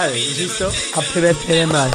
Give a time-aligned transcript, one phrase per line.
[0.00, 0.66] Άρα, ζήστο.
[0.94, 1.88] Happy birthday, μπράβο.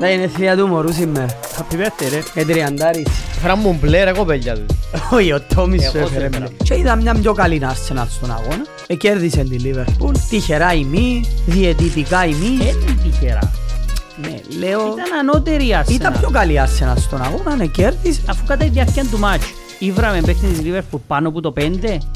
[0.00, 1.26] Να είναι θεία του μωρού σήμερα.
[1.58, 2.40] Happy birthday, ρε.
[2.40, 3.06] Ε, τριαντάρις.
[3.42, 4.66] Φέραν μου μπλε ρε κοπέλια του.
[5.12, 6.46] Όχι, ο Τόμις σου Εγώ έφερε σε μπλε.
[6.62, 8.64] Και είδα μια πιο καλή Arsenal στον αγώνα.
[8.86, 10.12] Ε, κέρδισε τη Liverpool.
[10.28, 12.66] Τυχερά η μη, διαιτητικά η μη.
[12.68, 13.52] Έτσι τυχερά.
[14.22, 14.80] Ναι, λέω...
[14.80, 15.90] Ήταν ανώτερη η Arsenal.
[15.90, 18.20] Ήταν πιο καλή Arsenal στον αγώνα, ναι, κέρδισε.
[18.26, 19.44] Αφού κατά τη διάρκεια του μάτς
[19.78, 21.60] ήβραμε παίχτη της Liverpool πάνω από το 5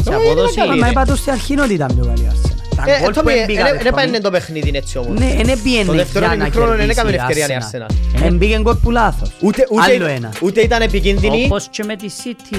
[0.03, 0.61] σε Ε, απόδοση.
[0.67, 2.50] είναι Μα είπα το στην αρχή ότι ήταν πιο καλή Arsenal.
[2.87, 3.91] Τα Ε, γκολ που Τόμι, έμπηκαν, ε, Δεν Τόμι.
[4.05, 5.19] πάνε το παιχνίδι έτσι όμως.
[5.19, 7.87] Ναι, δεν Το πήγαινε δεύτερο για να ημιχρόνο δεν κερδίσει έκαμε η ευκαιρία η Arsenal.
[8.23, 8.25] Arsenal.
[8.27, 9.31] Εμπήκε γκολ που λάθος.
[9.41, 10.33] Ούτε, Άλλο ούτε, ένα.
[10.43, 11.45] ούτε ήταν επικίνδυνη.
[11.45, 12.57] Όπως και με τη City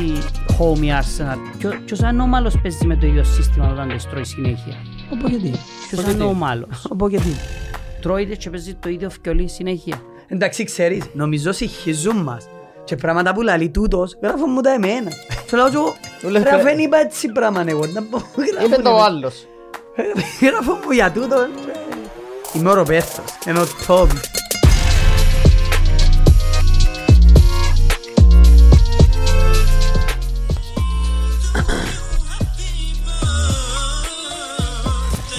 [0.60, 1.38] home η Arsenal.
[1.58, 4.76] Ποιο- Ποιος ανώμαλος παίζει με το ίδιο σύστημα όταν δεν τρώει συνέχεια.
[5.14, 5.52] Όπως γιατί.
[5.90, 6.86] Ποιος ανώμαλος.
[6.90, 7.36] Όπως γιατί.
[8.02, 10.02] Τρώει και παίζει το ίδιο φκιολί συνέχεια.
[10.28, 12.48] Εντάξει, ξέρεις, νομίζω συγχυζούν μας.
[12.84, 15.10] Και πράγματα που λαλεί τούτος, γράφουν μου τα εμένα.
[15.50, 15.94] Και λέω του,
[16.30, 19.06] λες, ρε παι- αφού είπα έτσι πράγμα εγώ, να πω, Είπε γράφουν το εμένα.
[19.06, 19.46] άλλος.
[20.42, 21.48] Γράφουν μου για τούτο.
[22.54, 24.22] Είμαι ο Ροπέρτος, ενώ ο Τόμις.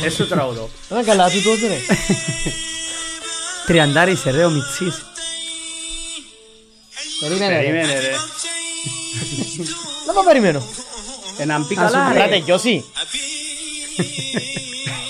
[0.05, 0.71] Έτσι το τραγουδό.
[0.95, 1.79] Α, καλά του τότε ρε.
[3.67, 5.03] Τριαντάρης ρε ο Μιτσής.
[7.21, 7.63] Περίμενε ρε.
[7.63, 8.15] Περίμενε ρε.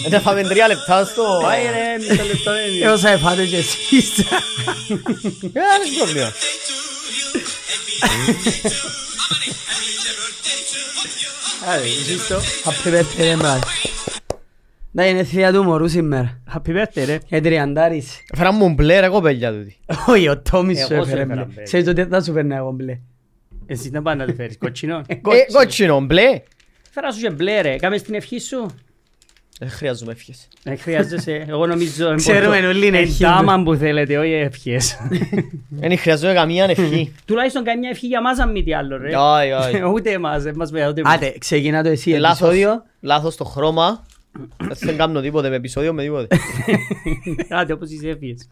[0.08, 1.38] Δεν φάμε τρία λεπτά στο...
[1.42, 2.84] Πάει ρε, μισό λεπτό ρε.
[2.86, 4.18] Εγώ θα φάτε και εσείς.
[4.18, 4.24] Ε,
[5.52, 6.32] Δεν έχει πρόβλημα.
[11.68, 12.36] Άρα, ζήστο.
[12.64, 13.60] Happy birthday, μπράβο.
[14.90, 16.40] Να είναι θεία του μωρού σήμερα.
[16.54, 17.18] Happy birthday ρε.
[17.28, 18.20] Ε, τριαντάρης.
[18.36, 19.72] Φέραν μου μπλε ρε κοπέλια του.
[20.06, 21.52] Όχι, ο Τόμις σου Εγώ σου έφερε έφερα μπλε.
[21.54, 21.62] μπλε.
[21.62, 22.98] Ξέρεις ότι θα σου φέρνα εγώ μπλε.
[23.66, 25.02] Εσύ δεν πάνε να τη φέρεις κοτσινό.
[25.06, 25.14] Ε,
[25.52, 26.42] κότσινο, μπλε.
[26.90, 27.76] Φέρα σου και μπλε ρε.
[27.76, 28.66] Κάμες την ευχή σου.
[29.62, 30.48] Δεν χρειάζομαι ευχές.
[30.62, 31.44] Δεν χρειάζεσαι.
[31.48, 32.14] Εγώ νομίζω...
[32.14, 33.24] Ξέρουμε όλοι είναι ευχή.
[33.24, 34.96] Εντάμα που θέλετε, όχι ευχές.
[35.68, 37.12] Δεν χρειάζομαι καμία ευχή.
[37.24, 39.16] Τουλάχιστον καμιά ευχή για μας αν μη τι άλλο ρε.
[39.16, 39.82] Όχι, όχι.
[39.94, 41.14] Ούτε εμάς, δεν μας βέβαια ούτε εμάς.
[41.14, 42.82] Άντε, ξεκινά το εσύ Ε, Λάθος, επεισόδιο.
[43.00, 44.06] λάθος το χρώμα.
[44.78, 46.36] Δεν κάνω τίποτε με επεισόδιο με τίποτε.
[47.58, 48.48] Άντε όπως είσαι έφυγες.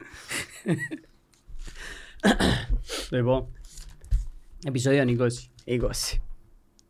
[3.11, 3.47] Λοιπόν,
[4.67, 5.05] επεισόδιο
[5.67, 5.73] 20.
[5.73, 6.19] 20.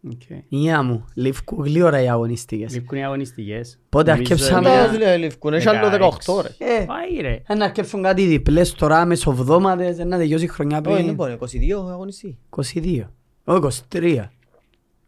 [0.09, 0.41] Okay.
[0.49, 2.72] Ιά μου, λιφκού γλύωρα οι αγωνιστικές.
[2.75, 3.78] Λείπκουν οι αγωνιστικές.
[3.88, 6.49] Πότε Νομίζω αρκέψαμε είναι- να- Τα δηλαδή λευκούν, έχει άλλο 18 ρε.
[6.59, 7.43] Ε, Πάει ρε.
[7.56, 11.15] να αρκέψουν κάτι διπλές τώρα μεσοβδόμαδες, να τελειώσει η χρονιά Όχι, δεν πριν.
[11.15, 12.39] μπορεί, 22 αγωνιστή.
[12.50, 13.10] 22.
[13.44, 13.59] Όχι,
[13.89, 14.31] 23.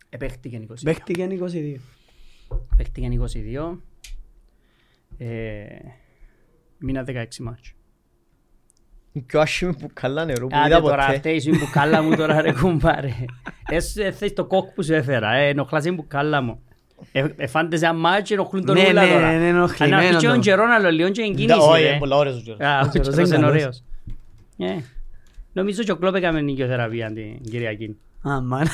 [0.08, 0.82] Επέχτηκαν 22.
[0.84, 1.80] Παίχτηκε 22.
[2.76, 3.78] Παίχτηκαν 22.
[5.18, 5.64] Ε,
[6.78, 7.72] Μήνα 16 μάτσο.
[9.12, 11.16] Η πιο άσχημη που καλά νερό που Άντε είδα τώρα ποτέ.
[11.16, 13.12] αυτές είναι που κάλα μου τώρα ρε κουμπάρε.
[13.68, 16.62] Εσύ θες το κόκ που σου έφερα, ε, ενοχλάς είναι που κάλα μου.
[17.12, 19.26] Ε, Εφάντες ένα μάτσο ενοχλούν τον Ναι, ούλα ναι, τώρα.
[19.30, 20.32] ναι, είναι ενοχλημένο Αν αρχίσει το.
[20.32, 21.88] τον καιρό να λέω και είναι Τα- κίνηση Όχι, ρε.
[21.88, 22.60] είναι πολλά ωραίος ο καιρός.
[22.60, 23.50] Α, ο καιρός καιρός είναι είναι καλός.
[23.50, 23.82] ωραίος.
[24.58, 24.82] Ε,
[25.52, 27.96] Νομίζω και ο Κλόπ έκαμε νοικιοθεραπεία την Κυριακή.
[28.28, 28.70] Α, μάνα.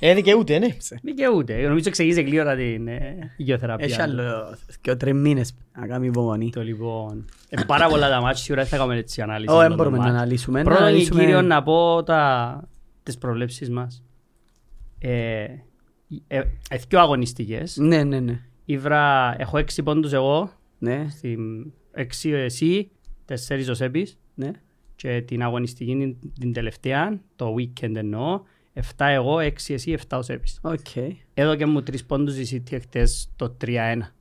[0.00, 0.66] Ε, δικαιούται, ναι.
[1.02, 1.62] Μη και ούτε.
[1.68, 3.86] Νομίζω εξηγήσε γλύωρα την ε, νοικιοθεραπεία.
[3.86, 6.50] Έχει άλλο και ο τρεις μήνες να κάνει υπομονή.
[6.50, 7.24] Το λοιπόν.
[7.48, 9.52] Ε, πάρα πολλά τα μάτια, σίγουρα δεν θα κάνουμε έτσι ανάλυση.
[9.52, 10.16] Ω, όλων δεν των μπορούμε να μάτς.
[10.16, 10.58] αναλύσουμε.
[10.58, 12.62] να Πρώτον και αναλύσουμε- κύριο να πω τα,
[13.02, 14.02] τις προβλέψεις μας.
[14.98, 15.44] Ε,
[16.28, 16.38] ε,
[16.70, 17.76] ε, πιο αγωνιστικές.
[17.76, 18.40] Ναι, ναι, ναι.
[18.64, 21.40] Ήβρα, έχω έξι πόντους εγώ, Ναι, στην,
[21.92, 22.90] έξι εσύ,
[23.24, 24.50] τέσσερις ο Σέπης ναι.
[24.96, 28.40] και την αγωνιστική την, την τελευταία, το weekend εννοώ,
[28.80, 30.58] 7 εγώ, 6 εσύ, 7 ο Σέπης.
[30.62, 30.78] Οκ.
[31.34, 34.12] Έδωκε μου τρεις πόντους η City χτες το 3-1.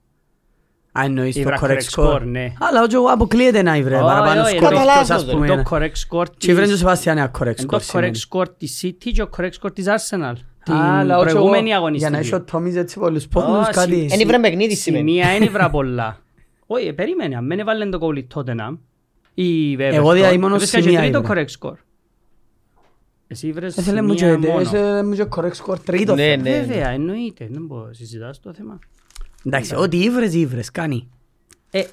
[1.00, 2.22] Α, εννοείς το Ήβρα correct score.
[2.22, 2.54] ναι.
[2.60, 5.32] Αλλά ο Τζο αποκλείεται να ήβρε παραπάνω όχι, σκορ είναι το εκτός, λάθος, ας ρε.
[5.32, 5.48] πούμε.
[5.48, 8.20] Το correct score Και ήβρε της- ο Σεβάστιαν ένα correct Είναι το score σημαίνει.
[8.30, 10.34] correct score της City και ο correct score της Arsenal.
[10.64, 12.16] Την Αλλά ο Τζο- προηγούμενη Για να αγωνιστική.
[12.16, 14.08] έχει ο Τόμις έτσι πολλούς πόντους Ω, κάτι.
[14.12, 15.10] Εν ήβρε παιχνίδι σημαίνει.
[15.10, 16.20] Σημεία είναι βρά πολλά.
[16.66, 17.36] Όχι, ε, περίμενε.
[17.36, 18.78] Αν δεν έβαλε το κόλλη τότε να.
[19.34, 19.80] Ή Everton.
[19.80, 21.34] Εγώ δια μόνο Έβρισκα και σημεία τρίτο ήβρα.
[21.46, 21.76] correct score.
[23.28, 24.60] Εσύ βρες Έθελε μου και σημεία μόνο.
[24.60, 26.16] έθελε μου και correct score τρίτο.
[26.16, 26.60] Ναι, ναι.
[26.60, 27.48] Βέβαια, εννοείται.
[27.52, 28.80] Δεν μπορώ να συζητάς το θέμα.
[29.46, 31.10] Εντάξει, ό,τι ήβρες ήβρες, κάνει.
[31.72, 31.84] Ε,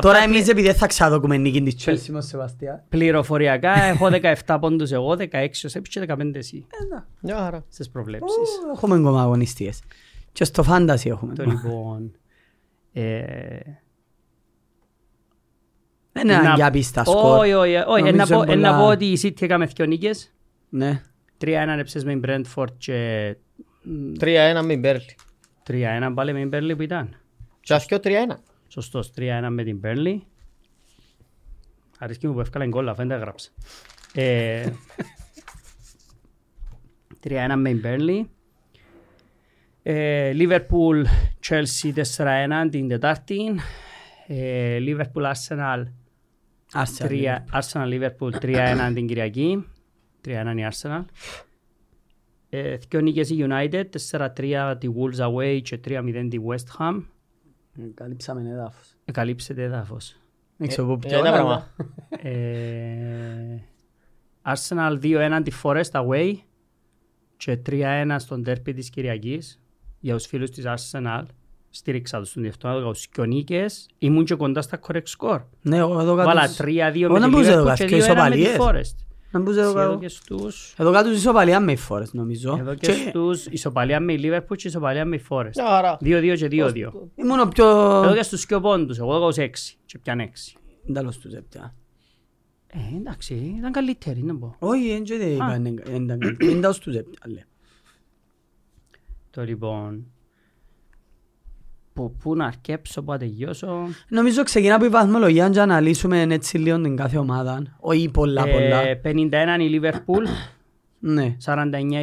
[0.00, 2.82] Τώρα απλά εμείς επειδή δεν θα ξαδοκούμε νίκη της Chelsea με ο Σεβαστιάν.
[2.88, 4.08] Πληροφοριακά έχω
[4.46, 6.66] 17 πόντους εγώ, 16 ο Σέπης και 15 εσύ.
[7.20, 7.64] Μια χαρά.
[7.68, 8.36] Στις προβλέψεις.
[8.38, 9.80] Ω, Έχουμε ακόμα αγωνιστίες.
[10.32, 11.34] Και στο fantasy έχουμε.
[11.34, 12.12] Το λοιπόν...
[12.92, 13.58] ε,
[16.12, 17.38] Δεν είναι να- αναγκαία πίστα σκορ.
[17.38, 18.06] Όχι, όχι, όχι.
[18.08, 20.30] Ε, Νομίζω να πω- είναι ε, να πολλά- πω ότι η City έκαμε δύο νίκες.
[20.76, 21.02] Ναι.
[21.40, 23.36] 3-1 έψες με την Brentford και
[24.20, 25.16] 3-1 με Μπέρλι.
[25.66, 27.16] 3-1 πάλι με την Burnley που ήταν.
[27.60, 28.10] Και ας και ο 3-1.
[28.68, 30.18] Σωστός, 3-1 με την Burnley.
[31.98, 33.50] Αρέσκει μου που έφκαλε γκολ, αφού δεν τα έγραψα.
[34.14, 34.70] Ε,
[37.28, 38.26] 3-1 με την Burnley.
[39.82, 41.04] Ε, Liverpool,
[41.48, 43.40] Chelsea 4-1 την Τετάρτη.
[44.26, 45.82] Ε, Liverpool Arsenal
[46.72, 47.08] Arsenal.
[47.08, 49.66] 3 Arsenal Liverpool 3-1 την Κυριακή.
[50.26, 51.04] 3-1 η Arsenal.
[52.48, 57.02] Ε, Δυο νίκες η United, 4-3 τη Wolves away και 3-0 τη West Ham.
[57.78, 58.94] Ε, Καλύψαμε εδάφος.
[59.04, 60.16] Εκαλύψετε έδαφος.
[60.56, 61.42] Δεν ξέρω πού Ε, πιο ένα καλά.
[61.42, 61.70] πράγμα.
[62.30, 63.62] Ε,
[64.42, 66.32] Arsenal 2-1 τη Forest away
[67.36, 69.60] και 3-1 στον τέρπι της Κυριακής
[70.00, 71.22] για τους φίλους της Arsenal.
[71.70, 73.88] Στήριξα τους στον διευθυντό, τους δυο νίκες.
[73.98, 75.40] Ήμουν και κοντά στα correct score.
[75.62, 76.28] Ναι, εγώ εδώ κάτω...
[76.28, 78.30] Βάλα τους- 3-2 Εγώ με δεν τη μπορούσα εδώ Liverpool κάτω και και 2-1 με
[78.30, 78.56] τη ισοπαλίες.
[78.60, 79.05] Forest.
[79.36, 79.98] Δεν μπορούσα εδώ Εδώ κάτω.
[80.00, 80.74] και στους...
[80.78, 82.56] Εδώ κάτω τους ισοπαλία με η Forest νομίζω.
[82.60, 85.50] Εδώ και στους ισοπαλία με η Liverpool και ισοπαλία με η Forest.
[85.54, 85.96] Μια χαρά.
[86.00, 86.74] 2-2 και 2-2.
[87.14, 87.66] Ήμουν ο πιο...
[88.04, 89.48] Εδώ και στους πιο πόντους, εγώ έδωσα 6
[89.86, 90.58] και πιάνε 6.
[90.92, 91.74] Τέλος τους έπια.
[92.66, 94.56] Ε, εντάξει, ήταν καλύτερη, να πω.
[94.58, 96.50] Όχι, δεν ξέρω τι είπα, είναι- δεν ήταν καλύτερο.
[96.52, 97.44] Δεν τέλος τους έπια, λέει.
[99.30, 100.06] Το λοιπόν...
[101.96, 103.86] Που, πού να αρκέψω, πού να τελειώσω.
[104.08, 107.76] Νομίζω ξεκινά από η βαθμολογία και αναλύσουμε έτσι λίγο την κάθε ομάδα.
[107.80, 108.80] Όχι πολλά πολλά.
[108.88, 110.26] Ε, 51 η Liverpool,
[110.98, 111.54] Ναι, 49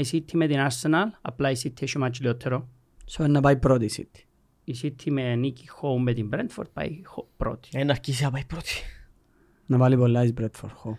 [0.04, 1.18] η City με την Arsenal.
[1.22, 2.68] Απλά η City έχει μάτσι λιότερο.
[3.06, 4.20] σε να πάει πρώτη η City.
[4.64, 7.70] Η City με νίκη home με την Brentford πάει ho- πρώτη.
[7.74, 8.72] Ε, να αρχίσει να πάει πρώτη.
[9.66, 10.96] Να βάλει πολλά εις Bradford Hall.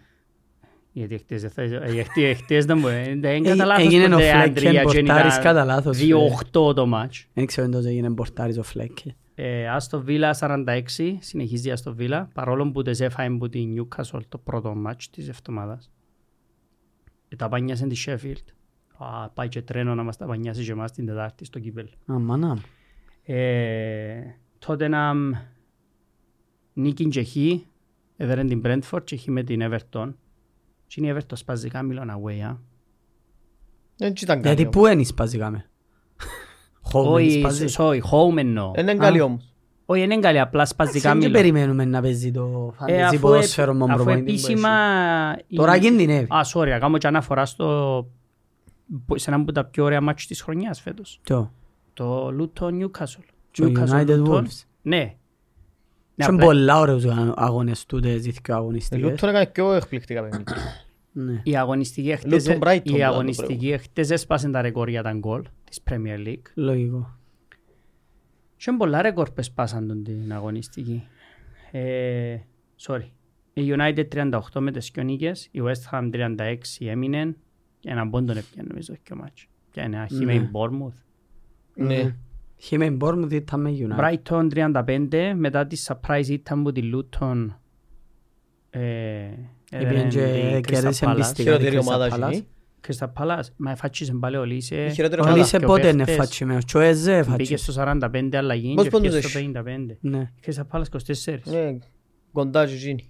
[0.96, 1.62] Γιατί χτες δεν θα...
[1.62, 3.18] ε, γιατί χτες δεν μπορεί.
[3.20, 5.98] Δεν Ε, κατά λάθος έγινε ποτέ, ο Flecken Αντρία, και πορτάρης ήταν κατά λάθος,
[6.52, 7.26] 2-8 το μάτς.
[7.34, 9.16] Δεν ξέρω εντός έγινε πορτάρις ο Φλέκε.
[9.34, 10.80] Ε, Άστο Βίλα 46,
[11.18, 15.28] συνεχίζει η Άστο Βίλα, παρόλο που τες έφαγε από την Newcastle το πρώτο μάτς της
[15.28, 15.90] εβδομάδας.
[17.28, 18.52] Ε, τα πανιάσε τη Sheffield.
[18.98, 21.88] Α, πάει και τρένο να μας τα πανιάσει και εμάς την Τετάρτη στο κύπελ.
[22.06, 22.62] Αμάνα μου.
[23.22, 24.20] Ε,
[24.58, 25.12] τότε να
[26.72, 27.36] νίκη και χ,
[28.16, 30.12] έδερε την Brentford και χ με την Everton.
[30.86, 32.56] Και είναι η Everton σπάζει κάμιλον away, α.
[33.96, 34.74] Δεν ήταν καλή Γιατί όμως.
[34.74, 35.70] πού είναι σπαζικάμε.
[36.92, 37.66] Home Όχι, σπάζει.
[37.78, 38.70] sorry, home εννοώ.
[38.74, 39.24] Δεν είναι καλή Α.
[39.24, 39.48] όμως.
[39.86, 41.32] Όχι, δεν είναι καλή, απλά σπάζει Δεν κάμιλον.
[41.32, 44.70] περιμένουμε να παίζει το Ε, fantasy αφού, ποδόσφαιρο με τον αφού προπονητή που επίσημα...
[45.46, 46.26] η- Τώρα κινδυνεύει.
[46.34, 47.66] Α, sorry, να κάνω και αναφορά στο...
[49.06, 51.08] που- σε ένα από τα πιο ωραία μάτια της χρονιάς φέτος.
[51.10, 51.20] έχει.
[51.22, 51.52] Ποιο;
[51.92, 53.24] Το Luton Newcastle.
[53.50, 54.28] Το Newcastle United Luton.
[54.34, 54.62] Wolves.
[54.82, 55.14] Ναι.
[56.16, 59.10] Ναι, Είχαν απλά πολλά ωραίους αγώνες τούτες, οι δύο Ε, αγωνιστικές.
[59.10, 60.56] Λούτον έκανε πιο εκπληκτικά παιχνίδια.
[61.12, 61.40] Ναι.
[61.44, 65.42] Η αγωνιστική εχθές, Luton Brighton, η δηλαδή, αγωνιστική εχθές έσπασε τα ρεκόρ για τα γκολ
[65.64, 66.42] της Premier League.
[66.54, 67.18] Λογικό.
[68.56, 71.06] Και είναι πολλά ρεκόρ που έσπασαν τον την αγωνιστική.
[71.70, 72.36] Ε,
[72.80, 73.08] sorry.
[73.52, 77.36] Η United 38 με τις δυο νίκες, η West Ham 36 έμεινε
[77.80, 79.46] και έναν πόντον έπιανε νομίζω και ο μάτσο.
[79.70, 80.40] Και ένα άχι με Ναι.
[80.40, 81.02] η Bournemouth.
[81.74, 82.16] Ναι.
[82.64, 84.00] Είχε με Bournemouth ήταν με United.
[84.00, 87.46] Brighton 35, μετά τη surprise ήταν που τη Luton
[88.70, 88.80] ε,
[89.70, 91.12] Έπιαν και έδεραν την Crystal κέρδισε Palace.
[91.12, 92.30] εμπιστικά Χειρότερη την Crystal ομάδα Palace.
[92.30, 92.46] έχει.
[92.88, 94.84] Crystal Palace, μα εφάτσισαν πάλι ο Λίσε.
[94.84, 95.38] Η χειρότερη Ο ομάδα.
[95.40, 96.64] Λίσε Και ο πότε είναι παίχτες φάτσιμος.
[96.64, 97.60] Και ο Εζέ Μπήκε φάτσιμος.
[97.60, 97.72] στο
[98.12, 99.96] 45 αλλαγή Πώς και πόντους πήγε στο έχει; 55.
[100.00, 100.30] Ναι.
[100.46, 100.82] Crystal Palace
[101.24, 101.38] 24.
[101.44, 101.78] Ναι,
[102.32, 103.08] κοντά και εκείνη.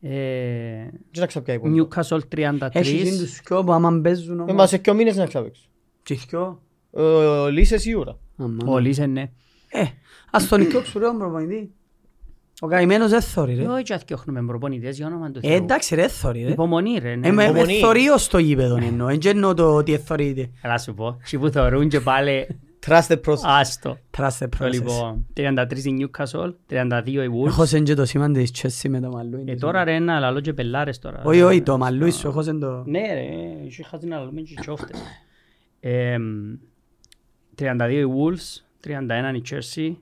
[0.00, 1.82] Ε, Δεν ξέρω ποια είναι.
[1.88, 2.68] Newcastle 33.
[2.72, 4.54] Έχει γίνει τους δυο που άμα παίζουν Ε, όμως.
[4.54, 5.68] Μα σε ποιο μήνες να ξαπέξω.
[6.02, 6.62] Και δυο.
[6.90, 8.16] Ο Λίσε σίγουρα.
[8.36, 8.68] Αμάν.
[8.68, 9.20] Ο Λίσε ναι.
[9.68, 9.82] Ε,
[10.30, 11.72] ας τον οικιόξουν ρε τον προπονητή.
[12.62, 13.66] Ο καημένος δεν θωρεί ρε.
[13.66, 15.56] Όχι και αθιώχνουμε προπονητές για όνομα του Ε, Θεού.
[15.56, 16.50] εντάξει ρε θωρεί ρε.
[16.50, 17.14] Υπομονή ρε.
[17.14, 17.28] ναι.
[17.28, 17.78] Ε, με- με υπομονή.
[17.78, 19.08] θωρεί ως το γήπεδο εννοώ.
[19.08, 20.50] Εν και εννοώ το ότι εθωρείται.
[20.62, 21.16] Καλά σου πω.
[21.30, 22.46] Και που θεωρούν και πάλι
[22.86, 23.36] Trust the process.
[23.42, 23.98] άστο.
[24.16, 24.70] Trust the Το process.
[24.72, 27.46] λοιπόν, 33 η Newcastle, 32 η Wolves.
[27.46, 29.44] Έχω σεν και το σήμα της Chelsea με το μαλλούι.
[29.46, 31.22] Ε, τώρα ρε να λαλώ και πελάρες τώρα.
[31.24, 32.82] Όχι, όχι, το μαλλούι σου έχω σεν το...
[32.86, 33.26] Ναι ρε,
[33.66, 34.98] είχε χάσει να λαλούμε και τσόφτες.
[37.64, 39.94] Εμ, 32 η Wolves, 31 η Chelsea,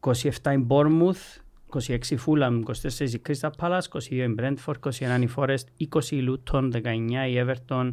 [0.00, 1.40] 27 η Bournemouth,
[1.78, 2.62] 26 η Fulham,
[3.00, 5.64] 24 η Crystal Palace, 22 η Brentford, 21 η Forest,
[5.94, 6.80] 20 η Luton, 19
[7.28, 7.92] η Everton,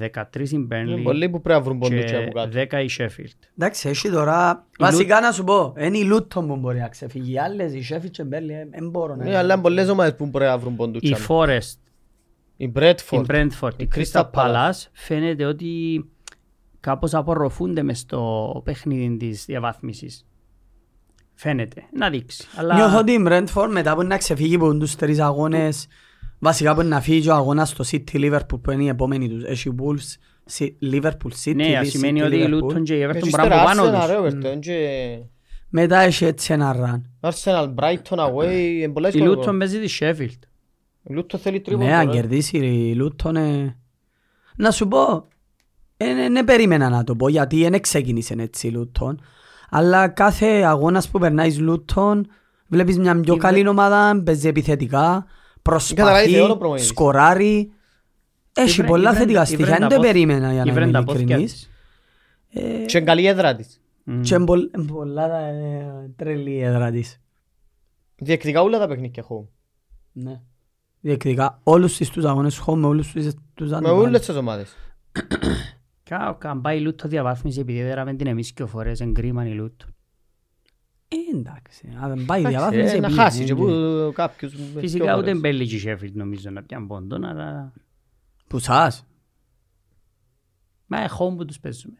[0.00, 2.76] 13 η Είναι Burnley πολλοί που πρέπει να βρουν πόντους και από και κάτω.
[2.76, 3.48] 10 η Sheffield.
[3.58, 4.66] Εντάξει, έχει τώρα...
[4.78, 7.32] Βασικά να σου πω, είναι η Λούτον που μπορεί να ξεφύγει.
[7.32, 9.24] Οι άλλες, η Sheffield και η Burnley, δεν μπορώ να...
[9.24, 11.02] Ναι, αλλά είναι πολλές ομάδες που πρέπει να βρουν πόντους.
[11.02, 11.24] Η και από.
[11.28, 11.78] Forest,
[12.56, 13.24] Η η Bradford.
[13.26, 14.70] Brentford, η η Crystal Crystal Palace.
[14.70, 16.04] Palace φαίνεται ότι
[16.80, 20.26] κάπως απορροφούνται μες στο παιχνίδι της διαβάθμισης.
[21.34, 21.82] Φαίνεται.
[21.92, 22.46] Να δείξει.
[22.56, 25.86] Αλλά Νιώθω ότι η Brentford μετά που να ξεφύγει από τους τρεις αγώνες,
[26.38, 29.42] βασικά που να φύγει ο αγώνας στο City Liverpool που είναι η επόμενη τους.
[29.44, 30.16] Έχει Wolves,
[30.58, 32.62] Ci- Liverpool City, ναι, City, σημαίνει ότι η Liverpool.
[32.76, 34.42] Luton και η Everton Έχεις μπορούν από πάνω ύστερα Arsenal, τους.
[34.42, 35.18] ρε, Everton, και
[35.68, 37.10] Μετά έχει έτσι ένα ραν.
[37.20, 39.36] Arsenal, Brighton, away, είναι πολλά Η δύσκολα.
[39.52, 40.48] Luton παίζει τη Sheffield.
[41.02, 42.12] Η Luton θέλει τρίποντο, Ναι, αν ρε.
[42.12, 43.34] κερδίσει η Luton...
[43.34, 43.66] ε,
[44.56, 45.28] Να σου πω,
[46.06, 49.14] δεν περίμενα να το πω γιατί δεν ξεκίνησε έτσι η Luton.
[49.70, 52.20] Αλλά κάθε αγώνας που περνάει η Luton
[52.68, 56.88] βλέπεις μια πιο Η καλή ομάδα, παίζει επιθετικά, καταλάβει προσπαθεί, θεό το προπονητής.
[56.88, 57.72] σκοράρει.
[58.52, 60.52] Έχει Η Βρε- πολλά η Βρε- θετικά η στοιχεία, Βρε δεν τα το πόθ- περίμενα
[60.52, 61.70] για η να Βρε είμαι τα πόθηκια ειλικρινής.
[62.50, 62.86] της.
[62.92, 63.80] Και είναι καλή έδρα της.
[64.04, 64.20] Μμ.
[64.20, 67.20] Και εμπολ- εμπολά τα, ε, τρελή η έδρα της.
[68.16, 69.46] Διεκδικά όλα τα παιχνίδια home.
[70.12, 70.40] Ναι.
[71.00, 74.02] Διεκδικά όλους τις τους αγώνες home με όλους τους τους Με αντιπάλους.
[74.06, 74.76] όλες τις ομάδες.
[76.08, 79.52] Κα- Καν πάει η Λούτο διαβάθμιση επειδή έδεραμε την εμείς και φορές εν κρίμα η
[79.52, 79.86] Λούτο.
[81.08, 83.66] Ε, εντάξει, αν πάει Εντάξει, διαβάθμιση ε, Να πήγε, χάσει και ε, που
[84.14, 85.40] κάποιους με πιο Φυσικά ούτε φορές.
[85.40, 87.72] Μπέλη και η Sheffield νομίζω να πιάνουν πόντον, αλλά...
[88.48, 89.06] Που σας;
[90.86, 91.96] Μα ε, home που τους παίζουμε.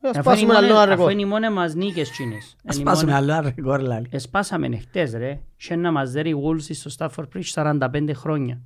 [0.00, 1.12] Ας Αφού είναι οι σπάσουμε μόνες- άλλο ένα Αφού ρεκόρ.
[1.12, 2.56] είναι οι μόνες μας νίκες τσίνες.
[2.64, 4.06] Ας Είναι οι πάσουμε μόνες- άλλο ένα ρεκόρ λάλη.
[4.10, 5.40] Εσπάσαμε χτες ρε.
[5.56, 8.60] Και να μας δέρει η Wolves στο Stafford Bridge 45 χρόνια.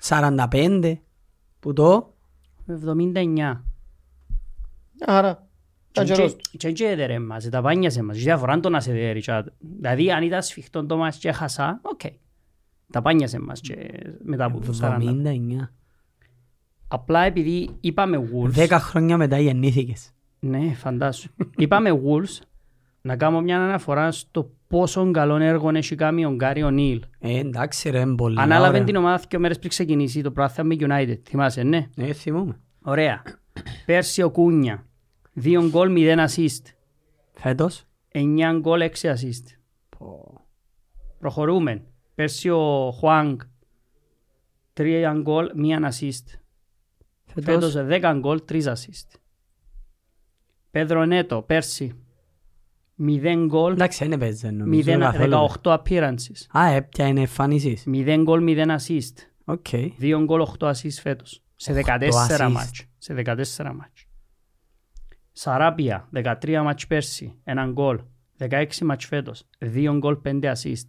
[0.00, 0.94] 45
[1.60, 2.14] που το;
[2.66, 3.64] 79.
[5.00, 5.48] Άρα,
[5.90, 6.40] ήταν καιρός του.
[6.58, 8.16] Και και έδερε μας, τα πάνιασε μας.
[8.16, 9.20] Είχε διαφορά το να σε δέρει.
[9.20, 12.00] και- Δηλαδή αν ήταν σφιχτό το μας και έχασα, οκ.
[12.92, 13.74] Τα πάνιασε μας και
[14.24, 14.96] μετά από τους 40.
[15.10, 15.70] 79.
[16.88, 18.50] Απλά επειδή είπαμε Wolves.
[18.66, 20.10] 10 χρόνια μετά γεννήθηκες.
[20.40, 21.30] Ναι, φαντάσου.
[21.56, 22.42] Είπαμε Wolves
[23.00, 27.02] να κάνω μια αναφορά στο πόσο καλό έργο έχει κάνει ο Γκάρι ο Νίλ.
[27.18, 28.84] Ε, εντάξει ρε, είναι πολύ Ανάλαβε ωραία.
[28.84, 31.18] την ομάδα δύο μέρες πριν ξεκινήσει το πράθυμα με United.
[31.28, 32.60] Θυμάσαι, ναι; Ε, θυμούμαι.
[32.82, 33.22] Ωραία.
[33.86, 34.86] Πέρσι ο Κούνια.
[35.32, 36.62] Δύο γκολ, μηδέν assist.
[37.34, 39.56] Φέτος; Εννιά γκολ, έξι assist.
[41.18, 41.82] Προχωρούμε.
[42.14, 43.40] Πέρσι ο Χουάνγκ.
[44.72, 46.38] Τρία γκολ, μία assist.
[47.24, 47.72] Φέτος; Φέτος.
[47.72, 49.18] δέκα γκολ, τρεις assist.
[50.70, 51.98] Πέδρο Νέτο, πέρσι.
[52.96, 55.30] Μηδέν γκολ, Εντάξει, δεν παίζεις νομίζω μηδέν- καθόλου.
[55.62, 56.58] 18 appearances.
[56.58, 57.84] Α, έπια είναι εμφανίσεις.
[57.84, 59.12] Μηδέν γκολ, μηδέν assist.
[59.44, 59.66] Οκ.
[59.96, 61.43] Δύο γκολ, 8 assist φέτος.
[61.56, 62.50] Σε 8 14 assist.
[62.52, 62.86] μάτς.
[62.98, 64.06] Σε 14 μάτς.
[65.32, 67.98] Σαράπια, 13 μάτς πέρσι, έναν γκολ.
[68.38, 70.88] 16 μάτς φέτος, δύο γκολ, 5 assist.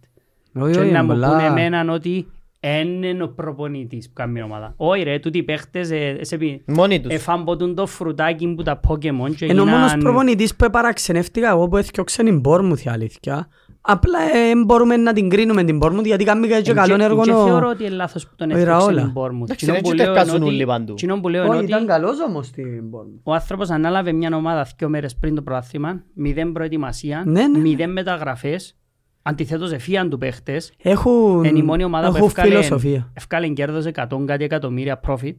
[0.54, 2.30] Όχι, Και όχι, να μου πολλά- πούνε εμέναν ότι
[2.60, 4.74] εν είναι ο προπονητής που κάνει ομάδα.
[4.76, 7.12] Όχι ρε, τούτοι οι παίχτες ε, σε πει- Μόνοι τους.
[7.14, 9.98] εφάμποτουν το φρουτάκι που τα Pokemon και Είναι ο μόνος γίναν...
[9.98, 13.48] προπονητής που παραξενεύτηκα εγώ που έθιωξαν την Bournemouth η αλήθεια.
[13.88, 17.22] Απλά ε, μπορούμε να την κρίνουμε την Bournemouth γιατί κάνει και Εν καλό και- έργο
[17.22, 19.02] και ο- θεωρώ ότι είναι λάθος που τον ο έφτιαξε Ιραόλα.
[19.02, 19.42] την Bournemouth.
[19.42, 20.94] Εντάξει, Κοινό δεν που τους λέω είναι τερκάζουν ότι- όλοι παντού.
[20.94, 23.20] κοινό που λέω είναι Όχι, ότι ήταν καλός όμως στην Bournemouth.
[23.22, 27.58] ο άνθρωπος ανάλαβε μια ομάδα δύο μέρες πριν το πρωτάθλημα, μηδέν προετοιμασία, Ναι, ναι.
[27.58, 28.76] μηδέν μεταγραφές,
[29.22, 33.10] αντιθέτως εφίαν του παίχτες, Έχουν, είναι η μόνη ομάδα που έχουν έφκαλε, φιλοσοφία.
[33.14, 35.36] έφκαλε κέρδος 100 κάτι εκατομμύρια profit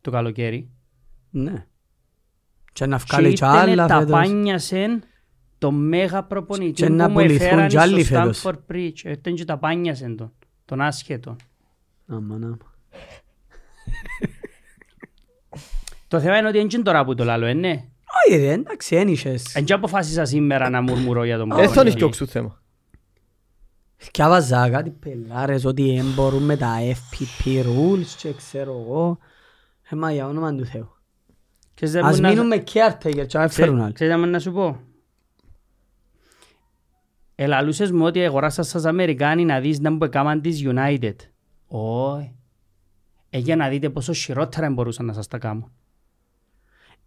[0.00, 0.70] το καλοκαίρι.
[1.30, 1.64] Ναι.
[2.72, 4.10] Και να Και βγάλει κι ήτανε άλλα τα φέτος.
[4.10, 5.02] πάνιασεν
[5.60, 8.42] το μέγα προπονητή Και που να μου πουληθούν έφεραν κι άλλοι στο φέτος.
[8.44, 9.04] Stanford Bridge.
[9.04, 10.32] Ήταν και τα πάνιασεν τον,
[10.64, 11.36] τον άσχετο.
[12.06, 12.56] Άμα, άμα.
[16.08, 17.84] Το θέμα είναι ότι είναι τώρα που το λάλλω, ε, ναι.
[18.26, 19.54] Όχι ρε, εντάξει, ένιξες.
[19.54, 21.90] Εν και αποφάσισα σήμερα να μουρμουρώ για τον Δεν θα προπονητή.
[21.94, 22.62] νοικιώξουν θέμα.
[23.96, 29.18] Θυκιάβαζα κάτι πελάρες ότι δεν μπορούν με τα FPP rules και ξέρω εγώ.
[29.90, 30.88] Ε, μα για όνομα του Θεού.
[31.74, 33.92] Ξέρεις τι Ας μου να- μείνουμε caretaker και να φέρουν Ξέρεις άλλοι.
[33.92, 34.80] ξέρεις τι μου να σου πω;
[37.44, 41.14] Ελαλούσες μου ότι αγοράσα σας Αμερικάνοι να δεις να μου έκαναν τις United.
[41.68, 42.34] Όχι.
[43.30, 45.72] Ε, για να δείτε πόσο χειρότερα μπορούσαν να σας τα κάνουν.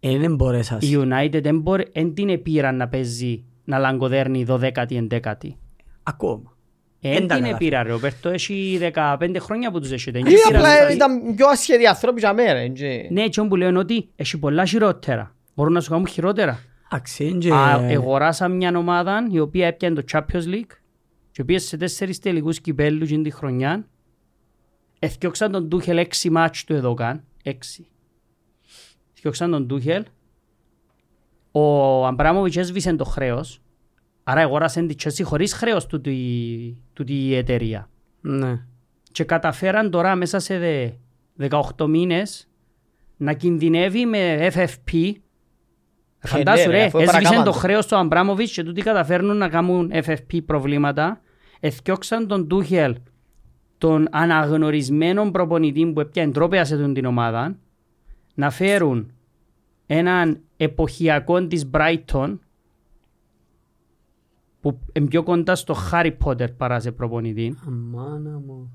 [0.00, 0.82] Ε, δεν μπορέσας.
[0.82, 5.56] Η United δεν μπορεί- δεν την επήραν να παίζει να λαγκοδέρνει 12η, 11η.
[6.02, 6.52] Ακόμα.
[7.00, 7.50] Δεν τα την κατάφερε.
[7.54, 10.18] επήρα ρε, ο Πέρτο έχει 15 χρόνια που τους έχετε.
[10.22, 12.58] Δεν Ή επήραν απλά στα- ήταν πιο ασχεδοί άνθρωποι για μέρα.
[12.58, 15.34] εν και- Ναι, και που λέω είναι ότι έχει πολλά χειρότερα.
[15.54, 16.58] Μπορούν να σου κάνουν χειρότερα.
[16.94, 20.76] Εντάξει, είναι και- Α, εγωράσα μια ομάδα η οποία έπιανε το Champions League
[21.30, 23.86] και πήγε σε τέσσερις τελικούς κυπέλλους εκείνη τη χρονιά.
[24.98, 27.24] Εθιώξαν τον Τούχελ έξι μάτς του εδώ καν.
[27.42, 27.86] Έξι.
[29.16, 30.04] Εθιώξαν τον Τούχελ.
[31.52, 33.62] Ο Αμπράμοβιτς έσβησε το χρέος.
[34.24, 37.90] Άρα εγώρασαν τη Chelsea χωρίς χρέος τούτη, τούτη η εταιρεία.
[38.20, 38.64] Ναι.
[39.12, 40.90] Και καταφέραν τώρα μέσα σε δε-
[41.76, 42.48] 18 μήνες
[43.16, 45.12] να κινδυνεύει με FFP.
[46.26, 47.58] Φαντάσου ναι, ρε, ρε, αφού έσβησε παρακάμαν το το.
[47.58, 51.20] χρέος του Αμπράμοβιτς και τούτοι καταφέρνουν να κάνουν FFP προβλήματα.
[51.60, 52.96] Εθιώξαν τον Τούχελ,
[53.78, 57.56] τον αναγνωρισμένο προπονητή που έπιανε τρόπαια σε τον την ομάδα,
[58.34, 59.12] να φέρουν
[59.86, 62.38] έναν εποχιακό της Brighton,
[64.60, 67.58] που είναι πιο κοντά στο Harry Potter παρά σε προπονητή.
[67.66, 68.72] Αμάνα μου.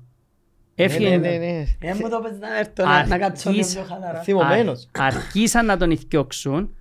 [0.74, 1.64] Έφυγε Ναι, ναι, ναι.
[1.80, 4.20] Ε, μου το πες να έρθω να- να κάτσω λίγο Αρχής- πιο χαλαρά.
[4.20, 4.88] Θυμωμένος.
[4.98, 6.74] Αρ- Αρχίσαν να τον ηθιώξουν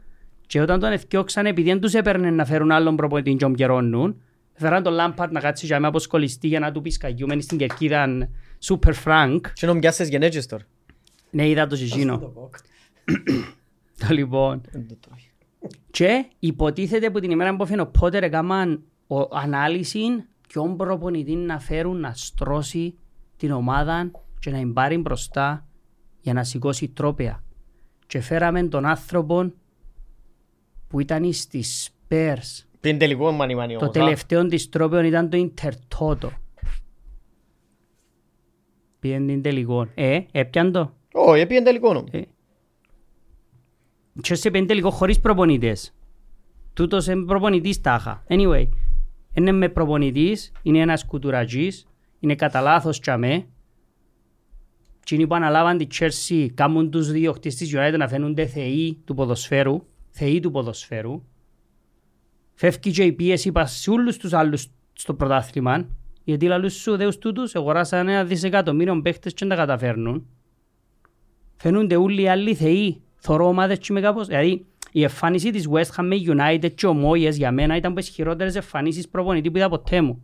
[0.50, 4.22] και όταν τον ηθιώξαν επειδή δεν τους έπαιρνε να φέρουν άλλον προπονητή και ομπιερώνουν
[4.53, 8.29] φέραν τον Λάμπαρτ να κάτσει για με αποσκολιστή για να του πει σκαγιούμενοι στην κερκίδα
[8.63, 9.39] Super Frank.
[9.53, 10.63] Και να μοιάσεις γενέτσες τώρα;
[11.32, 12.18] Ναι, είδα το Ζιζίνο.
[13.98, 14.62] Το λοιπόν.
[14.72, 15.20] Δεν το τρώει.
[15.91, 20.01] Και υποτίθεται που την ημέρα που έφυγε ο Πότερ έκαναν ο- ανάλυση
[20.48, 22.98] ποιον προπονητή να φέρουν να στρώσει
[23.38, 25.68] την ομάδα και να την πάρει μπροστά
[26.22, 27.44] για να σηκώσει τρόπια.
[28.08, 29.51] Και φέραμε τον άνθρωπο
[30.89, 33.96] που ήταν στις Spurs Πριν τελικό μάνι μάνι Το όμως.
[33.96, 34.00] α.
[34.00, 36.31] τελευταίο της τρόπεων ήταν το Ιντερτότο.
[39.00, 39.88] Πήγαινε την τελικό.
[39.96, 40.93] Ε, έπιαν το.
[41.13, 42.03] Όχι, έπιεν τελικό όμως.
[42.12, 42.22] Ε.
[44.22, 45.93] Και σε πήγαινε τελικό χωρίς προπονητές.
[46.74, 48.24] Τούτος είναι προπονητής τάχα.
[48.27, 48.67] Anyway,
[49.34, 51.88] είναι με προπονητής, είναι ένας κουτουρατζής,
[52.19, 53.46] είναι κατά λάθος τσαμέ.
[55.00, 59.84] Εκείνοι που αναλάβαν τη Chelsea κάνουν τους διοκτήσεις της United να φαίνονται θεοί του ποδοσφαίρου,
[60.10, 61.24] θεοί του ποδοσφαίρου.
[62.54, 65.88] Φεύγει και η πίεση πας σε όλους τους άλλους στο πρωτάθλημα,
[66.24, 70.28] γιατί λαλούς σου δεούς τούτους αγοράσαν ένα δισεκατομμύριο παίχτες και δεν τα καταφέρνουν.
[71.56, 73.01] Φαίνονται όλοι οι άλλοι θεοί.
[73.16, 74.28] Θωρώ ομάδες και με κάπως.
[74.28, 78.10] Δηλαδή η εμφάνιση της West Ham με United και ομόγες για μένα ήταν από τις
[78.10, 80.24] χειρότερες εμφανίσεις προπονητή που είδα ποτέ μου.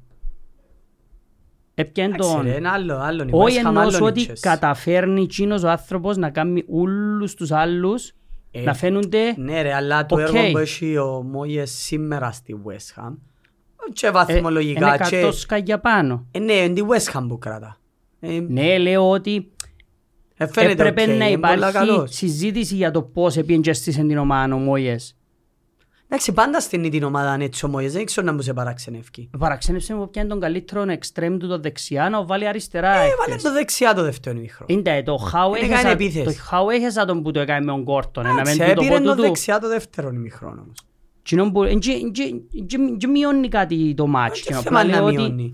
[1.74, 2.42] Έπιαν Εντάξει, τον...
[2.42, 3.24] ρε, είναι άλλο, άλλο.
[3.24, 4.39] η Όχι West Ham, εννοώ άλλο σου είναι η ότι Chelsea.
[4.39, 8.13] καταφέρνει εκείνος ο άνθρωπος να κάνει όλους τους άλλους
[8.57, 9.33] Ε, να φαίνονται...
[9.38, 10.21] Ναι ρε, αλλά το Οκ.
[10.21, 13.13] έργο που έχει ο Μόγες σήμερα στη West Ham
[13.93, 15.15] και ε, βαθμολογικά Είναι και...
[15.15, 16.25] εκατός σκαγιά πάνω.
[16.31, 17.77] Ε, ναι, είναι τη West Ham που κρατά.
[18.19, 19.51] Ε, Ναι, λέω ότι
[20.38, 22.15] ε, φαίνεται έπρεπε οκ, να είναι πολλά υπάρχει καλός.
[22.15, 25.14] συζήτηση για το πώς έπιεν και έστησε την ομάδα ο Μόιες.
[26.07, 29.29] Εντάξει, πάντα στην την ομάδα είναι έτσι ο Μόγες, δεν ξέρω να μου σε παραξενεύει.
[29.38, 32.91] Παραξένεψε μου πιάνει τον καλύτερο εξτρέμ του το δεξιά να βάλει αριστερά.
[32.95, 33.15] Ε, εχθές.
[33.27, 34.74] βάλε το δεξιά το δεύτερο ημίχρονο.
[34.79, 36.25] Είναι το χάου Είναι κάνει έχεσα, επίθεση.
[36.38, 38.24] το χάου έχεσα τον που το έκανε με τον Κόρτον.
[38.24, 39.21] Να Εντάξει, μην του το έπειρε πω το του.
[39.21, 40.77] δεξιά το δεύτερο ημίχρονο όμως.
[41.24, 44.39] Κοινόν που- εν τζι- εν τζι- εν τζι- εν τζι μειώνει κάτι το μάτς.
[44.41, 45.51] Και Κοινό, θέμα απλά να λέω ότι μειώνει;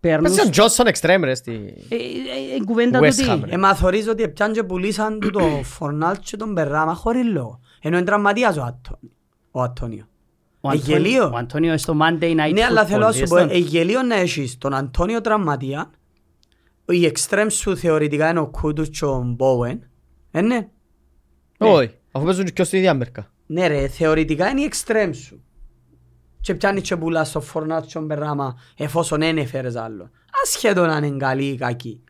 [0.00, 1.52] παίρνουν Πες τον Τζόνσον εξτρέμ ρε στη...
[1.88, 1.98] Ε, ε,
[2.60, 3.48] ε, κουβέντα West του Ham, τι.
[3.48, 3.54] ρε.
[3.54, 7.60] Ε, μα θωρείς ότι πιάνε και πουλήσαν του το Φορνάλ και τον Μπεράμα χωρίς λόγο.
[7.80, 8.98] Ενώ είναι τραυματίας ο Άτο-
[9.56, 10.08] ο Αντώνιο.
[10.60, 11.24] Ο Ε, Αντώνιο- γελίο.
[11.32, 13.58] Ο Αντώνιο στο Monday Night Ναι, αλλά Football, θέλω να σου πω, είδες τον; ε,
[13.58, 15.90] γελίο να έχεις τον Αντώνιο τραυματία,
[16.86, 19.88] η εξτρέμ σου θεωρητικά είναι ο Κούτους και ο Μπόουεν.
[20.30, 20.68] Ε, ναι.
[21.58, 23.32] Όχι, αφού παίζουν και στην ίδια μέρκα.
[23.46, 25.42] Ναι ρε, θεωρητικά είναι η εξτρέμ σου.
[26.40, 30.10] Και πιάνει και πουλά στο Φορνάλ και τον Μπεράμα εφόσον δεν έφερες άλλο.
[30.44, 32.00] Ασχέτω να είναι καλή ή κακή.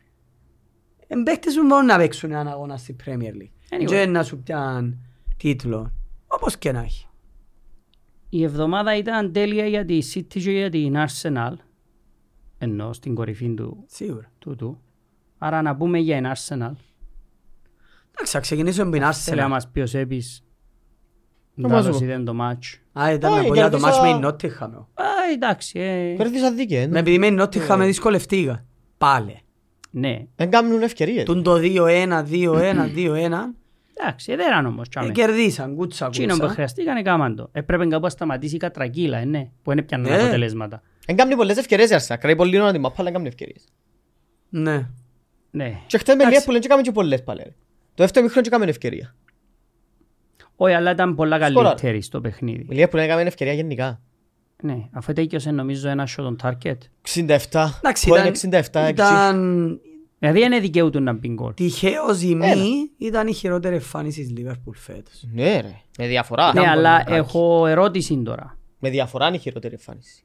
[1.07, 3.79] Εμπαίκτες μου μπορούν να παίξουν έναν αγώνα στη Premier League.
[3.81, 3.85] Anyway.
[3.85, 4.97] Και να σου πιάνουν
[5.37, 5.91] τίτλο.
[6.27, 7.07] Όπως και να έχει.
[8.35, 11.53] Η εβδομάδα ήταν τέλεια για τη City και για την Arsenal.
[12.57, 14.31] Ενώ στην κορυφή του Σίγουρα.
[14.39, 14.79] τούτου.
[15.37, 16.71] Άρα να πούμε για την Arsenal.
[18.11, 19.49] Εντάξει, θα ξεκινήσουμε με την Θέλει να Arsenal.
[19.49, 20.43] μας πει ο Σέπης.
[21.53, 22.05] Να Να μας δώσει πω.
[22.05, 22.79] δεν το μάτς.
[22.99, 24.73] Α, ήταν Όχι, να πω για το κερδίσα- μάτς με η Νότιχαμ.
[24.75, 24.83] Α,
[25.33, 25.79] εντάξει.
[25.79, 26.87] ε, Κέρδισα δίκαια.
[26.87, 28.65] Με επειδή με η Νότιχαμ δυσκολευτήκα.
[28.97, 29.39] Πάλι.
[29.91, 30.25] Ναι.
[30.35, 31.23] Δεν κάνουν ευκαιρίες.
[31.23, 33.55] Τούν το 2-1, 2-1, 2-1.
[33.97, 34.85] Εντάξει, ε, δεν ήταν όμως.
[34.87, 35.11] Ε, τσάμε.
[35.11, 36.53] Κερδίσαν, κούτσα Εκείνο που κούτσα.
[36.53, 37.49] χρειαστήκαν έκαναν το.
[37.51, 40.21] Έπρεπε κάπου να σταματήσει η κατρακύλα, ε, ναι, που δεν έπιαναν Ναι.
[40.21, 40.81] αποτελέσματα.
[41.05, 42.15] Δεν κάνουν πολλές ευκαιρίες η Arsenal.
[42.19, 43.63] Κρατεί πολύ ώρα την μάπα, αλλά δεν κάνουν ευκαιρίες.
[44.49, 44.87] Ναι.
[45.51, 45.79] Ναι.
[45.87, 46.45] Και χτες με Εντάξει.
[46.47, 47.41] Liverpool δεν κάνουν και πολλές πάλι.
[47.43, 47.49] ρε.
[47.93, 49.15] Το δεύτερο μικρό δεν κάνουν ευκαιρία.
[50.55, 51.63] Όχι, αλλά ήταν πολλά Σκοράρ.
[51.75, 52.65] καλύτερη στο παιχνίδι.
[52.69, 54.01] Η Liverpool δεν κάνουν ευκαιρία γενικά.
[54.61, 56.77] Ναι, αφού τέκειωσε νομίζω ένα shot on target.
[57.13, 57.27] 67.
[57.77, 58.89] Εντάξει, Point ήταν, 67, 6.
[58.89, 59.79] ήταν
[60.31, 61.53] Δηλαδή δεν δικαιούτον να μπει γκολ.
[61.53, 62.55] τυχαίο ή Έλα.
[62.55, 65.23] μη, ήταν η χειρότερη εμφάνιση της Liverpool φέτος.
[65.33, 65.81] Ναι ρε.
[65.97, 66.45] Με διαφορά.
[66.45, 67.13] Ναι, πολύ αλλά κακή.
[67.13, 68.57] έχω ερώτηση τώρα.
[68.79, 70.19] Με διαφορά είναι η χειρότερη εμφάνιση.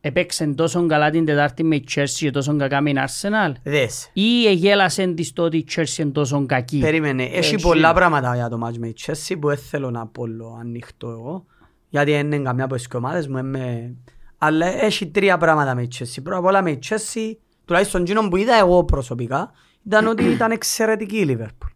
[0.00, 4.10] Έπαιξε τόσο καλά την Τετάρτη με η Chelsea και τόσο κακά με την Arsenal; Δες.
[4.12, 7.66] ή εγέλασε της το ότι η Chelsea είναι τόσο κακή; Περίμενε, έχει Έτσι.
[7.66, 11.08] πολλά πράγματα για το match με η Chelsea που δεν θέλω να πω lo ανοιχτό
[11.08, 11.44] εγώ.
[11.88, 13.38] Γιατί δεν είναι καμιά από τις ομάδες μου.
[13.38, 13.94] είμαι-
[14.38, 16.18] Αλλά έχει τρία πράγματα με η Chelsea.
[16.22, 17.32] Πρώτα απ' όλα με η Chelsea,
[17.64, 19.50] τουλάχιστον εκείνο που είδα εγώ προσωπικά,
[19.86, 21.70] ήταν ότι ήταν εξαιρετική η Liverpool.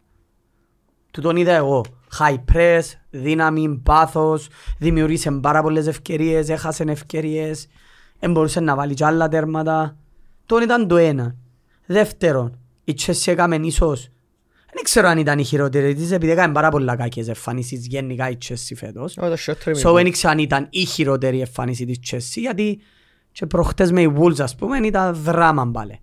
[1.11, 1.85] Του τον είδα εγώ.
[2.19, 4.47] High press, δύναμη, πάθος,
[4.77, 7.67] δημιουργήσε πάρα πολλές ευκαιρίες, έχασε ευκαιρίες,
[8.19, 9.97] δεν μπορούσε να βάλει κι άλλα τέρματα.
[10.45, 11.35] Τον ήταν το ένα.
[11.85, 14.09] Δεύτερον, η Chelsea έκαμε ίσως
[14.73, 18.37] δεν ξέρω αν ήταν η χειρότερη της, επειδή έκανε πάρα πολλά κακές εμφανίσεις γενικά η
[18.45, 19.17] Chelsea φέτος.
[19.17, 20.01] Όχι, το χειρότερο So είναι.
[20.03, 22.79] δεν ξέρω αν ήταν η χειρότερη εμφάνιση της Chelsea, γιατί
[23.39, 25.99] και προχτές με οι Wolves ας πούμε ήταν δράμα πάλι.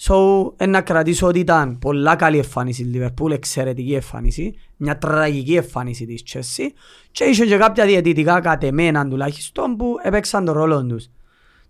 [0.00, 0.14] So,
[0.56, 6.06] εν να κρατήσω ότι ήταν πολλά καλή εμφάνιση της Liverpool, εξαιρετική εμφάνιση, μια τραγική εμφάνιση
[6.06, 6.68] της Chelsea
[7.10, 11.10] και είχε και κάποια διαιτητικά κατεμέναν τουλάχιστον που έπαιξαν τον ρόλο τους.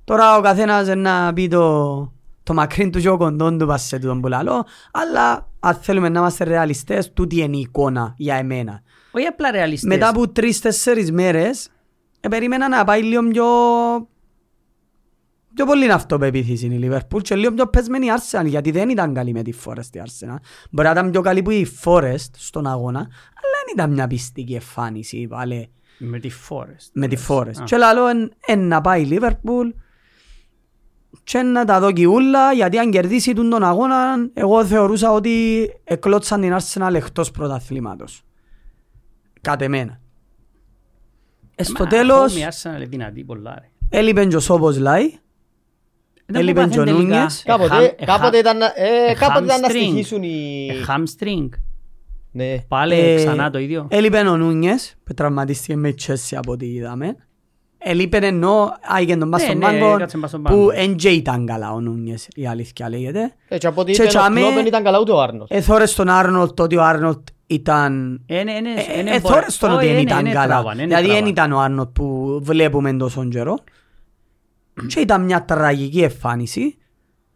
[0.04, 3.98] Τώρα ο καθένας να πει το, το μακρύν του και ο κοντόν του πας σε
[3.98, 8.82] τούτον που λαλώ, αλλά αν θέλουμε να είμαστε ρεαλιστές, τούτη είναι η εικόνα για εμένα.
[9.10, 9.88] Όχι απλά ρεαλιστές.
[9.88, 11.68] Μετά από τρεις-τέσσερις μέρες,
[12.20, 13.44] ε, περίμενα να πάει λίγο πιο...
[15.54, 19.32] πιο πολύ αυτοπεποίθηση η Liverpool και λίγο πιο πεσμένη η Arsenal, γιατί δεν ήταν καλή
[19.32, 20.36] με τη Forest η Arsenal.
[20.70, 23.08] Μπορεί να ήταν πιο καλή που η Forest στον αγώνα, αλλά
[23.64, 26.88] δεν ήταν μια πιστική εμφάνιση πάλι Με τη Forest.
[26.92, 27.56] με τη Forest.
[27.60, 27.64] Α.
[27.64, 29.72] Και λαλό εν, εν να πάει η Liverpool
[31.24, 36.40] και να τα δω ούλα, γιατί αν κερδίσει τον τον αγώνα, εγώ θεωρούσα ότι εκλώτσαν
[36.40, 38.22] την Arsenal εκτός πρωταθλήματος.
[39.40, 40.00] Κατ' εμένα.
[41.54, 43.98] Ε, στο Μα, τέλος, home η Arsenal είναι δυνατή πολλά ρε.
[43.98, 45.18] έλειπε και ο Σόπος Λάι.
[46.30, 47.14] Δεν Έλειπε μου και ο πάθεν τελικά.
[47.14, 47.42] Νούνιες.
[47.46, 49.70] Ε, χαμ- Κάποτε, ε, κάποτε, χαμ- ήταν, να- ε, ε, κάποτε ήταν να hamstring.
[49.70, 50.68] στοιχήσουν οι...
[50.70, 51.48] ε, Hamstring.
[52.32, 52.56] Ναι.
[52.68, 53.86] Πάλι Ε, ξανά το ίδιο.
[53.90, 57.16] Έλειπε ο Νούνιες, που τραυματίστηκε με Chelsea από ό,τι είδαμε.
[57.82, 60.70] Έλειπε ενώ άγιε τον πας Ναι, στον ναι, πάγκο, έκατσε μπας στον που πάγκο.
[60.74, 63.34] εν και ήταν καλά ο Νούνιες, η αλήθεια λέγεται.
[63.48, 65.48] Έτσι από ό,τι Και είπε ο τσάμε- Κλόπ δεν ήταν καλά ούτε ο Άρνος.
[65.50, 68.20] Εθώρες τον Άρνολτ ότι ο Άρνολτ ήταν...
[68.26, 70.30] Ε, ναι, ναι, Ε, ε, ναι, Εθώρες τον μπορεί- ότι Όχι, δεν ναι, ήταν ναι,
[70.32, 70.46] καλά.
[70.46, 71.30] τράβαν, ναι, Δηλαδή δεν τράβαν.
[71.30, 73.58] ήταν ο Άρνολτ που βλέπουμε τόσο καιρό.
[74.86, 76.74] Και ήταν μια τραγική εμφάνιση.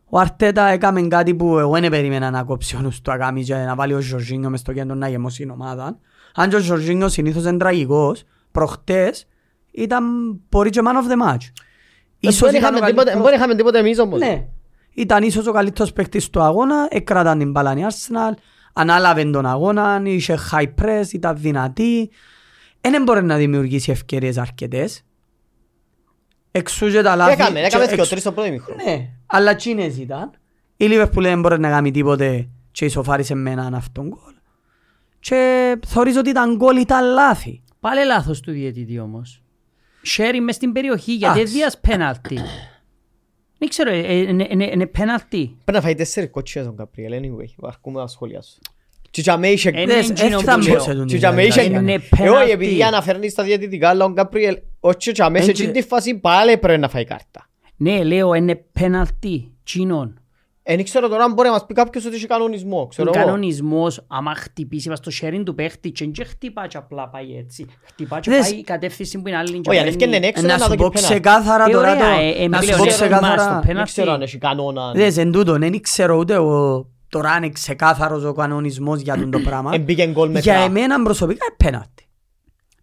[0.09, 3.43] Ο Αρτέτα έκαμε κάτι που εγώ δεν περίμενα να κόψει ο νους του να κάνει
[3.45, 5.99] και να βάλει ο Ζορζίνιο μες στο κέντρο να γεμώσει την ομάδα.
[6.35, 9.27] Αν και ο Ζορζίνιο συνήθως είναι τραγικός, προχτές
[9.71, 10.05] ήταν
[10.49, 11.43] μπορεί και man of the match.
[12.19, 14.19] Ίσως Δεν ήταν είχαμε ο τίποτε- καλύτερος- Δεν είχαμε τίποτε εμείς όμως.
[14.21, 14.47] ναι.
[14.95, 18.33] Ήταν ίσως ο καλύτερος παίκτης του αγώνα, έκραταν την μπάλα η Arsenal,
[18.73, 22.11] ανάλαβε τον αγώνα, είχε high press, ήταν δυνατή.
[22.81, 25.03] Δεν μπορεί να δημιουργήσει ευκαιρίες αρκετές.
[26.57, 27.33] Εξού και τα λάθη.
[27.33, 28.83] Έκαμε, και έκαμε εξ- και τρεις στο πρώτο ημίχρονο.
[28.85, 30.31] Ναι, αλλά τσίνες ήταν.
[30.77, 34.35] Η Liverpool δεν μπορεί να κάνει τίποτε και ισοφάρισε με έναν αυτόν γκολ.
[35.21, 37.63] Και θεωρείς ότι ήταν γκολ ήταν λάθη.
[37.81, 39.43] Πάλι λάθος του διαιτητή όμως.
[40.17, 41.57] Sharing μες στην περιοχή γιατί Εντάξει.
[41.57, 42.39] δίας πέναλτι.
[43.59, 45.57] Δεν ξέρω, ε, ε, είναι- είναι είναι πέναλτι.
[45.65, 47.67] Πρέπει να φάει τέσσερις κοτσίες τον Καπριέλ, anyway.
[47.69, 48.59] Αρκούμε τα σχόλια σου.
[49.11, 49.69] Και για μέ είχε...
[49.75, 50.81] Ε, Δες, είναι εκείνο έτσι θα που μπω λέω.
[50.81, 51.61] σε τον Και για μέ είχε...
[51.61, 51.81] διαδικασία.
[51.81, 52.51] Είναι Ε, όχι, πέναλτι.
[52.51, 55.63] επειδή αναφέρνεις στα διαιτητικά, αλλά ο Καπριέλ, όχι και για μέ σε Έτσι.
[55.63, 57.47] εκείνη τη φάση πάλι πρέπει να φάει κάρτα.
[57.77, 59.53] Ναι, λέω είναι πέναλτι.
[59.65, 60.19] Τσίνον.
[60.67, 63.25] Εν ξέρω τώρα αν μπορεί να μας πει κάποιος ότι έχει κανονισμό, Ο ξέρω εγώ.
[63.25, 67.67] κανονισμός, άμα χτυπήσει βας στο sharing του παίχτη και δεν χτυπά και απλά πάει έτσι.
[67.85, 69.61] Χτυπά και Δες- πάει η κατεύθυνση που είναι άλλη.
[69.61, 69.89] και Όχι, αν παίρνει.
[70.05, 71.13] ευκαιρνε έξω Να να σου δω πω και πέναλτι.
[71.21, 72.21] ξεκάθαρα Ε, τώρα ωραία, το...
[72.21, 73.47] ε, ε, Να σου πλέον πω ξέρω μας ξεκάθαρα...
[73.49, 73.91] το Δεν πέναλτι.
[73.91, 74.93] ξέρω αν έχει κανόνα.
[74.93, 76.87] Δες, εν τούτον, δεν ξέρω ούτε ο...
[77.09, 79.71] Τώρα αν είναι ξεκάθαρος ο κανονισμός για τον το πράγμα.
[79.75, 80.41] Εμπήκε γκολ μετά.
[80.41, 82.04] Για εμένα προσωπικά είναι πέναλτι.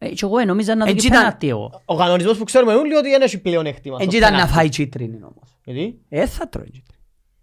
[0.04, 1.20] Ε, και εγώ ε, νόμιζα να δω Έτσι και ήταν.
[1.24, 1.82] πέναλτι εγώ.
[1.86, 3.96] Ο κανονισμός που ξέρουμε όλοι ότι δεν έχει πλέον έκτημα.
[4.00, 4.54] Έτσι στο ήταν να πέναλτι.
[4.58, 5.58] φάει κίτρινη όμως.
[5.66, 6.86] Γιατί; Ε, θα τρώει κίτρινη.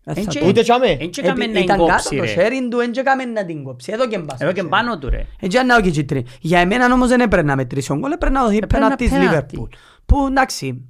[0.04, 0.48] Ε, θα Εν και- τρώει.
[0.50, 0.86] Ούτε τσάμε.
[0.86, 2.48] Εν και έκαμε Επί- να Ήταν εγκόψει κάτω το ρε.
[2.48, 3.92] sharing του, εν και έκαμε να την κόψει.
[3.92, 4.40] Εδώ και μπας.
[4.40, 5.26] Εδώ και πάνω του ρε.
[5.40, 6.24] Έτσι αν να όχι κίτρινη.
[6.40, 9.12] Για εμένα όμως δεν έπρεπε να μετρήσει ο γκολ, έπρεπε να δοθεί Έπρεπε πέναλτι της
[9.12, 9.56] να πέναλτι.
[9.60, 9.68] Liverpool.
[10.06, 10.88] Που εντάξει,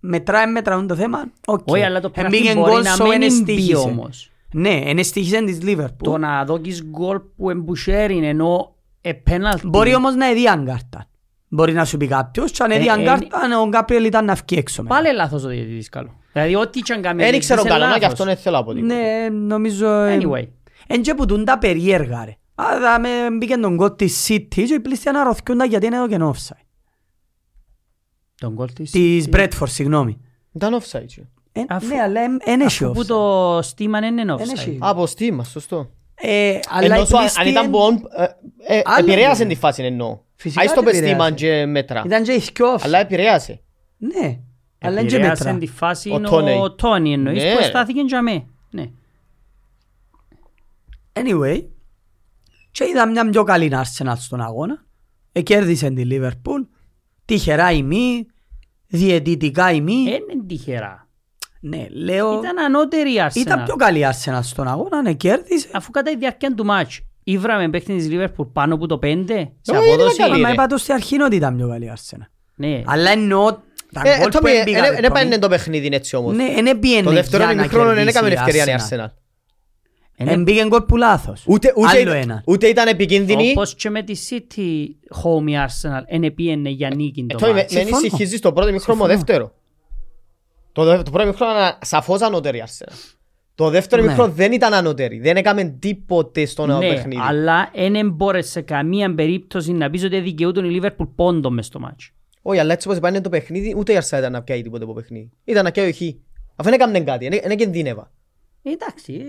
[0.00, 1.24] μετράει μετραούν το θέμα.
[1.46, 1.60] οκ.
[1.64, 3.76] Όχι, αλλά το Εμπήκε πέναλτι γκολ, μπορεί να so μην εν μπει εστίχησε.
[3.76, 4.30] όμως.
[4.52, 5.66] Ναι, εν εστίχησε της Το
[6.12, 6.18] Liverpool.
[6.18, 8.74] να δώκεις γκολ που εμπουσέρει ενώ
[9.08, 9.66] ε, πέναλτι.
[9.66, 11.06] Μπορεί όμως να έδιαν κάρτα.
[11.48, 14.34] Μπορεί να σου πει κάποιος και αν Ε, έδιαν ε, κάρτα ο Γκάπριελ ήταν να
[14.34, 14.82] βγει έξω.
[14.82, 14.94] μετά.
[14.94, 16.14] Πάλι λάθος ο διαιτητής καλό.
[16.32, 18.12] Δηλαδή ό,τι και αν κάνει Δεν διαιτητής ξέρω είναι κανόνα και λάθος.
[18.12, 18.94] αυτό δεν θέλω από τίποτα.
[18.94, 19.88] Ναι, νομίζω...
[19.92, 20.48] ε, Anyway.
[20.86, 22.36] Εν και που τούν τα περίεργα ρε.
[22.54, 26.08] Άρα με μπήκε τον γκολ της City και οι πλήστοι αναρωθκούν τα γιατί είναι εδώ
[26.08, 26.64] και offside.
[28.40, 28.90] Τον γκολ της...
[28.90, 30.20] Της Bradford, συγγνώμη.
[30.52, 31.04] Ήταν offside.
[31.06, 31.22] και.
[31.52, 33.06] Ε, Αφού- Ναι, αλλά εν έχει Αφού που offside.
[33.06, 34.52] το στήμα είναι Εν offside.
[34.56, 34.70] έχει.
[34.70, 35.90] Α, από στήμα, σωστό.
[36.20, 38.20] Ε, Αλλά Ενώ οι σου, αν- πλήστοι αν ήταν εν- που on-
[38.66, 39.52] ε, ε, Άλλο επηρέασε είναι.
[39.52, 40.18] τη φάση εννοώ.
[40.34, 41.34] Φυσικά Άις το την πεστήμα επηρέασε.
[41.60, 42.02] και μέτρα.
[42.06, 42.80] Ήταν και οι δυο offside.
[42.82, 43.60] Αλλά επηρέασε.
[43.98, 44.38] Ναι,
[44.80, 45.58] αλλά είναι και Επηρέασε μέτρα.
[45.58, 46.52] τη φάση Ο είναι Τόνι.
[46.52, 47.64] ο Τόνι εννοείς Ναι, που ρε.
[47.64, 48.46] στάθηκε για μέ.
[48.70, 48.90] Ναι.
[51.12, 51.64] Anyway,
[52.70, 54.84] και είδα μια πιο καλή Arsenal στον αγώνα.
[55.32, 56.66] Εκέρδισε τη Liverpool.
[57.24, 58.26] Τυχερά η μη,
[58.86, 59.92] διαιτητικά η μη.
[59.92, 61.05] Ε, Είναι τυχερά.
[61.68, 62.38] Ναι, λέω...
[62.38, 63.64] Ήταν ανώτερη η Ήταν Arsenal.
[63.64, 65.68] πιο καλή η Arsenal στον αγώνα, ναι, κέρδισε.
[65.72, 69.12] Αφού κατά τη διάρκεια του μάτς ήβραμε παίχτη της Liverpool πάνω από το 5 σε
[69.32, 70.16] Όχι, ήταν απόδοση.
[70.16, 70.40] καλή.
[70.40, 70.52] Μα ρε.
[70.54, 72.26] είπα το στη αρχή ότι ήταν πιο καλή η Arsenal.
[72.56, 72.82] Ναι.
[72.86, 73.56] Αλλά εννοώ
[73.92, 76.36] τα Ε, γκολ το που πει, έμπηκαν, ε, Δεν Τόμι, έπαιρνε το παιχνίδι έτσι όμως.
[76.36, 79.04] Ναι, δεν έπιενε Το δεύτερο για να ημιχρόνο δεν κερδίσει έκαμε η ευκαιρία η Arsenal.
[79.04, 79.10] Arsenal.
[80.18, 81.42] Είναι Εμπήκε γκολ που λάθος.
[81.46, 82.42] Ούτε, ούτε, Άλλο ήταν- ένα.
[82.46, 83.50] ούτε ήταν επικίνδυνη.
[83.50, 84.86] όπως και με τη City
[85.22, 87.72] home η Arsenal εν πήγαινε για νίκη Ε, το Τόμι, με μάτς.
[87.74, 87.96] με Συμφωνώ.
[88.06, 89.24] ανησυχείς το πρώτο ημιχρόνο με Συμφωνώ.
[89.26, 89.52] δεύτερο.
[90.76, 92.92] Το, δε- το πρώτο ημιχρόνο ήταν σαφώς ανώτερη η Arsenal.
[93.54, 94.06] Το δεύτερο Ναι.
[94.08, 95.18] ημιχρόνο δεν ήταν ανώτερη.
[95.18, 97.20] Δεν έκαμε τίποτε στο νέο Ναι, παιχνίδι.
[97.24, 101.78] αλλά δεν μπόρεσε σε καμία περίπτωση να πεις ότι δικαιούταν η Liverpool πόντο μες στο
[101.80, 102.10] μάτς.
[102.42, 104.92] Όχι, αλλά έτσι όπως πάνε το παιχνίδι, ούτε η Arsenal ήταν να πιάει τίποτε από
[104.92, 105.30] παιχνίδι.
[105.44, 106.00] Ήταν να πιάει ο Χ.
[106.56, 108.12] Αφού δεν έκαμε κάτι, δεν- δεν κινδύνευα.
[108.62, 109.24] Ε, Εντάξει, ε,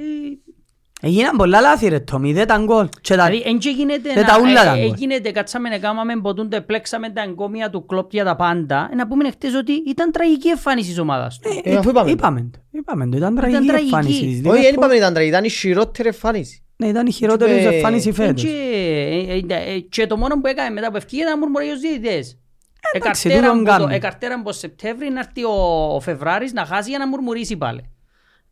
[1.01, 2.89] Έγιναν πολλά λάθη ρε Τόμι, δεν ήταν γκολ.
[3.01, 4.63] Και τα- Δηλαδή, εν και γίνεται Δεν τα ούλα να...
[4.63, 4.95] τα ε, ε, γκολ.
[4.97, 8.89] γίνεται, κάτσαμε να κάνουμε ποτούνται, πλέξαμε τα εγκόμια του κλόπ για τα πάντα.
[8.91, 11.49] Ε, Να πούμε χτες ότι ήταν τραγική εμφάνιση της ομάδας του.
[11.63, 12.11] Ε, αφού είπαμε.
[12.11, 12.59] Είπαμε το.
[12.71, 13.17] Είπαμε το.
[13.17, 13.85] Ήταν τραγική τραγική.
[13.95, 14.73] εμφάνιση της Όχι, δεν Liverpool.
[14.73, 16.61] είπαμε ήταν τραγική, ήταν η χειρότερη εμφάνιση.
[16.75, 18.41] Ναι, ήταν η χειρότερη Και- εμφάνιση Ε, φέτος.
[18.43, 18.49] Και,
[19.27, 21.79] ε, ε, ε, και το μόνο που έκανε μετά που ευκήγε ήταν να μουρμουρεί ως
[21.79, 22.37] διαιτητές.
[22.93, 23.89] εντάξει, Εκαρτέραν τούτον που το- κάνουν.
[23.91, 25.51] Εκαρτέραν πως Σεπτέμβρη να έρθει ο,
[25.95, 27.91] ο Φεβράρης να χάσει για να μουρμουρήσει πάλι.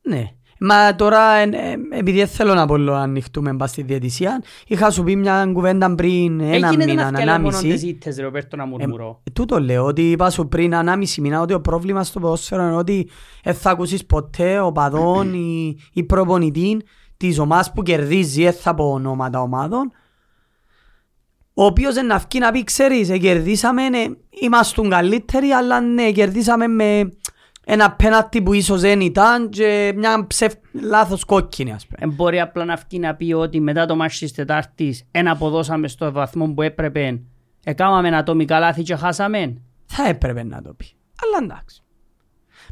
[0.02, 0.24] Ναι.
[0.65, 4.89] Μα τώρα, εν- ε, επειδή δεν θέλω να πω να ανοιχτούμε μπας στη διαιτησία, είχα
[4.91, 7.88] σου πει μια κουβέντα πριν ένα Έγινε να μήνα, φτιάλε μόνο τις ανάμιση.
[7.88, 9.21] ήττες, Ροπέρτο, να Ε, μουρμουρώ.
[9.34, 13.10] τούτο λέω, ότι είπα σου πριν ανάμιση μήνα ότι ο πρόβλημας στο ποδόσφαιρο είναι ότι
[13.43, 16.82] δεν θα ακούσεις ποτέ οπαδόν ή, ή προπονητή
[17.17, 19.91] της ομάδας που κερδίζει, δεν θα πω ονόματα ομάδων,
[21.54, 24.04] ο οποίος να βγει να πει, ξέρεις, ε, κερδίσαμε, ναι,
[24.41, 27.12] ήμασταν καλύτεροι, αλλά ναι, κερδίσαμε με
[27.65, 30.54] ένα πέναλτι που ίσως δεν ήταν και μια ψευ...
[30.71, 31.97] λάθος κόκκινη, ας πούμε.
[32.01, 35.88] Ε, μπορεί απλά να βγει να πει ότι μετά το μάτι της Τετάρτης ένα αποδώσαμε
[35.88, 37.21] στο βαθμό που έπρεπε,
[37.63, 39.62] έκαναμε ατομικά λάθη και χάσαμε.
[39.86, 40.86] Θα έπρεπε να το πει.
[41.23, 41.80] Αλλά εντάξει.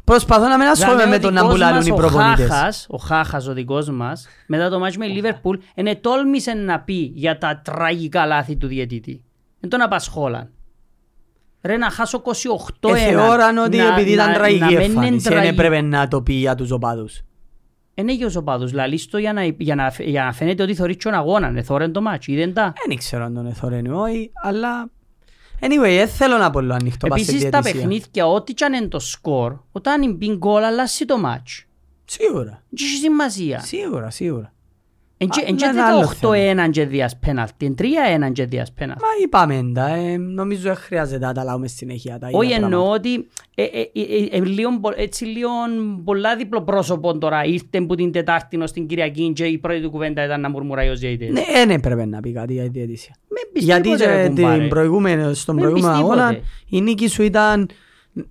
[0.04, 2.48] Προσπαθώ να μην ασχολούμαι Δηλαδή, με ο το να δικός πουλάλουν μας, οι ο προπονητές.
[2.48, 6.80] Χάχας, ο Χάχας ο δικός μας, μετά το μάτς με η Λίβερπουλ, είναι τόλμησε να
[6.80, 9.24] πει για τα τραγικά λάθη του διαιτητή.
[9.60, 10.50] Δεν τον απασχόλαν.
[11.66, 12.98] Ρε να χάσω 28 Ε, ένα.
[12.98, 15.54] θεώραν ότι να- επειδή ήταν να- τραγική να μην είναι εμφάνιση, δεν τραγική.
[15.60, 17.20] έπρεπε να το πει για τους οπαδούς.
[17.94, 20.96] Είναι για τους οπαδούς, λαλείς το για να, για, να, για να φαίνεται ότι θωρείς
[20.96, 24.90] τον αγώνας, ναι, θωρέν το μάτς, είδεν τα; Δεν ξέρω αν τον εθωρένει όχι, αλλά...
[25.60, 27.88] Anyway, δεν θέλω να πω άλλο ανοιχτό πας στη Επίσης τα διαιτησία.
[27.88, 31.64] παιχνίδια, ό,τι κι αν είναι το σκορ, όταν είναι μπει γκολ, αλλάσει το μάτς.
[32.04, 33.58] Σίγουρα, Δεν έχει σημασία.
[33.60, 34.52] σίγουρα, σίγουρα.
[35.16, 36.12] Εν και- Α, εν και είναι άλλο
[36.66, 39.02] 18-1 και δίας πέναλτι, εν 3-1 και δίας πέναλτι.
[39.02, 42.76] Μα είπαμε τα, ε, νομίζω δεν χρειάζεται να τα λάβουμε συνέχεια τα ίδια Όχι πράγματα.
[42.76, 43.66] εννοώ ότι ε, ε,
[44.30, 45.48] ε, ε, λίγο πο- έτσι λίγο
[46.04, 49.90] πολλά διπλό πρόσωπο τώρα ήρθε που την Τετάρτη ως την Κυριακή και η πρώτη του
[49.90, 51.32] κουβέντα ήταν να μουρμουράει ως διαιτητής.
[51.32, 53.14] Ναι, δεν έπρεπε να πει κάτι για τη διαιτησία.
[53.28, 54.58] Με πεις Γιατί τίποτε, ρε, και κουμπάρε.
[54.58, 56.46] την προηγούμενη, στον Με προηγούμενο πεις αγώνα τίποτε.
[56.68, 57.68] η νίκη σου ήταν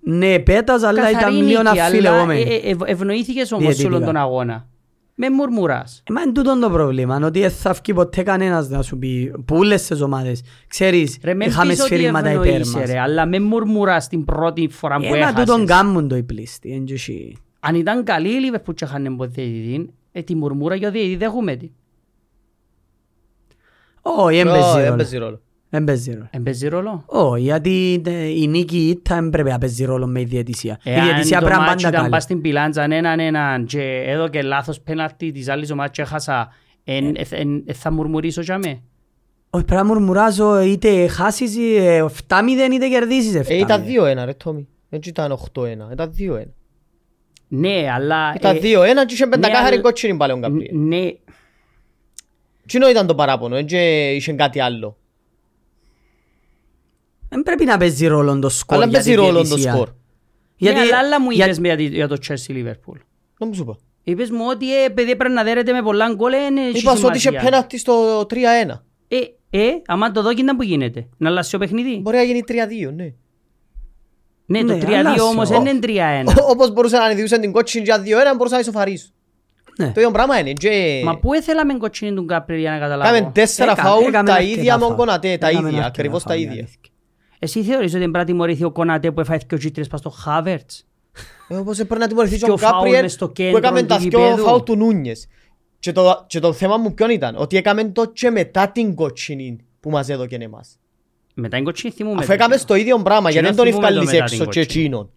[0.02, 2.42] ναι πέτας αλλά Καθαρή ήταν λίγο νίκη, αλλά αφιλεγόμενη.
[2.42, 3.96] ε, ε, ευ- ευνοήθηκες όμως σε Διαιτητικά.
[3.96, 4.68] όλον τον αγώνα.
[5.16, 6.04] Με μουρμουράς.
[6.10, 9.34] Ε, Μα είναι τούτο το πρόβλημα, ότι δεν θα βγει ποτέ κανένας να σου πει
[9.46, 12.90] που όλες τις ομάδες, ξέρεις, Ρε με είχαμε πεις ότι σφυρίγματα υπέρ ευνοείσαι μας.
[12.90, 15.66] ρε, αλλά με μουρμουράς την πρώτη φορά που Ένα τούτον έχασες.
[15.78, 17.38] κάμουν το οι πλήστοι, εν και εσύ.
[17.60, 21.28] Αν ήταν καλή η Λίβερπουλ και είχαν από διαιτητή, ε, τη μουρμούρα για διαιτητή δεν
[21.28, 21.70] έχουμε τη.
[24.02, 25.18] Όχι, δεν Ω, παίζει
[25.78, 25.86] δεν ρόλο.
[25.86, 26.28] παίζει ρόλο.
[26.32, 27.04] Δεν παίζει ρόλο.
[27.04, 27.04] Εν παίζει ρόλο.
[27.06, 30.80] Όχι, γιατί ε, η νίκη η ήττα δεν πρέπει να παίζει ρόλο με η διαιτησία.
[30.84, 32.10] Η Εάν διαιτησία το πρέπει να μάτσι πάντα ήταν καλή.
[32.12, 36.50] πας στην πιλάντζα έναν έναν και εδώ και λάθος πέναλτι της άλλης ομάδας και έχασα,
[36.84, 38.82] εν- ε, εν- ε, θα μουρμουρήσω για με.
[39.50, 43.46] Όχι, πρέπει να μουρμουράζω είτε χάσεις ε, 7-0 είτε κερδίσεις 7-0.
[43.50, 44.68] Ε, ήταν 2-1 ρε Τόμι.
[44.90, 45.66] Δεν ήταν 8-1.
[45.92, 46.44] Ήταν 2-1.
[47.48, 48.34] Ναι, αλλά...
[48.36, 48.64] Ήταν ε, 2-1
[49.08, 50.70] και είχε πεντακάθαρη αλλά- κότσινη παλαιόν Γκαμπρί.
[50.74, 51.06] Ναι,
[52.68, 54.98] Τι ήταν το παράπονο, δεν και είχε κάτι άλλο.
[57.34, 59.72] Δεν πρέπει να παίζει ρόλο το σκορ Αλλά για παίζει τη ρόλο το διαιτησία.
[59.72, 59.90] σκορ.
[60.56, 60.80] γιατί...
[60.80, 62.98] ναι, αλλά άλλα μου για- είπες για, τη- για το Chelsea Liverpool.
[63.38, 63.78] Δεν μου σου είπα.
[64.04, 66.98] Είπες μου ότι ε, παιδί πρέπει να δέρετε με πολλά γκολ, ε, ναι, έχει Είπας
[67.00, 67.50] σου ότι είχε σημασία.
[67.50, 68.36] πέναλτι στο 3-1.
[69.08, 69.18] Ε,
[69.50, 71.08] ε, άμα το δω κοινά που γίνεται.
[71.18, 72.00] Να αλλάξει το παιχνίδι.
[72.02, 73.14] Μπορεί να γίνει 3-2, ναι.
[74.46, 75.20] Ναι, το Ναι, 3-2 αλλάζει.
[75.22, 75.52] όμως Ω.
[75.62, 76.28] δεν είναι 3-1.
[76.44, 78.04] Ω- Όπως μπορούσε να ανεβιούσαν την κότσινη για 2-1,
[78.38, 79.12] μπορούσε να ισοφαρίσουν.
[79.78, 79.86] Ναι.
[79.86, 80.54] Το ίδιο πράγμα είναι.
[80.54, 81.02] Και...
[81.06, 83.32] Μα πού έθελαμε κοτσίνη του Γκάπριλ για να Κάμε καταλάβω.
[83.34, 84.96] τέσσερα Έκαμε- φάουλ έκαμε τα αρκετά ίδια με τον φάουλ.
[85.00, 86.68] Κονατέ, τα Έκαμε ίδια, αρκετά ακριβώς τα φάουλ, η ίδια.
[87.44, 87.62] Αλήθεια.
[87.62, 90.10] Εσύ θεωρείς ότι πρέπει να τιμωρηθεί ο Κονατέ που έφαγε και ο Τζίτρες πας στο
[90.10, 90.86] Χάβερτς;
[91.48, 93.80] Ε, Όπως πρέπει να τιμωρηθεί και Πιο ο φάουλ Γκάπριελ μες στο που κέντρο έκαμε
[93.82, 94.44] του τα δυο γηπέδου.
[94.44, 95.28] φάουλ του Νούνιες.
[95.80, 99.58] Και το, και το θέμα μου ποιον ήταν, ότι έκαμε το και μετά την κότσινη
[99.80, 100.78] που μας έδωκε εμάς.
[101.34, 102.18] Μετά την κοτσίνη θυμούμε.
[102.18, 102.64] Αφού το έκαμε κοινό.
[102.66, 104.84] στο ίδιο πράγμα, γιατί δεν τον θυμούμε το ευκάλεις μετά έξω την και κότσινη.
[104.86, 105.10] εκείνον.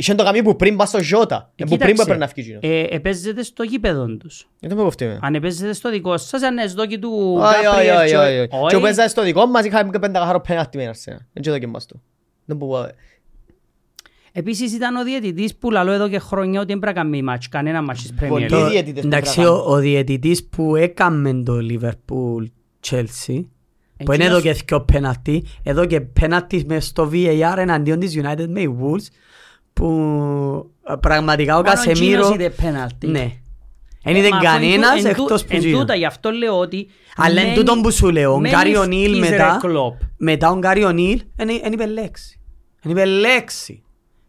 [0.00, 2.26] Είχε το καμί που πριν πας στο Ζώτα, Ε, που πριν που κοίταξε, έπρεπε να
[2.28, 2.78] φύγει εκείνος.
[2.90, 4.48] ε, επέζεται στο γήπεδο τους.
[4.60, 7.96] Γιατί με κοφτεί Αν επέζεται στο δικό σας, αν είναι σδόκι του Όχι, όχι, Γκάπριελ
[7.96, 8.48] όχι, και- όχι.
[8.48, 8.74] Και Όχι.
[8.76, 11.26] που παίζα στο δικό μας είχαμε και πέντε καθαρό πέναλτι με την Αρσένα.
[11.32, 12.00] Δεν και δοκιμάς το.
[12.44, 12.88] Δεν μπορώ.
[14.32, 17.48] Επίσης ήταν ο διαιτητής που λαλώ εδώ και χρόνια ότι δεν πρέπει να κάνει μάτς,
[17.48, 18.48] κανένα μάτς της Premier Πολύ League.
[18.50, 22.44] Το- διαιτητές που Εντάξει, πρέπει να ο, ο διαιτητής που έκαμε το Liverpool
[22.90, 23.44] Chelsea
[24.04, 28.20] που είναι εδώ Εκείνος- και δυο πέναλτι, εδώ και πέναλτι μες στο VAR εναντίον της
[28.22, 29.06] United με οι Wolves
[29.78, 33.06] που ε, πραγματικά ο Μόνο Κασεμίρο εκείνος είδε πέναλτι.
[33.06, 33.32] ναι.
[34.02, 35.78] Δεν είδε Μα αφού κανένας εν τού- εν τού- εκτός που Εν γίνω.
[35.78, 36.86] τούτα, γι' αυτό λέω ότι...
[37.16, 39.94] Αλλά εν μένει- τούτον που σου λέω, ο μένει Γκάρι Ονίλ ευτής, ρε, μετά, Κλοπ.
[40.16, 42.40] μετά ο Γκάρι Ονίλ δεν είπε λέξη.
[42.82, 43.82] Δεν είπε λέξη.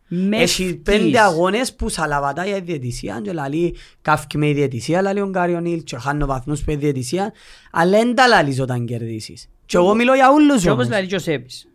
[0.07, 0.81] Με Έχει ευτής.
[0.83, 5.27] πέντε αγώνες που σαλαβατά για η διαιτησία και λαλεί καύκει με η διαιτησία, λαλεί ο
[5.29, 7.33] Γκάρι Ονίλ και χάνω βαθμούς με η διαιτησία,
[7.71, 9.49] αλλά δεν τα λαλείς όταν κερδίσεις.
[9.65, 10.97] Και εγώ μιλώ για όλους Και όπως όμως.
[10.97, 11.68] λέει και ο Σέπης.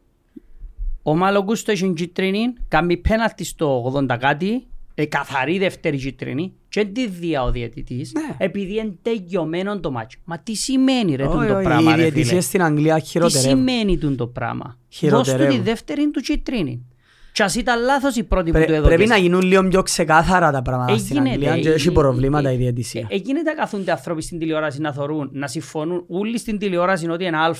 [1.07, 7.09] Ο Μαλογκούστο έχει κίτρινη, κάνει πέναλτι στο 80 κάτι, ε, καθαρή δεύτερη κίτρινη και τη
[7.09, 8.37] διά ο διαιτητής, Ναι.
[8.39, 10.19] επειδή είναι τελειωμένο το μάτσο.
[10.25, 12.11] Μα τι σημαίνει ρε Όχι, τούτο το όχι, πράγμα Οι ρε φίλε.
[12.11, 13.57] διαιτησίες στην Αγγλία Τι χειροτερεύουν.
[13.57, 14.65] σημαίνει τούτο το πράγμα.
[14.65, 15.57] Δώσ' του Χειροτερεύουν.
[15.57, 16.87] τη δεύτερη του κίτρινη.
[17.33, 18.95] Και ας ήταν λάθος η πρώτη που Πρέ- του έδωκες.
[18.97, 21.93] Πρέπει να γίνουν λίγο πιο ξεκάθαρα τα πράγματα στην Έγινεται, Αγγλία και ε, έχει ε,
[21.93, 23.07] προβλήματα ε, η ε, διαιτησία.
[23.11, 27.25] ε, Έγινε να καθούνται άνθρωποι στην τηλεόραση να θωρούν, να συμφωνούν όλοι στην τηλεόραση ότι
[27.25, 27.55] είναι α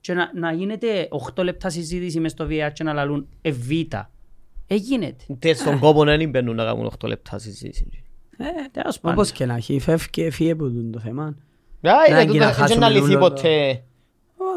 [0.00, 3.70] και να, να γίνεται 8 λεπτά συζήτηση μες στο VR και να λαλούν ε, β.
[4.66, 5.24] Εγίνεται.
[5.28, 7.86] Ούτε στον κόπο δεν μπαίνουν να κάνουν 8 λεπτά συζήτηση.
[8.38, 9.18] Ε, τέλος πάντων.
[9.18, 11.24] Όπως και να έχει, φεύγει, φύγε από τούτο το θέμα.
[11.24, 11.34] Α,
[11.80, 13.82] Να, είναι και τούτο, να δεν χάσουμε να λυθεί όλο το- ποτέ.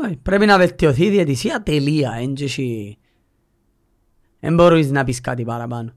[0.06, 2.12] Όχι, πρέπει να βελτιωθεί η διαιτησία τελεία.
[2.22, 2.98] εν και εσύ-
[4.40, 5.94] Δεν μπορείς να πεις κάτι παραπάνω.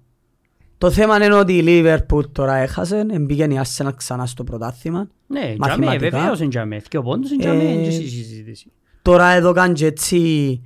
[0.78, 5.08] Το θέμα είναι ότι η Liverpool τώρα έχασε, μπήκε η Arsenal ξανά στο πρωτάθλημα.
[5.26, 6.18] Ναι, τζαμέ, μαθηματικά.
[6.18, 6.80] βεβαίως είναι τζαμέ.
[6.88, 8.70] Και ο πόντος είναι τζαμέ, Ε, είναι και στη συζήτηση.
[9.06, 10.62] Τώρα εδώ κάνει και έτσι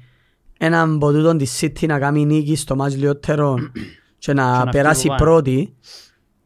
[0.58, 3.54] έναν από τούτον της City να κάνει νίκη στο μάτς λιότερο
[4.18, 5.74] και να να περάσει φύγουν πρώτη.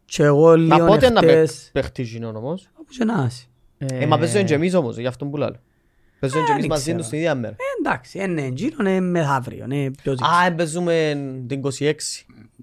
[0.04, 1.70] Και εγώ Μα λίγο πότε να εχθές...
[1.72, 3.44] παίχτει γίνον όμως; Όπου και να είσαι.
[3.78, 5.50] Ε, μα παίζουν και εμείς όμως, γι' αυτό που λέω.
[6.20, 6.98] Παίζουν και Ε, εμείς δεν μαζί ξέρω.
[6.98, 7.52] τους την ίδια μέρα.
[7.58, 11.92] Ε, εντάξει, είναι γύρω, είναι μεθαύριο, είναι ποιος Α, ε, παίζουμε την 26.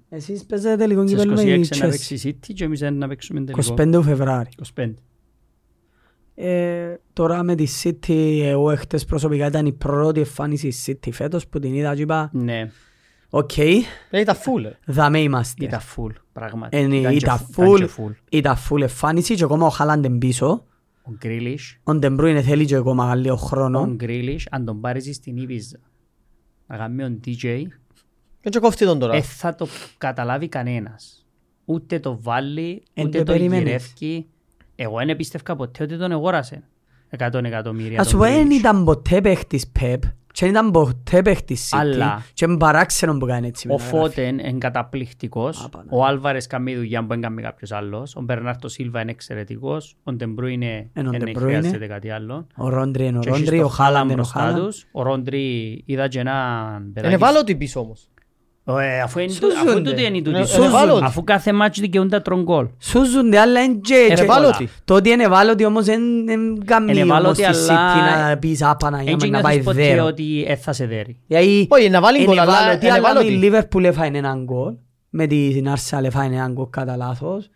[0.08, 1.90] Εσείς παίζετε τελικό Στις κύπελλο με 26 η να Chelsea.
[1.90, 3.74] παίξει η City και εμείς να παίξουμε τελικό.
[3.78, 4.48] 25 του Φεβράρι.
[4.76, 4.92] 25.
[6.34, 11.46] Ε, τώρα με τη City, εγώ εχθές προσωπικά ήταν η πρώτη εμφάνιση της City φέτος
[11.48, 12.70] που την είδα και είπα Ναι,
[13.34, 13.72] «OK, Ε,
[14.10, 14.64] Ήταν full.
[14.64, 14.70] ε.
[14.86, 15.64] δαμέ είμαστε».
[15.64, 16.76] ήταν full, πράγματι.
[16.76, 19.70] Ε, ναι, Ήταν και Ήταν φου- ήταν και full, ήταν full εμφάνιση και ακόμα ο
[19.70, 20.64] Χάλαντ είναι πίσω.
[21.02, 23.86] Ο Γκρίλις, Ο Ντεμπρούινε θέλει και ακόμα λίγο ο χρόνο.
[23.94, 25.78] Γκρίλις, αν τον πάρεις στην Ibiza,
[26.66, 27.62] να κάνει ο DJ,
[28.40, 29.14] Και και κόφτει τον τώρα.
[29.14, 29.66] ε, θα το
[29.98, 31.26] καταλάβει κανένας.
[31.64, 33.92] Ούτε το βάλει, Εν ούτε το το περίμενες.
[33.98, 34.26] γυρεύει.
[34.82, 36.62] Εγώ δεν πίστευκα ποτέ ότι τον αγόρασε.
[37.18, 38.58] 100 εκατομμύρια Ας σου τον πω, δεν Grealish.
[38.58, 43.26] ήταν ποτέ παίχτης Πεπ και δεν ήταν ποτέ παίχτης City Αλλά- και είναι παράξενο που
[43.26, 43.96] κάνει έτσι Ο μεταγραφή.
[43.96, 45.64] Φώτεν είναι καταπληκτικός.
[45.64, 45.84] Άπανα.
[45.90, 48.16] Ο Άλβαρες κάνει δουλειά που δεν κάνει κάποιος άλλος.
[48.16, 49.96] Ο Μπερνάρτο Σίλβα είναι εξαιρετικός.
[50.04, 51.34] Ο Ντεμπρού είναι Εν ο δεν De Bruyne.
[51.36, 52.46] χρειάζεται κάτι άλλο.
[52.56, 54.58] Ο Ρόντρι είναι ο Και έχεις Ρόντρι, το ο Χάλαντ Χάλαντ είναι ο μπροστά Χάλαντ.
[54.64, 54.86] τους.
[54.92, 55.42] Ο Ρόντρι
[55.86, 57.14] είδα και έναν Είναι παιδάκι.
[57.14, 58.08] ευάλωτη πίσω όμως.
[58.64, 59.70] Ε, Αφού είναι Σούζονται.
[59.70, 60.38] αφού τούτοι είναι οι τούτοι.
[60.38, 60.64] Ε, Σούζουν.
[60.64, 61.04] ευάλωτοι.
[61.04, 62.66] Αφού κάθε μάτς δικαιούνται τρон γκολ.
[62.80, 63.94] Σούζονται, αλλά είναι και...
[63.94, 64.68] Είναι και- ευάλωτοι.
[64.84, 68.36] Το ότι είναι ευάλωτοι όμως δεν δεν κάνει Είναι όμως ευάλωτοι, τη αλλά- City να
[68.38, 70.04] πεις άπανα για Έτσι να πάει νιώθεις ποτέ δέρο.
[70.04, 71.18] ότι ε, θα σε δέρει.
[71.26, 73.46] Γιατί Όχι, να βάλει γκολ, είναι αλλά ευάλωτοι, είναι αλλά με ευάλωτοι.
[73.46, 74.72] η Liverpool έφαγε έναν γκολ.
[75.10, 77.50] Με την Arsenal έφαγε έναν γκολ κατά λάθος.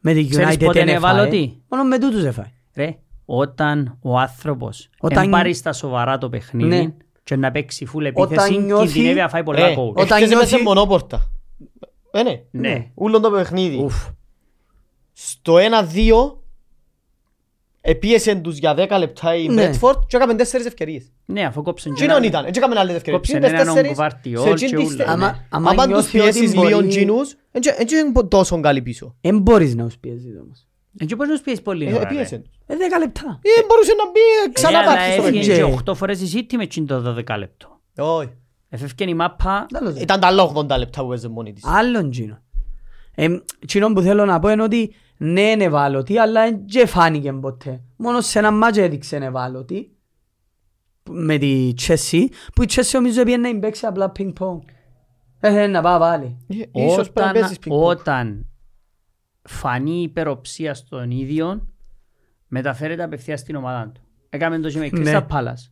[0.00, 1.12] Με την Ξέρεις United πότε δεν είναι έφαγε.
[1.16, 2.52] ευάλωτοι; Μόνο με τούτους έφαγε.
[2.76, 6.92] Ρε, όταν ο άνθρωπος Όταν- δεν πάρει στα σοβαρά το παιχνίδι Ναι.
[7.28, 9.88] Και να παίξει φουλ Όταν επίθεση, νιώθει- κινδυνεύει να φάει πολλά Ρε, γκολ.
[9.88, 11.30] Όταν εχθές έπαιζε νιώθει- μονόπορτα.
[12.10, 12.42] Ε, ναι.
[12.50, 12.90] Ναι.
[12.94, 13.76] Ούλον το παιχνίδι.
[13.82, 13.94] Ουφ.
[15.12, 16.42] Στο 1-2
[17.80, 19.54] επίεσε τους για 10 λεπτά η Ναι.
[19.54, 21.12] Μπρέτφορντ και έκαμε τέσσερις ευκαιρίες.
[21.24, 23.16] Ναι, αφού κόψαν και Τζίνον ένα- ήταν, έτσι έκαμε άλλες ευκαιρίες.
[23.16, 24.96] Κόψε Τζίνον τις έναν τέσσερις, Γκουβάρτιολ σε και τζιν τις ούλα.
[24.96, 28.82] τε- Άμα- άμα Άμα τους νιώθει ότι πιέσεις μπορεί- λίγο τζίνους, έτσι είναι τόσο καλή
[28.82, 29.14] πίσω.
[29.20, 30.67] Εν μπορείς να τους πιέζεις όμως.
[31.00, 32.04] Έτσι πώς να τους πιέσεις πολύ Ε, ώρα, ρε.
[32.04, 32.50] Επίεσε τους.
[32.66, 33.38] Ε, δέκα λεπτά.
[33.42, 35.46] Ε, μπορούσε να μπει ε, Ναι, ξανά αλλά πάρει στο έφυγε παιχνίδι.
[35.46, 37.80] και Και- 8 φορές η City με τσιν το 12 λεπτό.
[37.98, 38.28] Όχι.
[38.68, 40.02] Εφεύγει η μάπα, Άλλος δεν.
[40.02, 41.64] Ήταν τα άλλα 80 λεπτά που έζε μόνη της.
[41.66, 42.42] Άλλον τζίνο.
[43.14, 43.28] Ε,
[43.66, 47.80] τσίνο που θέλω να πω είναι ότι ναι είναι ευάλωτη, αλλά δεν φάνηκε ποτέ.
[47.96, 49.90] Μόνος σε ένα μάτσο έδειξε είναι ευάλωτη.
[51.10, 54.60] Με τη Chelsea, που η Chelsea νομίζω πήγαινε να παίξει απλά πινκ-πονγκ.
[55.40, 56.36] Ε, να πάει πάλι.
[56.72, 58.46] Ε, Ίσως πρέπει να όταν,
[59.42, 59.80] παίζεις πινκ-πονγκ.
[59.82, 61.66] όταν φανεί η υπεροψία στον ίδιο,
[62.48, 64.00] μεταφέρεται απευθείας στην ομάδα του.
[64.28, 65.12] Έκαμε το και με Ναι.
[65.12, 65.70] Crystal Palace.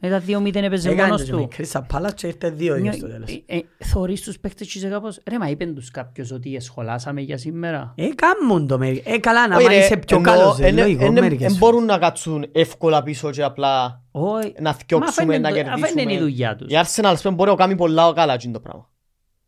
[0.00, 1.48] Ήταν 2-0 έπαιζε Έκανε μόνος το και με του.
[1.48, 3.30] Κρίστα Πάλας και ήρθε δύο δύο στο τέλος.
[3.46, 7.20] Ε, ε, Θωρείς τους παίκτες και είσαι κάπως, ρε μα είπεν τους κάποιος ότι εσχολάσαμε
[7.20, 7.92] για σήμερα.
[7.96, 9.14] Ε, κάμουν το μερικές.
[9.14, 11.32] Ε, καλά, να Όχι, μ' ρε, είσαι πιο εννοώ, καλός, ε, εν- λογικό, εν- μερικές
[11.52, 11.58] εν φορές.
[11.58, 14.52] μπορούν να κάτσουν εύκολα πίσω και απλά Όχι.
[14.60, 16.20] να Μα θκιόξουμε, αφού είναι να το- αφού είναι η κερδίσουμε.
[16.20, 16.70] δουλειά τους.
[16.72, 18.88] Η Arsenal ας πούμε, μπορεί να κάνει πολλά καλά εκείνο το πράγμα.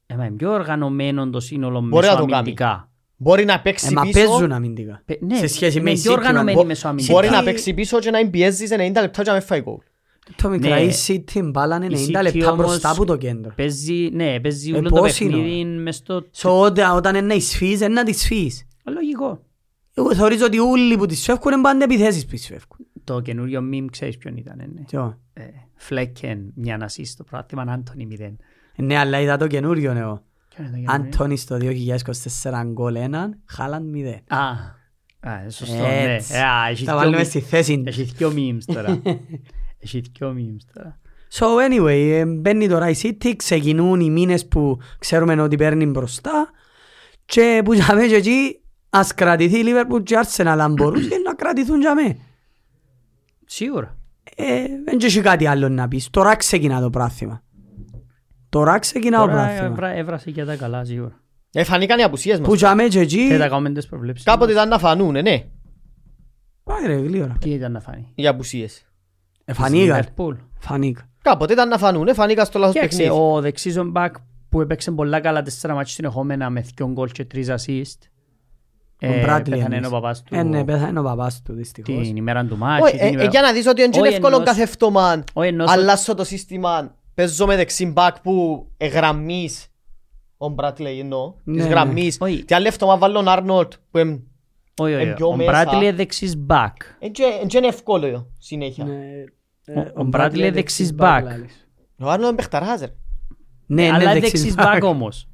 [0.06, 2.90] Ε, μα είναι πιο οργανωμένο το σύνολο Μπορεί να το μεσοαμυντικά.
[3.20, 5.02] Μπορεί να Ε, παίξει μα πίσω, παίζουν αμυντικά.
[5.04, 7.12] Πε- ναι, Σε σχέση είναι με η πιο City, οργανωμένη μπο- μεσοαμυντικά.
[7.12, 9.76] μπορεί City- να παίξει πίσω και να πιέζεις 90 λεπτά και να με φάει γκολ.
[10.36, 10.80] Το μικρά Ναι.
[10.80, 13.52] η City μπάλανε Η 90 City λεπτά όμως μπροστά από το κέντρο.
[13.56, 16.22] Παίζει, ναι, παίζει Ε, όλο το πώς είναι, παιχνίδι μες στο...
[16.36, 18.66] So, όταν, όταν είναι να εισφύγεις, είναι να τις φύγεις.
[18.84, 19.42] Λογικό.
[19.94, 22.86] Εγώ θεωρίζω ότι όλοι που τις φεύγουν είναι πάντα επιθέσεις που τις φεύγουν.
[23.04, 24.80] Το καινούριο meme ξέρεις ποιον ήταν, ναι.
[24.88, 25.42] Ποιο; Ε,
[25.74, 28.36] Φλέκεν, μια να σύσει στο πράγμα, Άντωνη μηδέν.
[28.76, 30.22] Ναι, αλλά είδα το καινούριο νέο.
[30.58, 31.58] Ποιο είναι το καινούριο; Αντώνη στο
[32.42, 34.20] 2024 γκολ έναν, Χάλαντ μηδέν.
[34.26, 34.38] Α,
[35.20, 36.14] α, ε, σωστό, ναι.
[36.14, 36.34] Έτσι.
[36.34, 37.26] Ε, α, έχει Τα δυο βάλουμε memes.
[37.26, 37.82] στη θέση.
[37.86, 39.02] Έχει δυο memes τώρα.
[39.80, 41.00] Έχει δυο memes τώρα.
[41.32, 46.50] So anyway, ε, μπαίνει τώρα η City, ξεκινούν οι μήνες που ξέρουμε ότι παίρνει μπροστά
[47.24, 51.16] και που για μένα και εκεί ας κρατηθεί η Liverpool και η Arsenal αν μπορούσε
[51.24, 52.16] να κρατηθούν για μένα.
[53.46, 53.98] Σίγουρα.
[54.36, 56.10] Ε, δεν έχει κάτι άλλο να πεις.
[56.10, 57.42] Τώρα ξεκινά το πράθυμα.
[58.48, 59.66] Τώρα ξεκινά το Τώρα πράθυμα.
[59.66, 61.20] έβρα- έβρασε και τα καλά, σίγουρα.
[61.52, 62.48] Ε, φανήκαν οι απουσίες μας.
[62.48, 63.28] Που για μένα και εκεί...
[63.28, 64.24] Και τα κάνουμε τις προβλέψεις.
[64.24, 65.44] Κάποτε ήταν να φανούν, ε, ναι,
[66.64, 67.36] Πάει ρε, γλύωρα.
[67.40, 68.12] Τι ήταν να φάνει.
[68.14, 68.86] οι απουσίες.
[69.44, 70.04] Ε, φανήκα.
[70.04, 70.36] Liverpool.
[70.58, 71.08] Φανήκα.
[71.22, 73.20] Κάποτε ήταν να φανούν, ε, φανήκα στο λάθος Κοίταξε, παιχνίδι.
[73.22, 74.14] ο δεξής ο μπακ
[74.48, 78.08] που έπαιξε πολλά καλά τέσσερα μάτια συνεχόμενα με δυο γκολ και τρεις assist.
[79.02, 79.86] Ο Ε, Bradley πέθανε εννοείς.
[79.86, 82.06] ο παπάς του Ε, ναι, πέθανε ο παπάς του δυστυχώς.
[82.06, 83.00] την ημέρα του Όχι, μάτια.
[83.00, 85.24] ε, ε, για να δεις ότι είναι Όχι, εύκολο εννοώ- κάθε εβδομάδα.
[85.32, 89.66] Όχι, εννοώ- Αλλάσω το σύστημα, παίζω με δεξί μπακ που εγγραμμείς
[90.36, 91.70] ο Μπράτλεϊ εννοώ, Ναι, της ναι.
[91.70, 92.16] γραμμής.
[92.20, 92.44] Όχι.
[92.44, 94.20] Τι άλλο εβδομάδα βάλω τον Άρνολτ που εμ-
[94.80, 95.50] Όχι, όχι, ε, πιο ο μέσα.
[95.50, 96.76] Μπράτλι είναι δεξής μπακ.
[96.98, 98.84] εν και- εν και είναι εύκολο συνέχεια.
[98.84, 98.94] Ναι,
[99.76, 101.22] Ο- ε, ο Bradley είναι δεξής back.
[102.00, 102.86] Ο Άρνολτ είναι παιχταράς, ρε.
[103.66, 104.62] Ναι, είναι Αλλά είναι δεξής δεξής back.
[104.72, 105.28] μπακ όμως.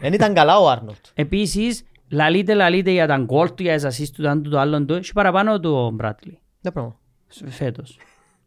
[0.00, 1.04] Εν ήταν καλά ο Άρνολτ.
[1.14, 4.58] Επίσης, λαλείτε λαλείτε για τα γκολ του, για τις assist του, το ένα του, το
[4.58, 4.94] άλλο του.
[4.94, 6.38] Έχει παραπάνω του ο Μπράτλι.
[6.60, 7.00] Δεν πράγμα.
[7.48, 7.98] Φέτος.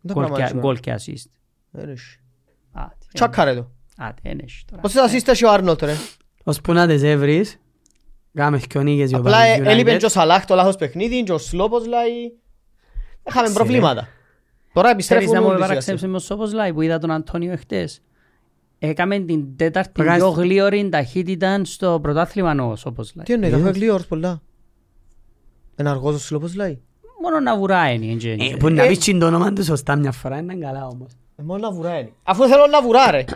[0.01, 1.29] Δεν Γκολ πράγμα και- έχει, Γκολ και assist.
[1.71, 2.19] Δεν έχει.
[2.71, 3.71] Άτε, Τσάκαρε το.
[3.97, 4.81] Άτε, δεν έχει τώρα.
[4.81, 5.95] Πόσες ασίστ έχει ο Άρνολτ ρε;
[6.43, 7.59] Ώσπου να τις έβρεις,
[8.33, 9.97] κάμε δυο νίκες οι Απλά οπαδοί ε, έλειπε United.
[9.99, 12.11] και ο Σαλάχ το λάθος παιχνίδι και ο Σλόπος λάει.
[13.27, 14.07] Είχαμε Εντάξει, προβλήματα.
[14.73, 17.51] Τώρα Ξέρεις να επιστρέφουν μου όλοι παραξέψει με ο Σόπος Λάι που είδα τον Αντώνιο
[17.51, 18.01] εχθές.
[18.79, 23.25] Έκαμε την τέταρτη Παγάς- πιο γλίωρη ταχύτητα στο πρωτάθλημα ο Σόπος Λάι.
[23.25, 24.41] Τι εννοείς, Είδες; θα γλύωρος πολλά.
[25.75, 26.79] Ένα αργός ο Σλόπος λάει.
[27.21, 28.13] Μόνο να βουράει είναι.
[28.13, 28.57] έτσι, Ε, έτσι.
[28.57, 31.11] Που να Ε, πεις και το όνομα του σωστά μια φορά, είναι καλά όμως.
[31.41, 32.11] Ε, Μόνο να βουρά είναι.
[32.23, 33.23] Αφού θέλω να βουρά ρε.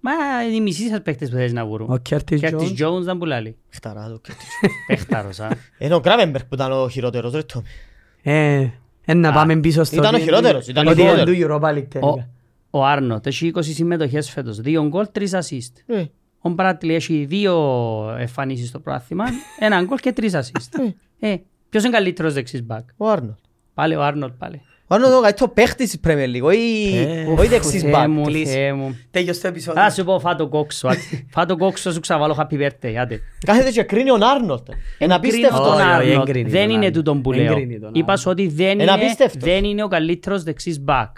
[0.00, 0.10] Μα
[0.46, 1.90] είναι οι μισοί σας παίχτες που θέλεις να βουρούν.
[1.90, 2.86] Ο Κέρτις Κέρτις Jones.
[2.88, 3.56] Jones δεν πουλάλει.
[3.68, 4.46] Χταρά το Κέρτις.
[4.86, 5.48] Παίχταρος, α.
[5.78, 7.64] Είναι ο Γκράβενμπεργκ που ήταν ο χειρότερος ρε Τόμι.
[8.22, 8.68] Ε,
[9.04, 9.96] ε, να Α, πάμε πίσω στο...
[9.96, 11.38] ήταν ο χειρότερος, ήταν ο Ότι είναι χειρότερος.
[11.38, 12.28] του Europa League Ο- τελικά.
[12.70, 14.60] Ο Άρνολτ έχει 20 συμμετοχές φέτος.
[14.60, 15.76] Δύο γκολ, τρεις ασίστ.
[15.86, 16.04] Ε,
[16.40, 17.54] Ο Μπράντλι έχει δύο
[18.18, 19.24] εμφανίσεις στο πρωτάθλημα,
[19.58, 20.74] ένα γκολ και τρεις ασίστ.
[21.20, 21.36] Ε,
[21.68, 22.88] ποιος είναι καλύτερος δεξής μπακ.
[22.96, 23.38] Ο Άρνολτ.
[23.74, 24.62] Πάλι ο Άρνολτ πάλι.
[24.90, 28.08] Ο Άρνολτ είναι ο καλύτερος παίχτης της Premier League, όχι- Ε, όχι δεξής Θεέ μπακ.
[28.08, 28.52] μου, κλείσει.
[28.52, 28.96] Θεέ μου.
[29.10, 29.82] Τέλειος το επεισόδιο.
[29.82, 30.88] Θα σου πω φά το κόξο.
[30.88, 30.98] άντε.
[31.34, 32.94] Φά το κόξο σου ξαβάλω happy birthday.
[33.00, 33.20] Άντε.
[33.46, 34.68] Κάθεται και κρίνει τον Άρνολτ.
[34.98, 35.56] Είναι απίστευτο.
[35.56, 36.28] Κρίνω τον Όχι, όχι, Άρνολτ.
[36.28, 36.94] εγκρίνει Δεν τον είναι Άρνολτ.
[36.94, 37.52] τούτον που λέω.
[37.52, 38.18] Εγκρίνει τον Είπα Άρνοτ.
[38.18, 39.42] σου ότι δεν Είναι είναι, απίστευτος.
[39.42, 41.16] δεν είναι ο καλύτερος δεξής μπακ.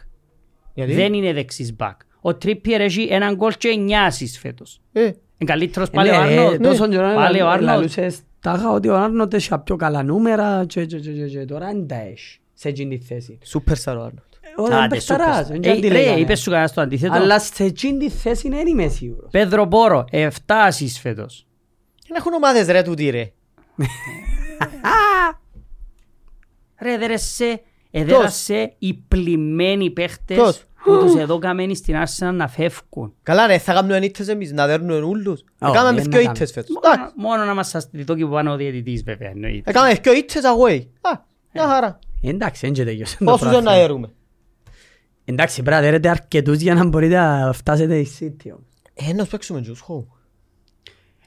[0.75, 2.01] Γιατί; Δεν είναι δεξής μπακ.
[2.21, 4.81] Ο Τρίπιερ έχει έναν γκολ και εννιά ασίστ φέτος.
[4.93, 5.13] Ε, Είναι
[5.53, 6.63] καλύτερος Ε, πάλι ο ναι, ρε, Άρνολτ.
[6.63, 7.69] Τόσο καιρό Πάλι ο να Άρνολτ.
[7.69, 11.67] λαλούσες τάχα ότι ο Άρνολτ έχει πιο καλά νούμερα και και και και και τώρα
[11.67, 13.39] δεν τα έχει σε εκείνη τη θέση.
[13.45, 14.19] Σούπερ σταρ ο Άρνολτ.
[14.57, 15.47] Ο δεν Άντε, παιχταράς, σούπερ.
[15.53, 16.21] δεν και Ε, αντί Ρε, λέγανε.
[16.21, 17.13] είπες σου κανένας το αντίθετο.
[17.13, 19.31] Αλλά σε εκείνη τη θέση δεν είμαι σίγουρος.
[19.31, 21.47] Πέδρο Πόρο, 7 ασίστ φέτος.
[22.09, 23.33] Δεν έχουν ομάδες ρε τούτοι ρε.
[26.83, 33.15] Ρε, έδερεσαι, έδερασε οι πλημμένοι παίχτες Ποιος; που τους εδώ καμένοι στην Arsenal να φεύγουν.
[33.23, 35.45] Καλά ρε, θα κάνουμε ήττες εμείς, να δέρνουμε ούλους.
[35.61, 36.71] Όχι, Έκαμε δεν δυο να ήττες φέτος.
[36.75, 39.71] Μόνο- Εντάξει, Μόνο να μας σας διτώ και που πάνε ο διαιτητής βέβαια εννοείται.
[39.71, 40.81] Έκαμε δυο ήττες away.
[41.01, 41.11] Α,
[41.53, 41.99] μια χαρά.
[42.23, 43.81] Εντάξει, δεν και τελειώσε το Πόσους δεν να πράγμα.
[43.83, 44.11] έρουμε.
[45.25, 48.51] Εντάξει, πρέπει να δέρετε αρκετούς για να μπορείτε να φτάσετε στη City.
[48.51, 48.65] όμως.
[48.95, 50.05] Ε, να παίξουμε τους home.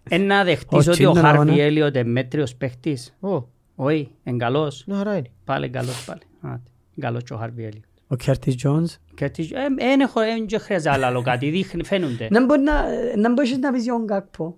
[0.10, 1.36] Ε, να Ο δεχτείς ότι ο Τσίντον αγώνα.
[1.46, 3.44] Χάρβι Έλιοτ είναι μέτριος παίχτης; Ω,
[3.76, 4.84] Όχι, είναι καλός.
[4.88, 5.30] μια χαρά είναι.
[5.44, 6.22] Πάλι καλός πάλι.
[6.42, 6.62] Άντε,
[7.00, 7.84] Καλός και ο Χάρβι Έλιοτ.
[8.08, 8.86] Ο Curtis Jones.
[9.16, 12.28] Και τι- ε, εν έχω- εν και χρειάζεται άλλο άλλο κάτι, δείχνει, φαίνονται.
[12.32, 12.84] Να μπορεί να-
[13.18, 14.58] να μπορείς να πεις για τον Γκάκπο.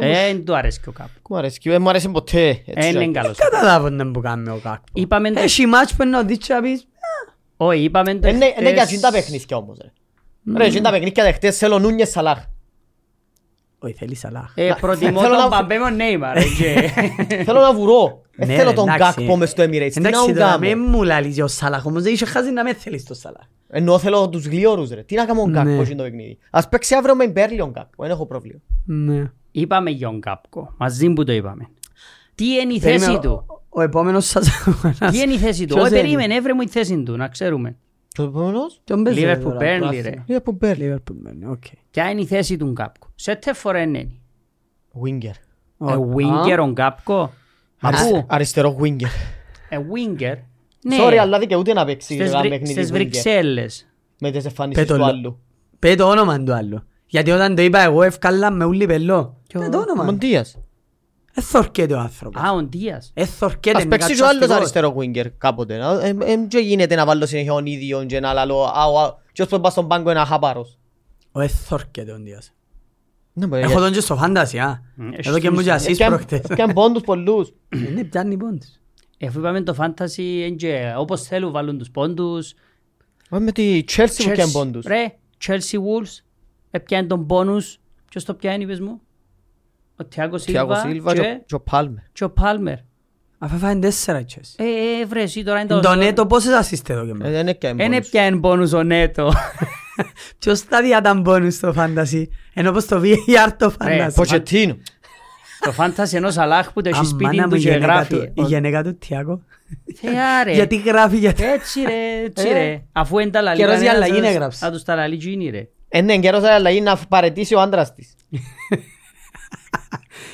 [0.00, 1.10] Ε, Εν του αρέσει και ο κάπου.
[1.28, 2.48] Μου αρέσει, και δεν μου αρέσει ποτέ.
[2.48, 3.10] έτσι, Ε, Είναι like.
[3.12, 3.36] καλός.
[3.38, 4.84] Καταλάβω να που κάνει ο Γκάκπο.
[4.92, 6.86] Είπαμε το- Έχει μάτς που να δεις και να πεις
[7.56, 9.92] Όχι, είπαμε το Ε, ναι, ναι, για χτες- εκείνα τα παιχνίδια όμως ρε.
[10.56, 12.38] Ρε, εκείνα τα παιχνίδια δεχτές θέλω Νούνιες Σαλάχ.
[13.78, 14.52] Όχι θέλει Σαλάχ.
[14.54, 16.36] Ε, προτιμώ Θέλω τον να- Παμπέ με τον Νέιμαρ.
[16.36, 16.90] ε, και-
[17.46, 18.22] Θέλω να βουρώ.
[18.36, 19.20] Ναι, Δεν θέλω ρε, τον εντάξει.
[19.20, 19.90] Γκάκπο μες στο Emirates.
[19.92, 20.58] Τι να Εντάξει τώρα κάνω.
[20.58, 23.46] μην μου λαλείς για ο Σαλάχ όμως δεν είχε χάσει να με θέλεις το Σαλάχ.
[23.68, 25.02] Ενώ θέλω τους γλιόρους ρε.
[25.02, 25.80] Τι να κάνω ο Γκάκπο Ναι.
[25.80, 28.02] εκείνο το παιχνίδι; Ας παίξει αύριο με Μπέρνλι ο Γκάκπο.
[28.02, 28.60] Δεν έχω πρόβλημα.
[28.84, 29.30] Ναι.
[29.60, 30.74] Είπαμε για τον Γκάκπο.
[30.76, 31.68] Μαζί που το είπαμε.
[32.34, 34.98] Τι είναι η θέση Περίμενε, του; ο- Ο επόμενος σας αγώνας.
[35.12, 37.28] Τι είναι η θέση του; Ποιος Όχι, είναι; περίμενε, έβρε μου η θέση του, να
[37.28, 37.76] ξέρουμε.
[38.14, 39.98] Το επόμενος; Ποιον παίζει Liverpool, τώρα, Burnley, το ρε.
[39.98, 40.24] άθλημα.
[40.28, 40.94] Liverpool Μπέρνλι.
[40.94, 41.62] Liverpool, Burnley, OK.
[41.90, 43.06] Ποια είναι η θέση του Γκάκπο.
[43.14, 44.08] Σε τι φορά είναι.
[45.04, 45.34] Winger.
[45.90, 47.32] Ε, winger ο Γκάκπο;
[47.80, 49.08] Μα Αρισ- πού; Αριστερό winger.
[49.68, 50.34] Ε, winger;
[50.82, 50.96] Ναι.
[51.00, 52.92] Sorry, αλλά δικαιούται να παίξει Στις ένα Βρυ- παιχνίδι Στις winger.
[52.92, 53.88] Βρυξέλλες.
[54.20, 55.38] Με τις εμφανίσεις Πέτω του λο- άλλου.
[55.78, 56.82] Πέ το όνομα του άλλου.
[57.10, 59.36] Γιατί όταν το είπα εγώ ευκάλα με ούλη πελό.
[59.46, 60.02] Ποιο; Πέ το όνομα.
[60.04, 60.56] Μοντίας.
[61.34, 62.42] Εθορκέται ο άνθρωπος.
[62.42, 63.10] Α, ο Ντίας.
[63.14, 64.56] Εθορκέται Ας με παίξει και ο άλλος κατσαστικός.
[64.56, 64.96] αριστερό
[65.26, 65.76] winger κάποτε.
[65.76, 66.14] να- ε, ε,
[66.48, 69.60] Δεν γίνεται να βάλω συνέχεια τον ίδιο και να λαλώ «Α, ο- α, και ώσπου
[69.60, 70.78] πας στον πάγκο είναι αχάπαρος».
[71.32, 72.52] Ο εθορκέται ο Ντίας.
[73.32, 74.82] Ναι, μπορεί, Έχω τον και στο φάνταση, α.
[74.98, 76.40] Mm, Εδώ και μου και ε, ασείς Έπιαν- προχτές.
[76.50, 77.52] έπιαν πόντους πολλούς.
[77.88, 78.68] Είναι πιάνει πόντους.
[79.18, 82.54] Εφού είπαμε το fantasy, εν και όπως θέλουν βάλουν τους πόντους.
[83.30, 84.84] Μα Με τη Chelsea που έπιαν Chelsea- πόντους.
[84.86, 85.14] Ρε,
[85.46, 86.22] Chelsea Wolves,
[86.70, 87.78] έπιανε τον πόνους.
[88.10, 89.00] Ποιος το πιάνει, είπες μου;
[89.96, 92.02] Ο Τιάγκος Thiago Σίλβα Silva και και, ο- και ο Palmer.
[92.12, 92.76] και ο Πάλμερ.
[93.38, 94.54] Αφού φάνε τέσσερα τσες.
[94.58, 94.64] Ε,
[95.00, 95.80] ε, βρε, εσύ τώρα είναι το...
[95.80, 97.30] Το νέτο πόσες ασίστε εδώ και Ε, μέσα.
[97.30, 98.06] Δεν έπιαν Εν πόντους.
[98.08, 99.32] έπιανε πόνους ο Νέτο.
[100.38, 102.28] Ποιος τα διάταν πόνους στο φάνταση.
[102.54, 104.16] Ενώ πως το VAR το φάνταση.
[104.16, 104.76] Ποτσετίνο.
[105.60, 108.14] το fantasy ενός Αλάχ που το έχει σπίτι Αμάνα μου, του η και γενέκα γράφει.
[108.14, 109.42] του- Η γενέκα του Τιάκο.
[109.94, 110.52] Θεά ρε.
[110.58, 112.52] Γιατί γράφει για Έτσι ρε, έτσι Ε.
[112.52, 112.82] ρε.
[112.92, 114.58] Αφού είναι τα λαλή Καιρός για κανένας, αλλαγή θα- έγραψε.
[114.58, 115.68] Θα τους τα λαλεί γίνει ρε.
[115.92, 118.14] Είναι καιρός αλλαγή να παρετήσει ο άντρας της.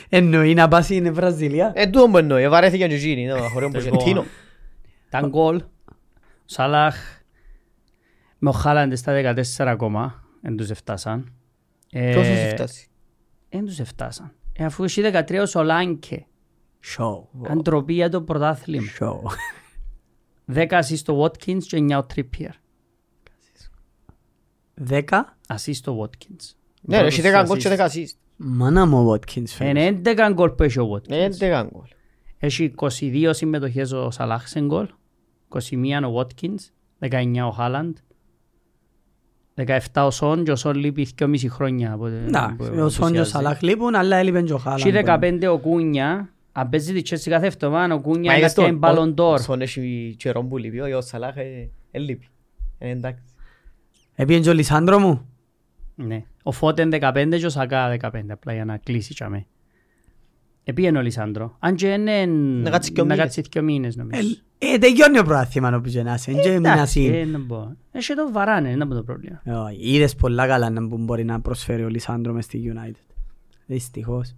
[0.09, 1.72] Εννοεί να πας στην Βραζιλία.
[1.74, 2.42] Ε, τούτο μου εννοεί.
[2.42, 3.30] Ε, βαρέθηκε και εκείνη.
[3.30, 4.24] Χωρέω Ποζετίνο.
[6.44, 7.22] Σαλάχ.
[8.38, 10.24] Με ο Χάλαντ στα 14 ακόμα.
[10.42, 11.32] Εν τους εφτάσαν.
[11.90, 12.88] Ε, Πόσους εφτάσει;
[13.48, 14.32] Εν τους εφτάσαν.
[14.52, 16.26] Ε, αφού 13 ο Σολάνκε.
[16.80, 17.28] Σοου.
[17.48, 18.88] Αντροπή για το πρωτάθλημα.
[18.88, 19.22] Σοου.
[21.66, 22.52] και ο Τρίπιερ.
[24.88, 26.55] 10 ασίστ ο Watkins.
[26.88, 28.16] Ε, ναι, έχει 10 γκολ και 10 ασίστ.
[28.36, 29.61] Μάνα μου Watkins.
[29.61, 31.12] Είναι 11 γκολ που έχει ο Watkins.
[31.12, 31.86] 11 γκολ.
[32.38, 34.88] Έχει 22 συμμετοχές ο Σαλάχ σε γκολ,
[35.49, 35.59] 21
[36.14, 36.55] ο Watkins,
[37.11, 37.97] 19 ο Χάλαντ,
[39.55, 41.99] 17 ο Σον και ο Σον λείπει 2,5 χρόνια.
[42.28, 44.86] Να, ο Σον και ο Σαλάχ λείπουν, αλλά και Χάλαντ.
[44.86, 45.49] Είναι και.
[54.16, 55.34] Ο
[55.95, 56.24] ναι.
[56.42, 59.47] Ο Φώτεν 15 και ο Σακά 15, απλά για να κλείσει και αμέ.
[60.64, 61.57] Επήγαινε ο Λισάνδρο.
[61.59, 63.24] Αν και είναι Να κάτσει δυο να μήνες.
[63.24, 64.28] κάτσει δυο μήνες νομίζω.
[64.59, 66.32] Ε, τελειώνει ο πρόθυμα όπως και να είσαι.
[66.32, 67.18] Και μείνας Εντάξει, είναι.
[67.18, 67.76] ε, να πω.
[67.92, 69.42] Έχει το βαράνε, είναι από το πρόβλημα.
[69.66, 73.14] Όχι, Είδες πολλά καλά να που μπορεί να προσφέρει ο Λισάνδρο μες στη United.
[73.66, 74.34] Δυστυχώς.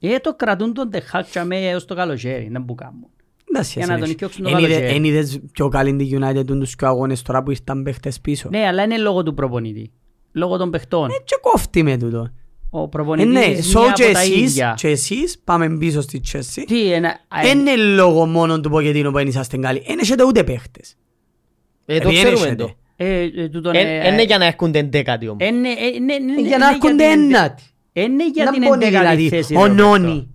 [0.00, 3.06] Ε, το κρατούν τον Τεχάκ και αμέ έως το καλοκαίρι, να μπου κάνουν.
[3.50, 4.12] Εντάξει, Για να εσύ τον έχεις.
[4.14, 4.96] οικιώξουν το Εν είδε- καλοκαίρι.
[4.96, 8.48] εν είδες πιο καλή τη United τους και αγώνες τώρα που ήρθαν παίχτες πίσω.
[8.48, 9.92] Ναι, αλλά είναι λόγω του προπονητή.
[10.32, 11.10] Λόγω των παιχτών.
[11.10, 12.30] Ε, και κόφτει με τούτο.
[12.70, 14.74] Ο Ε, προπονητής ναι, είναι so από και τα εσείς, ίδια.
[14.76, 16.62] και εσείς πάμε πίσω στη Chelsea.
[16.66, 17.16] Τι, ένα...
[17.42, 19.82] Δεν είναι λόγω μόνο του Ποκετίνου που δεν είσαστε καλοί.
[19.86, 20.96] Δεν έχετε ούτε παίχτες.
[21.86, 22.62] Ε, το Επειδή ξέρουμε έχετε.
[22.64, 22.70] το.
[22.96, 25.46] Ε, ε, τούτον, Εν- ε, Είναι για να έρχονται εντέκατοι όμως.
[25.46, 27.62] ε, ναι, ε, ναι, ναι, Για ναι, να ναι, έρχονται την εντε- ένατη.
[27.92, 29.54] Ε, ναι, για Να την μπώνει εντέκατη δηλαδή θέση.
[29.56, 29.88] ο ρε, Ρομπέρτο.
[29.98, 30.26] Νόνι.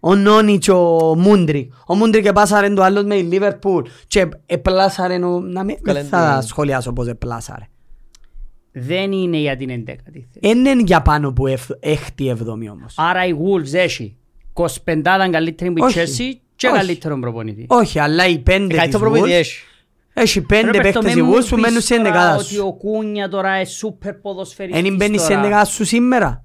[0.00, 1.72] Ο Νόνι και ο Μούντρικ.
[1.86, 5.40] Ο Μούντρικ επάσαρε το άλλο με η Λίβερπουλ και επλάσαρε ο...
[5.40, 6.42] Να μην Καλέ, δεν θα ναι.
[6.42, 7.68] σχολιάσω πώς επλάσαρε.
[8.72, 10.54] Δεν είναι για την εντέκατη θέση.
[10.54, 12.94] Δεν είναι για πάνω που εφ- έχτη εβδομή όμως.
[12.96, 14.16] Άρα η Wolves έχει
[14.52, 15.98] 25 καλύτερη που η Όχι.
[16.00, 16.76] Chelsea και Όχι.
[16.76, 17.64] καλύτερο προπονητή.
[17.68, 19.58] Όχι, αλλά οι πέντε της Καλύτερο προπονητή Wolves έχει.
[20.12, 22.44] έχει πέντε Ρόπερτο, παίχτες μεν οι μου Wolves που πεις μένουν στην τώρα ενδεκάδα Ότι
[22.44, 22.66] σου.
[22.66, 25.40] ο Κούνια τώρα είναι σούπερ ποδοσφαιριστής Εν μπαίνει στην τώρα.
[25.40, 26.42] ενδεκάδα σου σήμερα.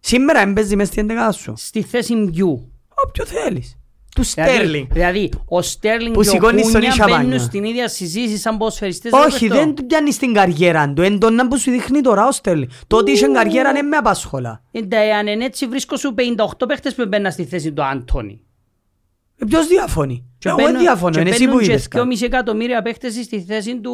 [0.00, 1.52] Σήμερα έμπαιζε μες στην ενδεκάδα σου.
[1.56, 2.72] Στη θέση ποιου.
[3.06, 3.77] Όποιο θέλεις.
[4.18, 4.86] Του Δηλαδή- Στέρλινγκ.
[4.92, 7.38] Δηλαδή, ο Στέρλινγκ Που και ο σηκώνει στον Κούνια ίσια μπαίνουν μπάνιο.
[7.38, 9.12] στην ίδια συζήτηση σαν ποδοσφαιριστές.
[9.12, 9.54] Όχι, Ρόπερτο.
[9.64, 11.02] δεν του πιάνεις την καριέρα του.
[11.02, 12.68] Εν τον να που σου δείχνει τώρα ο Στέρλινγκ.
[12.86, 14.62] Το ότι είχε καριέρα δεν με απασχολά.
[14.72, 18.40] Εντάξει, αν είναι έτσι βρίσκω σου 58 παίχτες που μπαίνουν στη θέση του Άντωνη.
[19.38, 21.10] Ε, Ποιος διαφωνεί; Και Εγώ δεν μπαίνουν- διαφωνώ.
[21.12, 22.04] και Είναι εσύ μπαίνουν που και είδες κάτι.
[22.04, 23.92] 2,5 εκατομμύρια παίχτες στη θέση του,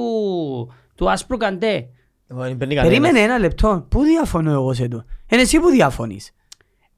[0.95, 1.87] του Άσπρου Καντέ.
[2.27, 2.83] Δεν παίρνει κανένας.
[2.99, 3.87] Περίμενε ένα λεπτό.
[3.91, 5.05] Πού διαφωνώ εγώ σε το.
[5.29, 6.31] Είναι εσύ που διαφωνείς.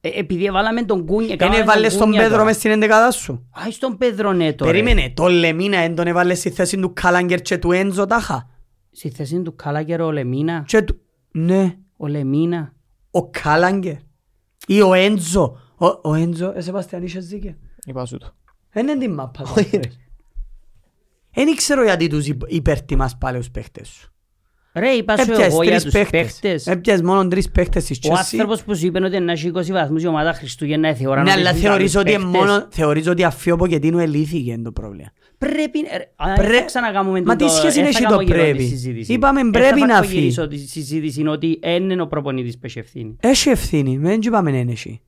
[0.01, 1.27] Ε, επειδή βάλαμε τον Κούνια.
[1.27, 2.45] Δεν κάναμε έβαλες τον Κούνια Πέδρο τώρα.
[2.47, 3.47] μες στην ενδεκάδα σου.
[3.51, 4.71] Άι στον Πέδρο ναι τώρα.
[4.71, 5.11] Περίμενε.
[5.15, 8.49] Το Λεμίνα δεν τον έβαλες στη θέση του Καλάγκερ και του Έντζο τάχα.
[8.91, 10.63] Στη θέση του Κάλαγκερ ο Λεμίνα.
[10.67, 10.99] Και του...
[11.31, 11.77] Ναι.
[11.97, 12.73] Ο Λεμίνα.
[13.11, 13.95] Ο Καλάγκερ.
[14.67, 15.57] Ή ο Έντζο.
[15.77, 16.53] Ο, ο Έντζο.
[16.55, 17.55] Εσύ Παστιαν είχες δίκιο.
[17.85, 18.27] Είπα σου το.
[18.71, 19.41] Δεν είναι την μάπα.
[19.57, 19.89] Όχι, ρε.
[21.33, 24.11] Δεν ξέρω γιατί τους υπ- υπερτιμάς πάλι τους παίχτες σου.
[24.79, 26.21] Ρε είπα σου Έπιασες εγώ για τρεις τους παίχτες.
[26.21, 26.67] παίχτες.
[26.67, 28.15] Έπιασες μόνο τρεις παίχτες της Ο Chelsea.
[28.17, 31.39] άνθρωπος που σου είπε ότι να έχει 20 βαθμούς η ομάδα Χριστούγεννα θεωρά Ναι, ότι
[31.39, 32.39] αλλά έχει θεωρείς καλούς ότι είναι παίχτες.
[32.51, 32.67] μόνο...
[32.69, 35.07] Θεωρείς ότι αφή ο Ποκετίνου ελύθηκε είναι το πρόβλημα.
[35.37, 35.79] Πρέπει...
[35.97, 38.21] ρε, α, Πρέ- δεν θα ξανακάμουμε Μα τούτο, τι σχέση δεν θα έχει το κάνω
[38.21, 39.13] γύρω πρέπει; τη συζήτηση.
[39.13, 40.61] Είπαμε Δεν πρέπει θα να φακογυρίσω φύγει.
[40.63, 43.15] τη συζήτηση είναι ότι δεν είναι ο προπονητής που έχει ευθύνη.
[43.19, 45.01] Έχει ευθύνη, δεν είπαμε να είναι εσύ.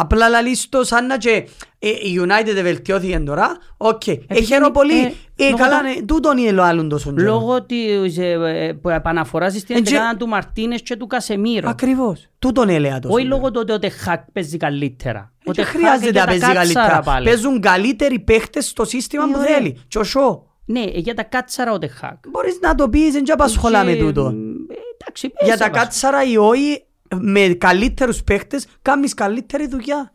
[0.00, 4.06] Απλά λαλείς το σαν να και ε, η United βελτιώθηκε τώρα, οκ.
[4.06, 4.98] Ε, χαίρομαι πολύ.
[5.04, 7.26] ε, Ε, λόγω καλά, το- ναι, τούτον είναι άλλον τόσο καιρό.
[7.32, 8.30] Λόγω της ε,
[8.66, 11.68] ε, που επαναφοράς στην Ε, και- εντεκάδα του Μαρτίνες και του Κασεμίρο.
[11.68, 12.26] Ακριβώς.
[12.38, 13.36] Τούτον έλεγα τόσο Όχι καιρό.
[13.36, 15.32] λόγω του ότι ο Τεχάκ παίζει καλύτερα.
[15.46, 17.00] Ο Ε, και Τεχάκ χρειάζεται για να τα παίζει κάτσαρα καλύτερα.
[17.00, 17.24] πάλι.
[17.28, 19.54] Παίζουν καλύτεροι παίχτες στο σύστημα Ε, που ωραία.
[19.54, 19.80] θέλει.
[19.88, 20.46] Και ο Σο.
[20.64, 22.28] Ναι, ε, για τα κάτσαρα ο Τεχάκ.
[22.28, 24.26] Μπορείς να το πεις, δεν και απασχολά με Και, τούτο.
[24.26, 25.82] ε, Εντάξει, πες Για τα απασχολά.
[25.84, 26.84] κάτσαρα ή όχι,
[27.16, 30.12] με καλύτερους παίχτες, κάνεις καλύτερη δουλειά.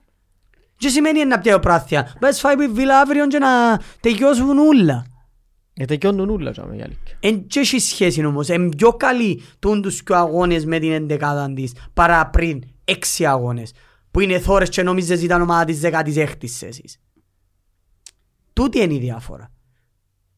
[0.78, 2.16] Και σημαίνει να πιέω πράθεια.
[2.20, 5.06] Πες φάει που η βίλα αύριο και να τελειώσουν όλα.
[5.74, 7.18] Ε, τελειώνουν ούλα, τζάμε, η αλήθεια.
[7.20, 8.50] Εν και έχει σχέση όμως.
[8.50, 13.72] Εν πιο καλή τούν τους και αγώνες με την εντεκάδα της παρά πριν έξι αγώνες.
[14.12, 17.00] Που είναι θόρες και νομίζεις ήταν ομάδα της 16ης θέσης.
[18.54, 19.53] Τούτη είναι η διάφορα.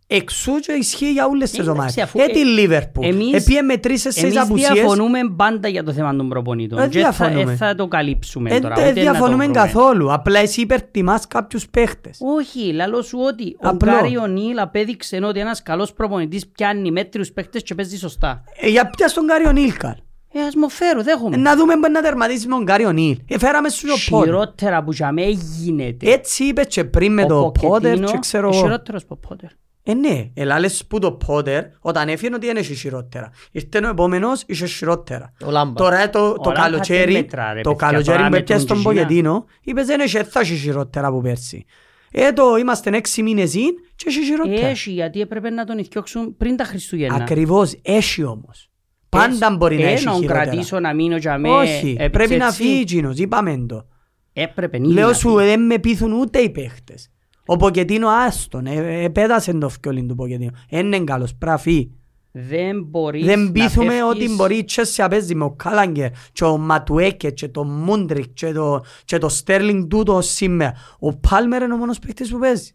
[0.08, 1.97] Εξού και ισχύει για όλες τις Εντάξει, ομάδες.
[1.97, 3.06] αφού, Ε, τη ε, Λίβερπουλ.
[3.08, 4.70] εμείς- Επίε με τρεις-τέσσερις Εμείς απουσίες.
[4.72, 6.80] διαφωνούμε πάντα για το θέμα των προπονητών.
[6.80, 7.51] Ε, Και θα, διαφωνούμε.
[7.51, 8.76] ε, θα το καλύψουμε Ε, τώρα.
[8.76, 9.60] Δεν ούτε να το διαφωνούμε βρούμε.
[9.60, 10.14] καθόλου.
[10.14, 12.18] Απλά εσύ υπερτιμάς κάποιους παίχτες.
[12.22, 13.91] Όχι, λαλό σου ότι ο Απλό.
[13.91, 18.43] Γκάρι Ονίλ απέδειξε ότι ένας καλός προπονητής πιάνει μέτριους παίχτες και παίζει σωστά.
[18.62, 19.91] Ε, Για πια στον Κάριο Νίλκαρ.
[20.38, 21.38] Ε, ας μου φέρω, Ε, δέχομαι.
[21.38, 23.18] Να δούμε μπορεί να τερματίσει με τον Κάριο Νίλ.
[23.28, 24.26] Ε, Φέραμε σου ο Πότερ.
[24.28, 25.26] Χειρότερα που για μέ
[25.60, 26.12] γίνεται.
[26.12, 28.66] Έτσι είπες και πριν με Ο το Ποκετίνο Πότερ και ξέρω είναι εγώ.
[28.66, 29.49] χειρότερος από Πότερ.
[29.88, 33.29] Ε, ναι, ελά λες που το Πότερ όταν έφυγε ότι δεν έχει χειρότερα.
[33.51, 35.33] Ήρθε ο επόμενος, είχε χειρότερα.
[35.45, 35.73] Ο Λάμπα.
[35.73, 38.65] Τώρα το, το Λάμπα καλοκαίρι, δεν μετρά, ρε, το παιδιά, καλοκαίρι τώρα που με έπιασε
[38.65, 39.05] τον τον Τζιζίνα.
[39.05, 41.65] Ποκετίνο, είπες δεν έχει, θα έχει χειρότερα από πέρσι.
[42.11, 44.67] Ε, το είμαστε έξι μήνες in και έχει χειρότερα.
[44.67, 47.15] Έχει, γιατί έπρεπε να τον ηθιώξουν πριν τα Χριστούγεννα.
[47.15, 48.69] Ακριβώς, έχει όμως.
[49.09, 50.45] Πάντα μπορεί να Ε, έχει να τον χειρότερα.
[50.45, 51.49] κρατήσω να μείνω για μέ.
[51.49, 52.61] Όχι, έπαιξε πρέπει να έτσι.
[52.63, 53.86] φύγει εκείνος, είπαμε το.
[54.33, 55.45] Έπρεπε ήδη Λέω να σου, φύγει.
[55.47, 57.09] δεν με πείθουν ούτε οι παίχτες.
[57.46, 60.52] Ο Ποκετίνο άστον, ε, επέτασε το φκιόλιν του Ποκετίνο.
[60.70, 61.89] Είναι καλός, πράφει.
[62.32, 66.10] Δεν μπορείς Δεν να πείθουμε φεύγεις- ότι μπορεί η Τσέσσια να παίζει με ο Κάλαγκερ
[66.32, 70.74] και ο Ματουέκε και το Μούντρικ και το, και το Στέρλινγκ τούτο σήμερα.
[71.00, 72.74] Ο Πάλμερ είναι ο μόνος παίχτης που παίζει.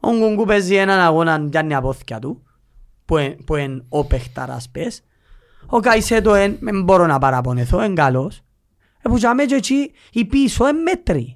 [0.00, 2.40] Ο Γκουγκού παίζει έναν αγώνα αν πιάνει απόθηκια του.
[3.04, 5.02] που εν- που είναι ο παιχταράς πες.
[5.66, 8.40] Ο Καϊσέτο εν, δεν μπορώ να παραπονεθώ, είναι καλός.
[9.02, 11.35] Ε, που τζάμε και εκεί οι πίσω είναι μέτροι.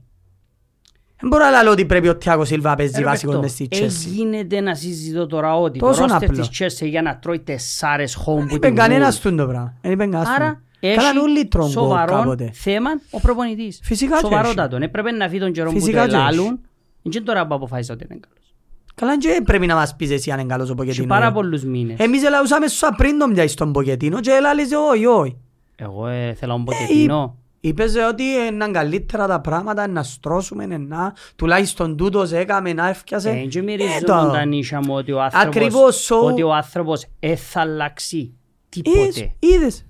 [1.20, 3.80] Δεν μπορώ να λέω ότι πρέπει ο Τιάκος Σίλβα να παίζει βασικό μες στη Chelsea.
[4.10, 6.46] Έγινε να συζητώ τώρα ότι το Τόσο ρόστερ απλό.
[6.48, 6.48] της
[6.82, 9.22] Chelsea για να τρώει τεσσάρες home Δεν που είπε την κανένας Wolves.
[9.22, 9.74] τούν το πράγμα.
[9.82, 10.94] Δεν είπε κανένας Άρα τούν.
[10.94, 12.50] Καλά όλοι έχει τρώνε γκολ σοβαρό κάποτε.
[12.54, 13.80] θέμα ο προπονητής.
[13.82, 14.76] Φυσικά και Σοβαρότατο.
[14.76, 16.20] Έπρεπε να φύγει τον καιρό που το Φυσικά και έχει.
[16.22, 16.60] ελάλουν.
[17.02, 18.54] Είναι τώρα που αποφάσισα ότι είναι καλός.
[18.94, 21.06] Καλά και πρέπει να μας πεις εσύ αν είναι καλός ο Έχει Ποκετίνο.
[21.06, 21.32] πάρα ρε.
[21.32, 21.98] πολλούς μήνες.
[21.98, 25.36] Εμείς ελαούσαμε σου πριν τον πιάσεις τον Ποκετίνο και έλαλες όχι όχι.
[25.76, 27.36] Εγώ ε, θέλω να πω Ε, και τίνω.
[27.62, 33.30] Είπες ε, ότι είναι καλύτερα τα πράγματα, να στρώσουμε, να τουλάχιστον τούτος έκαμε να έφτιασε.
[33.30, 36.54] Ε, και Ε, μυρίζουν το- τα νύχια μου ότι ο άνθρωπος, Ακριβώς, so- ότι ο
[36.54, 38.34] άνθρωπος ε, θα αλλάξει
[38.68, 38.98] τίποτε.
[39.00, 39.86] Είδες, είδες.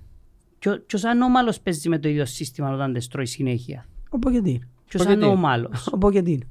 [0.59, 3.85] Ποιο- Ποιος ανώμαλος παίζει με το ίδιο σύστημα όταν δεν τρώει συνέχεια.
[4.09, 4.59] Ο Ποκετίνο.
[4.87, 5.87] Ποιος γιατί; ανώμαλος.
[5.91, 6.45] Ο Ποκετίνο.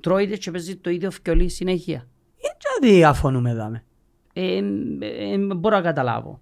[0.00, 1.96] Τρώει και παίζει το ίδιο βκιολί συνέχεια.
[1.96, 2.46] Ε,
[2.80, 3.84] Γιατί διαφωνούμε δάμε.
[4.32, 6.40] Ε, ε, ε, μπορώ να καταλάβω.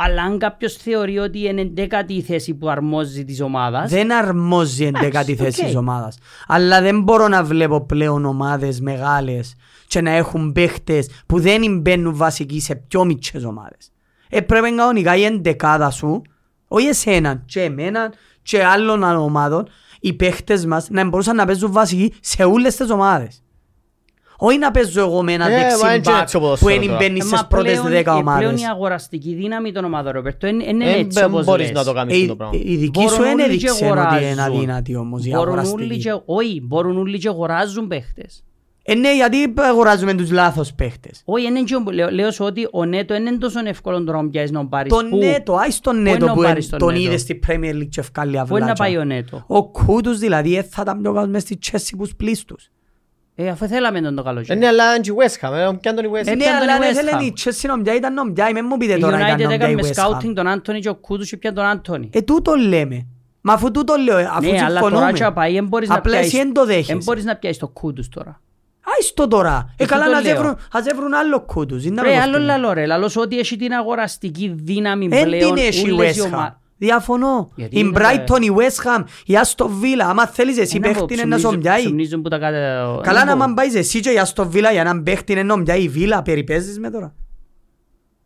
[0.00, 4.84] Αλλά αν κάποιος θεωρεί ότι είναι εντέκατη η θέση που αρμόζει της ομάδας, Δεν αρμόζει
[4.84, 5.66] εντεκάτη Εντάξει, θέση οκ.
[5.66, 6.18] της ομάδας.
[6.46, 9.54] Αλλά δεν μπορώ να βλέπω πλέον ομάδες μεγάλες
[9.86, 13.90] και να έχουν παίχτες που δεν μπαίνουν βασικοί σε πιο μικρές ομάδες.
[14.28, 16.22] Ε, πρέπει κανονικά η εντεκάδα σου,
[16.68, 19.68] όχι εσέναν και εμένα και άλλων ομάδων,
[20.00, 23.42] οι παίχτες μας να μπορούσαν να παίζουν βασικοί σε όλες τις ομάδες.
[24.40, 26.72] Όχι να παίζω εγώ με ένα Ε, μα είναι δεξιμπάκ και έτσι το που ποδόσφαιρο
[26.78, 26.96] δεν τώρα.
[26.98, 28.60] μπαίνεις ε, στις μα πρώτες πλέον- δέκα ε, Πλέον ομάδες.
[28.60, 31.74] η αγοραστική δύναμη των ομάδων, Ροπέρτο, είναι είναι Ε, έτσι δεν όπως μπορείς λες.
[31.74, 32.56] να το κάνεις Ε, αυτό το πράγμα.
[32.64, 34.40] Η δική Μπορούν σου δεν όλοι και έδειξε ότι είναι αγοράζουν.
[34.40, 35.98] αδύνατη όμως η Μπορούν όλοι αγοραστική.
[36.02, 38.42] και- Όχι, μπορούν όλοι και αγοράζουν παίχτες.
[38.90, 41.22] Ε, ναι, γιατί αγοράζουμε τους λάθος παίχτες.
[41.24, 44.22] Όχι, είναι και ο- λέω, λέω σου ότι ο Νέτο δεν είναι τόσο εύκολο τώρα
[44.22, 44.92] να πιάσεις να πάρεις.
[44.92, 47.00] Το Πού- Νέτο, άις τον Πού Νέτο είναι που να εν- πάρεις τον τον Νέτο;
[47.00, 49.04] είδες στη Premier League και ευκάλλει Πού είναι να πάει ο αυλάτια.
[49.04, 52.70] Νέτο; Ο Κούτους δηλαδή ε, θα ήταν πιο καλός μες στη Chelsea που πλήστους.
[53.40, 54.58] Ε, αφού θέλαμε τον το Ε, καλοκαίρι.
[54.58, 55.52] Ναι, αλλά είναι και η West Ham.
[55.52, 56.36] ε, Πιάνει τον η West Ε, Ham.
[56.36, 57.22] ναι, πιάνε αλλά τον αν West ήθελε Ham.
[57.22, 59.52] η Chelsea να πιάει ήταν να πιάει, μην μου πείτε Η τώρα ήταν United να
[59.52, 60.16] έκανε πιάει με η West Ham.
[60.30, 62.10] scouting τον Άντωνη και ο Κούτους και πια τον Άντωνη.
[62.12, 63.06] Ε, τούτο λέμε.
[63.40, 65.12] Μα αφού τούτο λέω, ε, αφού Ναι, αλλά τώρα συμφωνούμε.
[65.18, 66.98] και πάει, δεν μπορείς να Απλά εσύ πιάσεις- δεν το δεν δέχεσαι.
[67.04, 68.40] μπορείς να πιάσεις το Κούτους τώρα.
[68.96, 69.74] Άις το τώρα.
[69.76, 70.34] Ε, Ε, καλά τούτο να λέω.
[70.36, 71.84] ζεύρουν- ας ζεύρουν άλλο Κούτους.
[71.84, 72.46] είναι να Ρε, με άλλο κοφτούν.
[72.46, 76.16] λαλό ρε, λαλός σου ότι έχει την αγοραστική δύναμη Εν πλέον την έχει η ούλες
[76.16, 76.48] οι West Ham.
[76.80, 77.50] Ομα- Διαφωνώ.
[77.54, 80.04] Γιατί Η είναι, Brighton, η West Ham, η Aston Villa.
[80.08, 81.82] Άμα θέλεις εσύ Ε, να πω, παίχτη είναι να σου ψουμνίζουν- πιάει.
[81.84, 83.36] ψουμνίζουν που τα κάτε- Καλά να να πω.
[83.38, 86.20] μαν πάεις εσύ και η Aston Villa για να παίχτη είναι να πιάει η Villa.
[86.24, 87.14] Περιπέζεις με τώρα.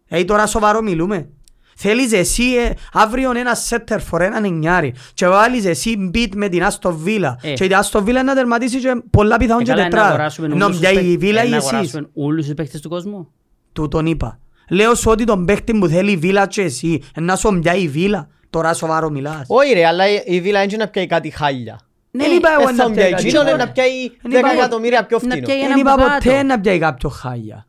[0.09, 1.29] Ε, τώρα σοβαρό μιλούμε.
[1.77, 6.63] Θέλεις εσύ ε, αύριο ένα σέτερ φορ, έναν εννιάρι και βάλεις εσύ μπιτ με την
[6.71, 7.53] Aston Villa Ε.
[7.53, 10.09] και η Aston Villa να τερματίσει και πολλά πιθανόν Ε, και καλά, να τετράδα.
[10.09, 11.69] αγοράσουμε Να όλους τους πιάει η παίκτες- Villa ε, ή να εσείς.
[11.69, 13.29] αγοράσουμε όλους τους παίκτες του κόσμου.
[13.73, 14.39] Του τον είπα.
[14.71, 17.81] Λέω σου ότι τον παίχτη που θέλει η Villa και εσύ ε, να σου πιάει
[17.81, 18.27] η Villa.
[18.53, 19.45] Τώρα σοβαρό μιλάς.
[19.49, 21.81] Όχι ρε, αλλά η η Villa είναι να πιάει κάτι χάλια.
[22.11, 23.25] Ναι, είπα εγώ Ε, να θα πιάει πιάει κάτι.
[23.27, 23.65] εκείνον, τίποτα.
[23.65, 23.91] να πιάει
[24.23, 25.47] Δεν είπα 10 εγώ- εκατομμύρια πιο να φθηνό.
[25.47, 26.13] πιάει Δεν έναν είπα που κάτω.
[26.25, 27.67] ποτέ να πιάει κάποιο χάγια.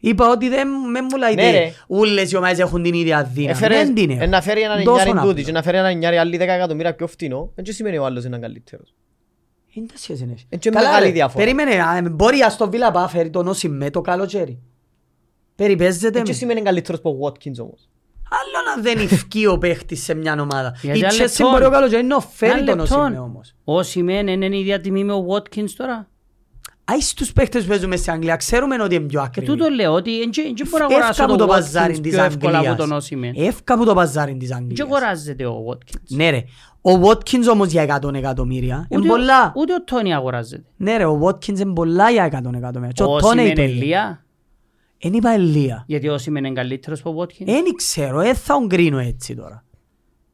[0.00, 1.72] Είπα ότι δεν με μου Ναι, λέτε ρε.
[1.88, 3.50] ούλες οι ομάδες έχουν την ίδια δύναμη.
[3.50, 4.28] Έφερες- Δεν την ε, έχουν.
[4.30, 5.30] να φέρει έναν Τόσο εννιάρι απλό.
[5.30, 8.24] τούτη και να φέρει έναν εννιάρι άλλοι 10 εκατομμύρια πιο φθηνό, δεν σημαίνει ο άλλος
[8.24, 8.94] είναι καλύτερος.
[9.72, 10.34] Είναι τα σχέση είναι.
[10.48, 11.44] Ε, και Καλά, μεγάλη ρε, διαφορά.
[11.44, 14.58] Περίμενε, α, μπορεί ας το Βίλα πάει φέρει τον Όσιμέ το καλοκαίρι.
[15.56, 16.32] Περιπέζεται Δεν με.
[16.32, 17.88] σημαίνει καλύτερος από ο Watkins όμως.
[18.30, 20.74] Άλλο να δεν ευκεί ο παίχτης σε μια ομάδα.
[20.82, 21.50] Γιατί Η ένα Chelsea λεπτό.
[21.50, 23.00] μπορεί ο καλοκαίρι να φέρει Ένα τον λεπτό.
[23.00, 23.54] Όσιμέ όμως.
[23.64, 26.08] Ο Σιμέν είναι η ίδια τιμή με ο Watkins τώρα.
[26.90, 29.46] Άις τους παίχτες που παίζουμε στην Αγγλία ξέρουμε ότι είναι πιο Και ακριβή.
[29.46, 30.30] τούτο λέω ότι δεν
[30.70, 32.88] μπορώ να Εύκα αγοράσω από το τον παζάρι Watkins της πιο εύκολα από Αγγλίας.
[32.88, 33.32] τον Όσιμεν.
[33.36, 34.80] Εύκα από το παζάρι της Δεν Αγγλίας.
[34.80, 36.00] αγοράζεται ο Watkins.
[36.16, 36.44] Ναι ρε.
[36.82, 39.52] Ο Watkins όμως για 100 εκατομμύρια είναι Ούτε- πολλά.
[39.56, 40.64] Ούτε ο Τόνι αγοράζεται.
[40.76, 42.92] Ναι ρε, ο Watkins είναι πολλά για 100 εκατομμύρια.
[42.92, 43.62] Και ο Ο Τόνε Όσιμεν είπε.
[43.62, 44.24] Ελία.
[44.98, 45.84] Εν είπα Ελία.
[45.86, 47.46] Γιατί ο Όσιμεν είναι καλύτερος από ο Watkins.
[47.46, 49.62] Εν ξέρω, δεν θα τον κρίνω έτσι τώρα.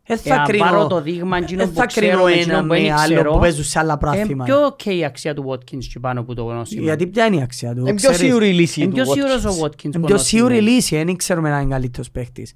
[0.06, 2.30] Δεν θα Ε, αν κρίνω, πάρω το δείγμα εκείνο δεν που θα ξέρω κρίνω με
[2.32, 4.44] εκείνο ένα που δεν με άλλο ξέρω, που παίζουν σε άλλα Είναι πράγματα.
[4.44, 6.84] πιο ok η αξία του Watkins και πάνω από το Όσιμεν.
[6.84, 9.04] Γιατί ποια είναι η αξία του, Είναι πιο ξέρεις; σίγουρη η λύση Είναι του πιο
[9.04, 9.64] σίγουρος ο Watkins.
[9.66, 10.62] Watkins Είναι που πιο ο σίγουρη Osimhen.
[10.62, 12.54] λύση, δεν ξέρουμε να είναι καλύτερος παίχτης.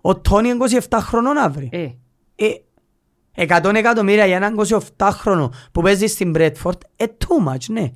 [0.00, 0.56] Ο Τόνι είναι
[0.88, 1.68] 27 χρονών αύριο.
[1.72, 1.88] Ε,
[3.34, 4.54] Ε, 100 εκατομμύρια για έναν
[4.96, 7.90] 28χρονο που παίζει στην Bradford, ε, too much, ναι.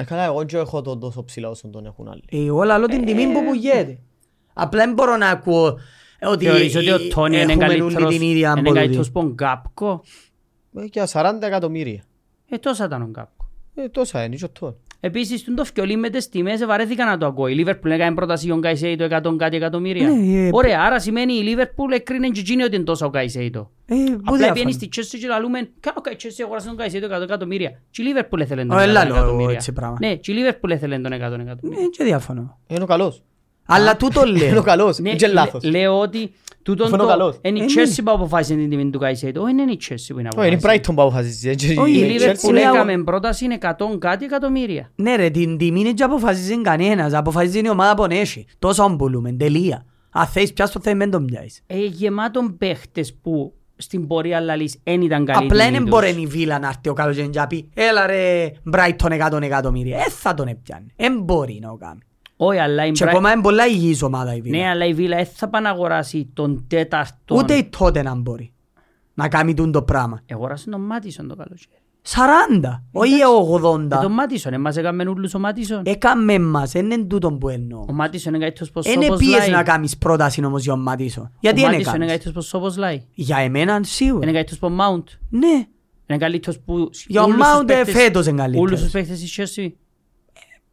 [0.00, 2.22] Ε, καλά, εγώ δεν έχω τον τόσο ψηλά όσο τον έχουν άλλοι.
[2.30, 3.98] Ε, Εγώ λαλώ την τιμή που πουλιέται.
[4.52, 5.78] Απλά δεν μπορώ να ακούω
[6.18, 8.74] ε, ότι Θεωρείς ότι ο ε, Τόνι είναι έχουμε όλοι καλύτερος την ίδια είναι αποδοτή.
[8.78, 10.02] καλύτερος από τον Γκάπκο;
[10.74, 12.02] Ε, Και 40 εκατομμύρια.
[12.48, 13.48] Ε, τόσα ήταν ο Γκάπκο.
[13.74, 14.76] Ε, τόσα είναι, και ο Τόνι.
[15.02, 17.46] Επίσης, τον το φκιολί με τις τιμές βαρέθηκα να το ακούω.
[17.46, 20.08] Η Λίβερπουλ έκανε πρόταση για τον Καϊσέιτο 100 κάτι εκατομμύρια.
[20.08, 23.70] Ναι, ε, Ωραία, άρα σημαίνει η Λίβερπουλ έκρινε και εκείνη ότι είναι τόσο ο Καϊσέιτο.
[23.86, 24.52] Ε, πού Απλά διαφωνεί.
[24.52, 27.80] πιένει στη Chelsea και λαλούμε «Κάνω και η Chelsea αγοράσει τον Καϊσέιτο 100 εκατομμύρια».
[27.90, 29.54] Και η Λίβερπουλ έθελε τον Ω, 100 έλα, λέω εγώ εκατομμύρια.
[29.54, 29.96] έτσι πράγμα.
[30.00, 31.82] Ναι, και η Λίβερπουλ έθελε τον 100 εκατομμύρια.
[31.84, 32.58] Ε, και διαφωνώ.
[32.66, 33.22] Είναι ο καλός.
[33.66, 34.62] Αλλά τούτο Είναι ο λέω.
[34.62, 35.64] καλός, Ναι, είναι και λέ- λάθος.
[35.64, 36.32] Λέω ότι
[36.62, 37.12] τούτον Αυτό είναι ο το...
[37.18, 37.38] καλός.
[37.42, 39.42] Είναι η Ε, Chelsea που αποφάσισε την τιμή του Καϊσέτο.
[39.42, 40.82] Όχι, είναι η Chelsea που είναι Όχι, είναι η αποφάσισε.
[40.90, 41.48] Brighton που αποφασίζει.
[41.48, 44.90] έτσι, Όχι, Η η η Liverpool Chelsea- λέω- έκαμε πρόταση είναι 100 κάτι εκατομμύρια.
[44.94, 47.12] Ναι ρε, την τιμή είναι και αποφασίζει κανένας.
[47.12, 48.46] Αποφασίζει η ομάδα που έχει.
[48.58, 49.84] Τόσο πουλούμε, τελεία.
[50.12, 51.62] Αν θέλεις πιάσεις το θέμα, δεν τον πιάσεις.
[51.66, 55.90] Ε, γεμάτον παίχτες που στην πορεία λαλής δεν ήταν καλή Απλά τιμή δεν τους.
[55.90, 59.98] μπορεί η Βίλα να έρθει ο καλός και να πει «Έλα ρε, Μπράιτον 100 εκατομμύρια».
[59.98, 60.86] Ε, θα τον έπιανε.
[60.96, 62.00] Δεν μπορεί να το κάνει.
[62.42, 64.70] Όχι, αλλά η Και Brighton- ακόμα είναι πολλά υγιής ομάδα η Ναι, Βίλα.
[64.70, 67.34] αλλά η Βίλα δεν θα πάει να αγοράσει τον τέταρτο.
[67.36, 68.52] Ούτε η τότε να μπορεί
[69.14, 70.20] να κάνει τούν το πράγμα.
[70.32, 71.78] Αγοράσει τον Μάτισον το καλοκαίρι.
[72.02, 73.18] 40, όχι Ε,
[73.88, 74.08] τον 80.
[74.10, 75.82] Μάτισον, εμάς έκαμε ούλους ο Μάτισον.
[75.84, 77.84] Έκαμε μας, δεν είναι τούτο που εννοώ.
[77.88, 79.50] Ο Μάτισον είναι καλύτερος πως Είναι Σόπος πίεση Λάι.
[79.50, 81.30] να κάνεις πρόταση όμως για τον Μάτισο.
[81.40, 83.02] Γιατί Ο δεν Μάτισον είναι έκανες; καλύτερος πως Σόπος Λάι.
[83.14, 84.24] Για εμένα Είναι σίγουρα.
[84.32, 85.06] καλύτερος πως Μάουντ.
[85.30, 85.66] Ναι.
[86.06, 86.90] Είναι καλύτερος που...
[87.06, 88.68] Για ο όλους τους Μάουντ, ε, παίχτες- φέτος είναι καλύτερος.
[88.70, 89.68] Όλους τους παίχτες της Chelsea.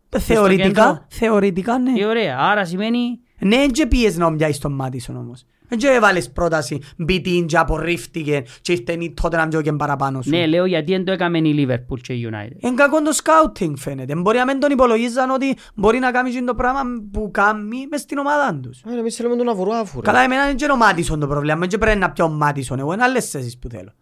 [0.09, 1.05] Θεωρητικά, κέντρο.
[1.09, 2.05] θεωρητικά Ε, ναι.
[2.05, 2.37] ωραία.
[2.39, 3.19] Άρα σημαίνει...
[3.39, 5.45] Ναι, δεν πιέζει να πιάσεις τον Μάτισον όμως.
[5.69, 10.29] Δεν έβαλες πρόταση, μπιτίν και απορρίφθηκε και ήρθε η τότε να και παραπάνω σου.
[10.29, 12.55] Ναι, λέω γιατί δεν το έκαμε η Liverpool και η United.
[12.57, 14.15] Είναι κακό το σκάουτινγκ φαίνεται.
[14.15, 16.81] Μπορεί να μην τον υπολογίζαν ότι μπορεί να κάνει και το πράγμα
[17.11, 18.83] που κάνει μες στην ομάδα τους.
[18.83, 20.01] Α, Εμείς θέλουμε τον Αβουρουάφου.
[20.01, 20.05] ρε.
[20.05, 21.67] Καλά, εμένα είναι και ο Μάτισον το πρόβλημα.
[21.67, 22.79] Δεν πρέπει να πιω ο Μάτισον.
[22.79, 23.93] Εγώ είναι άλλες θέσεις που θέλω.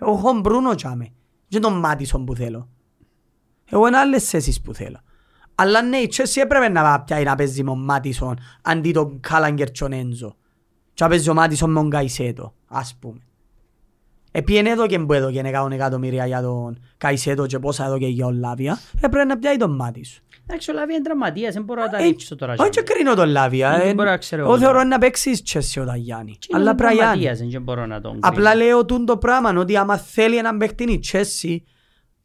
[0.00, 1.08] Εγώ έχω Μπρούνο τσάμε.
[1.48, 2.68] Και τον Μάτισον που θέλω.
[3.70, 5.00] Εγώ είναι άλλες θέσεις που θέλω.
[5.54, 9.66] Αλλά ναι, η Chelsea έπρεπε να πιάει να παίζει με τον Μάτισον αντί τον Κάλαγκερ
[9.70, 10.36] και τον Ένζο.
[10.94, 13.18] Και να παίζει ο Μάτισον με τον Καϊσέτο, ας πούμε.
[14.36, 18.38] Επίενε εδώ και που έδωκε 100 εκατομμύρια για τον Καϊσέτο και πόσα έδωκε για τον
[18.38, 18.78] Λάβια.
[19.00, 20.22] Έπρεπε να πιάει τον Μάτισον.
[20.46, 22.54] Εντάξει, ο Λάβια είναι τραυματίας, δεν μπορώ να τα Ε, ρίξω τώρα.
[22.58, 23.76] Όχι και κρίνω τον Λάβια.
[23.78, 23.94] Δεν ε.
[23.94, 24.88] μπορώ να ξέρω Εγώ εγώ θεωρώ τώρα.
[24.88, 26.36] να παίξεις Chelsea ο Ταγιάννη.
[26.38, 27.10] Και είναι Αλλά πρέπει να είναι.
[27.12, 28.64] τραυματίας, δεν μπορώ να τον Απλά κρίνω.
[28.64, 31.56] λέω τούν το πράγμα ότι άμα θέλει έναν παίχτη η Chelsea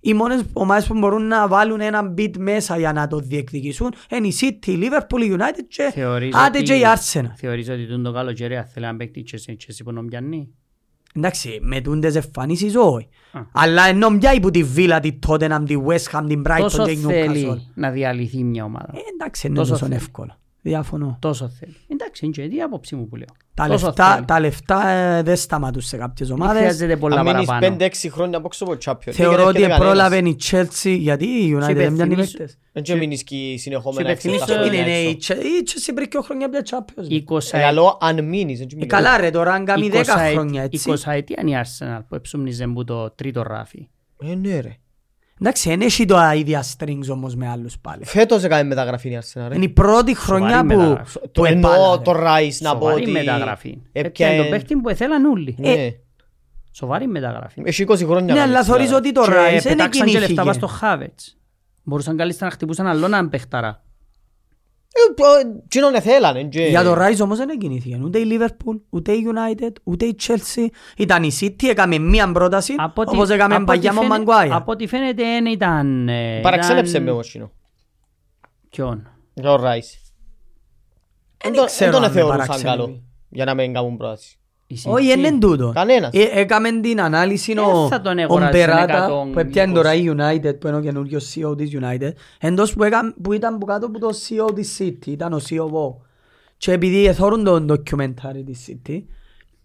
[0.02, 4.28] οι μόνες ομάδες που μπορούν να βάλουν έναν beat μέσα για να το διεκδικήσουν είναι
[4.28, 7.32] η City, η Liverpool, η United και Θεωρείς άντε ότι- και η Arsenal.
[7.36, 10.06] Θεωρείς ότι τον το καλοκαίρι αν θέλει να παίξει η Chelsea, η Chelsea που τον
[10.08, 10.50] πιάνει.
[11.16, 13.08] Εντάξει, με τούντες εμφανίσεις όχι.
[13.32, 13.40] Α.
[13.52, 16.92] Αλλά ενώ πιάει που τη Villa, τη Tottenham, τη West Ham, την Brighton Τόσο και
[16.92, 17.10] η Newcastle.
[17.10, 18.90] θέλει να διαλυθεί μια ομάδα.
[18.94, 19.96] Ε, εντάξει, είναι Τόσο τόσο θέλει.
[19.98, 20.38] εύκολο.
[20.62, 21.18] Διαφωνώ.
[21.22, 21.76] Τόσο θέλει.
[21.88, 23.28] Εντάξει, είναι και η άποψη μου που λέω.
[23.54, 24.26] Τα Τόσο λεφτά, θέλει.
[24.26, 26.58] τα λεφτά ε, δεν σταματούν σε κάποιες Δεν ομάδες.
[26.60, 27.76] χρειάζεται πολλά Αν μείνεις παραπάνω.
[27.80, 30.52] 5-6 χρόνια από έξω από το Champions League, Θεωρώ δεν ότι έρχεται πρόλαβε κανένας.
[30.52, 32.58] η Chelsea γιατί η United δεν πιάνει υπενθυμίσω- παίκτες.
[32.74, 34.28] Δεν και μείνεις και συνεχόμενα Σε έξω.
[34.30, 35.34] υπενθυμίσω- τα Είναι χρόνια ναι, η έξω.
[35.34, 37.12] Chelsea- η Chelsea πριν δύο χρόνια πια Champions League.
[37.12, 38.94] 20 Ε, αλλά αν μείνεις, δεν και Ε, μείνεις.
[38.94, 40.90] καλά ρε, τώρα αν κάνει 10 20 χρόνια έτσι.
[40.90, 43.88] 20 ετία είναι η Arsenal που εψούμνιζε που το τρίτο ράφι;
[44.24, 44.76] Ε, ναι ρε.
[45.42, 48.06] Εντάξει, δεν έχει το ίδια strings όμως με άλλους πάλι.
[48.06, 49.56] Φέτος έκανε μεταγραφή η Arsenal, ρε.
[49.56, 51.20] Είναι η πρώτη χρονιά Σοβαρή που, μεταγραφή.
[51.20, 52.04] που Το εννοώ επάλαβε.
[52.04, 53.12] το Rice να πω Σοβαρή ότι...
[53.12, 53.68] μεταγραφή.
[53.92, 55.56] έπιανε- Έπιανε τον παίχτη που ήθελαν όλοι.
[55.60, 55.90] Ναι.
[56.72, 57.62] Σοβαρή μεταγραφή.
[57.66, 58.34] Έχει 20 χρόνια.
[58.34, 59.08] Ναι, να αλλά κάνεις θωρείς μεταγραφή.
[59.08, 60.66] ότι το Και Rice δεν πετάξαν και λεφτά πάνω κινήθηκε.
[60.68, 61.38] στο Χάβετς.
[61.84, 63.68] Μπορούσαν καλύτερα να χτυπούσαν άλλον παιχταρά.
[63.68, 63.80] Ε,
[65.16, 66.44] πο- Τσίνον εθέλανε.
[66.44, 68.00] και- Για το Rice όμως δεν κινήθηκε.
[68.04, 70.66] Ούτε η Liverpool, ούτε η United, ούτε η Chelsea.
[70.98, 74.10] Ήταν η City, έκαμε μία πρόταση, Από ό,τι- όπως έκαμε από παγιά ό,τι με ο
[74.12, 74.50] φαίνε- Maguire.
[74.52, 76.10] Από ό,τι φαίνεται δεν ήταν...
[76.10, 77.52] ε, Παραξένεψε ήταν- με όμως Τσίνο.
[78.70, 79.98] Ποιον; Για το Rice.
[81.44, 82.78] Δεν Δεν ξέρω τον αν με θεωρούσαν παραξένευε.
[82.78, 83.04] καλό.
[83.30, 84.39] Για να μην κάνουν πρόταση.
[84.72, 85.16] Η Όχι, City.
[85.16, 85.72] δεν είναι τούτο.
[85.76, 86.10] Κανένας.
[86.14, 89.32] Ε, Έκαμε την ανάλυση Ε, ο, θα τον ο αγοράσουν Μπεράτα 120.
[89.34, 93.16] που έπιανε τώρα η United που είναι ο καινούριος CEO της United εντός που, έκαν,
[93.22, 95.96] που ήταν που κάτω από το CEO της City ήταν ο CEO
[96.58, 99.04] και επειδή εθώρουν το documentary της City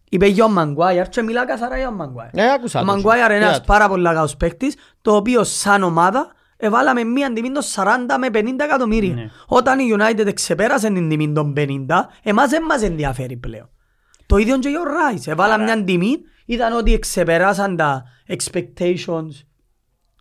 [0.09, 2.93] είπε για ο Maguire και μιλά καθαρά για ο Maguire Ναι, άκουσα ο το.
[2.93, 3.65] Maguire είναι Είδα ένας το.
[3.67, 7.87] πάρα πολύ καλός παίκτης το οποίο σαν ομάδα εβάλαμε μία τιμή των 40
[8.21, 9.31] με 50 εκατομμύρια Ναι.
[9.47, 11.67] όταν η United ξεπέρασε την τιμή των 50
[12.23, 13.69] εμάς δεν μας ενδιαφέρει πλέον
[14.35, 15.26] το ίδιο και για ο Rice.
[15.26, 19.30] Έβαλα μια τιμή, είδαν ότι ξεπεράσαν τα expectations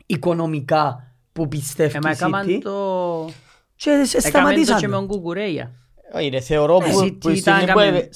[0.06, 3.30] οικονομικά που πιστεύει Εμα η έκαναν City το...
[3.76, 4.76] και σε Έκαμε το και σταματήσαν.
[4.76, 4.92] με το.
[4.92, 5.72] τον Κουκουρέια.
[6.16, 8.10] Όχι, ρε, θεωρώ Η που- City που η ήταν στιγμή που έκαμε έβε-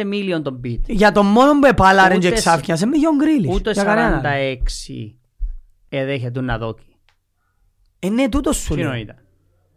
[0.00, 0.80] 45 μίλιον τον beat.
[0.86, 3.54] Για τον μόνο που επάλαρε και Ούτε- εξάφιασε με Γιον Γκρίλις.
[3.54, 4.22] Ούτε Για κανέναν.
[4.22, 5.16] 46
[5.88, 6.96] εδέχεται να δόκει.
[7.98, 8.94] Ε, ναι, τούτος σου Τι λέω.
[8.94, 9.16] ήταν.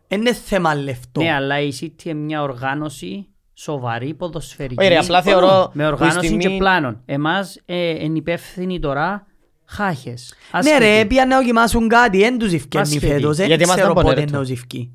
[0.07, 1.21] Ε, Είναι θέμα λεφτό.
[1.21, 3.28] Ναι, αλλά η City είναι μια οργάνωση
[3.61, 4.79] σοβαρή ποδοσφαιρική.
[4.79, 7.01] Όχι, ρε, απλά θεωρώ Με που η οργάνωση στιγμή- και πλάνων.
[7.05, 9.25] Εμάς ε, είναι υπεύθυνοι τώρα
[9.65, 10.33] χάχες.
[10.51, 10.79] Ναι Άσχετοι.
[10.83, 13.07] ρε, πήγαν να δοκιμάσουν κάτι, εν τους ευκαινεί Άσχετοι.
[13.07, 13.37] φέτος.
[13.37, 14.37] Δεν Γιατί μας ξέρω δεν πότε πονέρετο.
[14.37, 14.93] να τους ευκεί.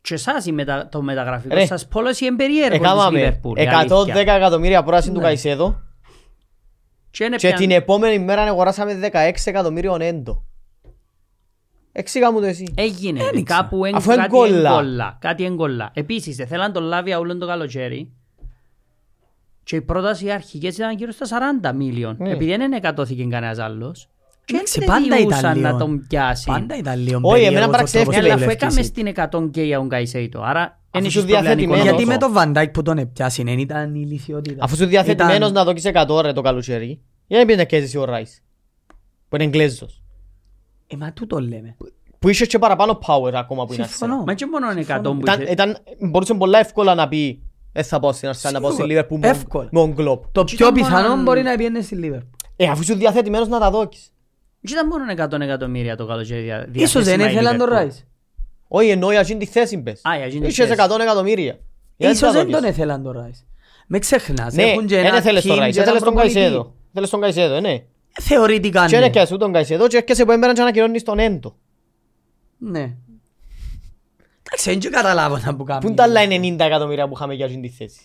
[0.00, 0.88] Και εσάς η μετα...
[0.88, 3.58] το μεταγραφικό Ρε, σας πόλος είναι περίεργο της Εκάμαμε Liverpool.
[3.58, 4.20] η 110 αλήθεια.
[4.34, 5.22] εκατομμύρια πρόταση του Ναι.
[5.22, 5.80] Καϊσέδο
[7.10, 10.44] Και είναι και πια- την επόμενη μέρα αγοράσαμε 16 εκατομμύριων έντο.
[11.92, 12.72] Εξήγα μου το εσύ.
[12.76, 13.60] Έγινε, Δεν ρε, ήξερα.
[13.60, 14.70] κάπου εν, Αφού κάτι εγκόλα.
[14.70, 15.16] εγκόλα.
[15.20, 15.90] Κάτι εγκόλα.
[15.94, 18.10] Επίσης, δεν θέλαν τον λάβει όλον το καλοκαίρι.
[19.64, 21.26] Και η πρόταση αρχικές ήταν γύρω στα
[21.62, 22.16] 40 μίλιον.
[22.18, 22.30] Ναι.
[22.30, 24.08] Επειδή δεν εκατώθηκε κανένας άλλος.
[24.44, 25.78] Και Εντάξει, δεν πάντα ήταν διούσαν να λίγο.
[25.78, 26.44] τον πιάσει.
[26.46, 28.72] Πάντα ήταν λίγο Όχι, εμένα περίεργος ο παραξενεύει τρόπος Ε, και Αλλά που αφού έκαμε
[28.72, 28.88] λεύκησε.
[28.88, 29.06] στην
[29.46, 31.84] 100 και για τον Καϊσέιτο, άρα Αφού δεν σου έχεις πρόβλημα διαθέτημένος.
[31.84, 31.98] Νικόλαος.
[32.00, 34.64] Γιατί με τον Βαντάκ που τον έπιασε δεν ήταν η ηλικιότητα.
[34.64, 37.94] Αφού σου διαθετημένος Ήταν- να δοκίσεις 100 ρε το καλοκαίρι, για να πήγες να καίσεις
[37.96, 38.42] ο Ράις.
[39.28, 40.02] Που είναι Εγγλέζος.
[40.92, 41.76] Ε, μα τούτο λέμε.
[42.18, 44.20] Που είχε και παραπάνω power ακόμα που είναι Συμφωνώ.
[44.22, 44.26] Arsenal.
[44.26, 45.52] Μα και μόνο είναι 100 που Ήταν, είχε.
[45.52, 45.76] ήταν,
[46.10, 49.06] μπορούσε πολλά εύκολα να πει «Ε, θα πάω στην Arsenal, να πάω στη Σίγουρα.
[49.06, 49.68] Liverpool με- Εύκολα.
[49.72, 50.20] με τον Klopp».
[50.32, 52.28] Το Και πιο ήταν πιθανό μόνο- μπορεί να πιένε στη Λίβερπουλ.
[52.56, 54.12] Ε, αφού είσαι διαθετημένος να τα δώκεις.
[54.60, 57.72] Και ήταν μόνο 100 εκατομμύρια το καλοκαίρι δια- Ίσως δεν διαθέσιμα η ήθελαν τον Liverpool.
[57.72, 58.06] Ράις.
[58.68, 60.00] Όχι, εννοεί για εκείνη τη θέση μπες.
[60.08, 60.72] Α, για εκείνη τη Είχες θέση.
[60.80, 61.58] 100 εκατομμύρια.
[61.96, 62.60] Γιατί Ίσως τα δεν δώκεις.
[62.60, 63.46] τον ήθελαν τον Ράις.
[63.86, 64.54] Με ξεχνάς.
[64.54, 66.40] Ναι, έχουν και δεν ένα έθελες τον team Ράις, και έναν έθελες τον προπονητή.
[66.40, 66.74] Καϊσέδο.
[66.92, 67.82] Θέλεις τον Καϊσέδο, ε, ναι.
[68.20, 69.04] Θεωρητικά Και ναι.
[69.04, 71.56] είναι και σου τον Καϊσέδο και έρχεσαι που έμπαιναν και ανακοινώνεις τον Έντο.
[72.58, 72.80] Ναι.
[74.42, 75.80] Εντάξει, δεν καταλάβω να που κάνει.
[75.80, 78.00] Πού είναι τα άλλα 90 εκατομμύρια που είχαμε για εκείνη τη θέση;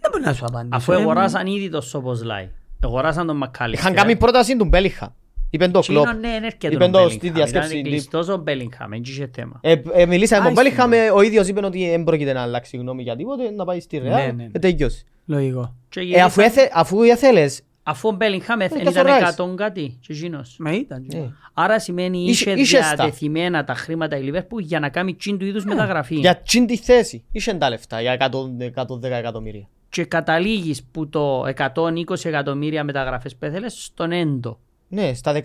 [0.00, 0.76] Δεν μπορεί να σου απαντήσω.
[0.76, 2.50] Αφού Ε, αγοράσαν ήδη το Σοποσλάι.
[2.84, 3.84] Αγοράσαν τον Μακάλιστερ.
[3.90, 5.14] Είχαν κάνει πρόταση του Μπέλιχα.
[5.52, 6.14] Είπεν το Τσίνο, Κλόπ.
[6.14, 7.34] ναι, δεν έρχεται Είπεν τον το στη Bellingham.
[7.34, 7.70] διασκέψη.
[7.78, 9.58] Ήταν κλειστός ο Bellingham, δεν είχε θέμα.
[9.62, 12.76] Ε, ε, μιλήσαμε με τον Άισι, Μπέλιχα, ο ίδιος είπε ότι δεν πρόκειται να αλλάξει
[12.76, 14.34] γνώμη για τίποτε, να πάει στη Ναι, Ρεάλ.
[14.34, 14.48] ναι.
[14.52, 15.04] Ε, τελειώσει.
[15.26, 15.74] Λογικό.
[15.88, 17.60] Και Ε, γύρισαν- αφού έθε- Αφού ήθελες,
[17.90, 19.40] Αφού ο Bellingham δεν και ο ήταν Rice.
[19.52, 20.56] 100 κάτι και εκείνος.
[20.58, 21.06] Μα ήταν.
[21.12, 21.18] ε,
[21.54, 22.94] Άρα σημαίνει Είχε- είχε είχε στα.
[22.94, 26.14] διατεθειμένα τα χρήματα η Liverpool για να κάνει τσιν του είδους μεταγραφή.
[26.14, 29.68] για εκείνη τη θέση, είχε τα λεφτά για 100 110 εκατομμύρια.
[29.88, 34.58] Και καταλήγεις που το 120 εκατομμύρια μεταγραφές που έθελες στον έντο.
[34.88, 35.40] Ναι, στα 16.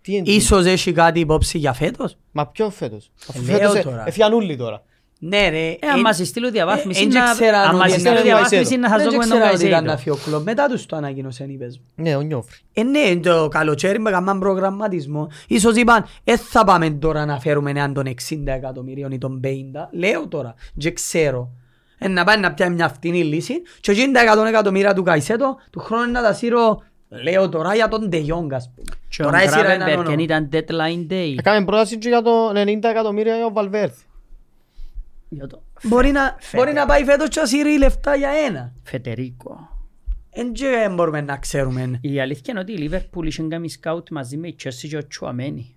[0.00, 0.30] Τι είναι.
[0.30, 4.04] Ίσως έχει κάτι υπόψη για φέτος; Μα ποιο φέτος; Αφού Λέω φέτος ε- τώρα.
[5.20, 5.42] Έφυγαν όλοι τώρα.
[5.42, 5.68] Ναι ρε.
[5.70, 8.20] Ε, αν μας στείλω διαβάθμιση, εν να- και ξέραν αν ότι μας είναι στείλω να
[8.20, 10.16] διαβάθμιση να σας Δεν δούμε τον ξέρω ότι ήταν να Καϊσέιτο.
[10.16, 10.44] φύγει ο κλόπ.
[10.46, 11.84] Μετά τους το ανακοίνωσε η πες μου.
[12.04, 12.56] Ναι, ο Νιόφρι.
[12.72, 15.28] Ε, ναι, το καλοκαίρι με κάναν προγραμματισμό.
[15.48, 19.88] Ίσως είπαν, ε, θα πάμε τώρα να φέρουμε έναν των 60 εκατομμυρίων ή των 50.
[19.92, 21.50] Λέω τώρα, και ξέρω.
[21.98, 25.56] Ε, να πάει να πιάσει μια φτηνή λύση και εκείνη τα 100 εκατομμύρια του Καϊσέτο,
[25.70, 26.82] του χρόνου να τα σύρω,
[27.22, 28.86] λέω τώρα για τον De Jong, ας πούμε.
[29.08, 30.12] Και ο Τώρα έσυρα έναν Gravenberg όνομα.
[30.12, 31.34] εν ήταν deadline day.
[31.38, 33.98] Έκαμε πρόταση και για το 90 εκατομμύρια για ο Βαλβέρθ.
[35.34, 38.72] Για το Μπορεί να, Φε- μπορεί να πάει φέτος και να σύρει λεφτά για ένα.
[38.82, 39.68] Φετερίκο.
[40.30, 41.98] Εν και μπορούμε να ξέρουμε.
[42.00, 45.06] Η αλήθεια είναι ότι η Liverpool είχε κάνει σκάουτ μαζί με η Chelsea και ο
[45.06, 45.76] Τσουαμένι.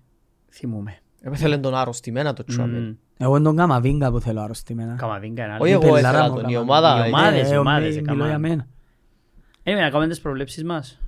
[0.50, 0.98] Θυμούμε.
[1.32, 2.84] Θέλει τον αρρωστημένα το Τσουαμένι.
[2.86, 2.94] Μμμ.
[3.18, 4.94] Εγώ τον Καμαβίγκα που θέλω αρρωστημένα.
[4.94, 5.82] Καμαβίγκα είναι Όχι άλλο.
[5.84, 6.60] εγώ Πελάρα ήθελα μου τον, η έκανα.
[6.60, 6.88] ομάδα.
[6.88, 7.04] Η ομάδα.
[7.04, 8.14] ε, Ομάδες, Ε, ομάδες, μι- έκανα.
[8.16, 8.66] Μιλώ για μένα.
[9.62, 11.00] Anyway, να κάνουμε τις προβλέψεις μας.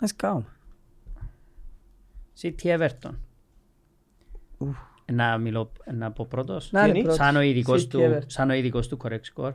[0.00, 0.46] Ας κάνουμε.
[2.42, 3.14] City Everton.
[5.12, 6.72] Να μιλώ, να πω πρώτος.
[6.72, 7.16] Να, είναι, πρώτος.
[7.16, 8.22] Σαν ο ειδικός City του, Everton.
[8.26, 9.52] σαν ο ειδικός του correct score.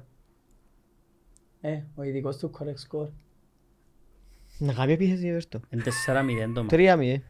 [1.62, 3.08] Ε, ο ειδικός του correct score.
[4.58, 5.60] Να κάνει επίθεση η Everton.
[5.70, 6.74] Είναι 4-0 το μάτς.
[6.76, 7.22] 3-0.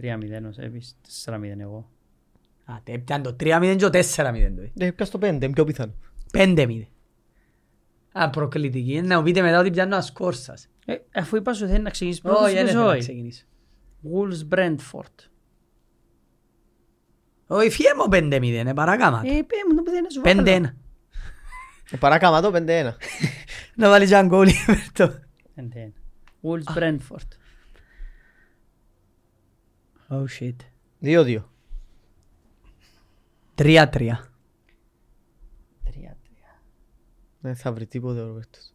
[0.00, 1.88] 3-0 ο Σέβης, 4-0 εγώ.
[2.64, 4.70] Α, τε έπιαν το 3-0 και το 4-0 το.
[4.72, 5.92] Ναι, πια στο 5, πιο πιθανό.
[6.32, 6.86] 5-0.
[8.12, 9.00] Α, προκλητική.
[9.00, 10.68] Να μου πείτε μετά ότι πιάνω ασκόρ σας.
[10.86, 12.98] Ε, αφού είπα σου θέλει να ξεκινήσεις πρώτος, Όχι, δεν είπες θέλω να όχι.
[12.98, 13.44] ξεκινήσω.
[14.12, 15.29] Wolves Brentford.
[17.52, 19.22] Όχι, φύγε μου 5-0, ε, παρακάμα.
[19.24, 20.42] Ε, πέ μου το παιδί να σου βάλω.
[20.42, 20.74] 5-1.
[21.90, 22.92] Ε, Παράκαμα το 5-1.
[23.74, 25.10] Να βάλει και έναν γκολ η Everton.
[25.56, 25.92] 5-1.
[26.42, 27.28] Wolves Brentford.
[30.08, 30.56] Oh shit.
[31.02, 31.36] 2-2.
[33.54, 33.84] 3-3.
[33.84, 33.86] 3-3.
[37.40, 38.74] Δεν θα βρει τίποτε ο Ρομπέρτος.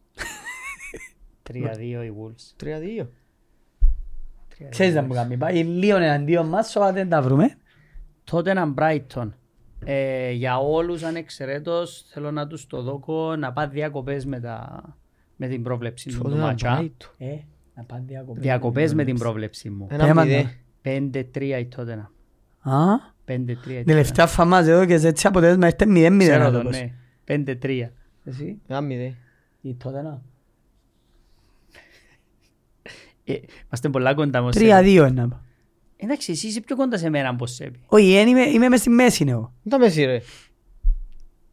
[1.42, 2.64] 3-2 οι Wolves.
[2.64, 3.06] 3-2.
[4.58, 4.68] 3-2.
[4.68, 5.36] Ξέρεις να μου κάνει.
[5.36, 7.58] Πάει λίγο εναντίον μας, σώμα δεν τα βρούμε.
[8.30, 9.28] Τότε ένα Brighton.
[9.84, 14.82] Ε, για όλους ανεξαιρέτως θέλω να τους το δώκω να πάνε διακοπές με, τα,
[15.36, 16.70] με την πρόβλεψη του Τότε μάτσα.
[16.70, 17.06] να πάει το.
[17.18, 17.36] Ε,
[17.74, 18.42] να πάνε διακοπές.
[18.42, 19.86] Διακοπές με την πρόβλεψη μου.
[19.90, 20.42] Ένα Θέμα, μηδέ.
[20.82, 21.22] ναι.
[21.34, 21.92] 5-3 η τότε.
[22.60, 22.80] Α,
[23.26, 23.82] 5-3 η τότε.
[23.86, 26.70] τελευταία φαμάζ εδώ και σε έτσι αποτέλεσμα είστε 0-0 Ξέρω να το, το πω.
[26.70, 27.54] ναι.
[27.62, 27.88] 5-3.
[28.24, 29.14] Εσύ, Ένα μηδέ.
[29.60, 30.22] ή τότε να.
[33.24, 33.34] Ε,
[33.66, 34.48] Είμαστε πολλά κοντά μου.
[34.52, 35.44] 3-2 ένα.
[35.96, 36.04] Πω.
[36.04, 37.80] Εντάξει, εσύ είσαι πιο κοντά σε μένα από σέβη.
[37.86, 39.54] Όχι, εν είμαι, είμαι μες στη μέση είναι εγώ.
[39.62, 40.20] Δεν τα μέση ρε.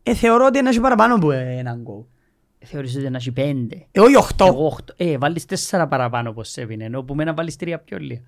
[0.03, 2.03] Ε, θεωρώ ότι είναι και παραπάνω από έναν γκολ.
[2.65, 3.67] Θεωρείς ότι να έχει 5.
[3.91, 4.45] Ε, όχι 8.
[4.45, 4.93] Εγώ 8.
[4.97, 8.21] Ε, βάλεις 4 παραπάνω από σέβη, ενώ που μένα βάλεις 3 πιο λίγα.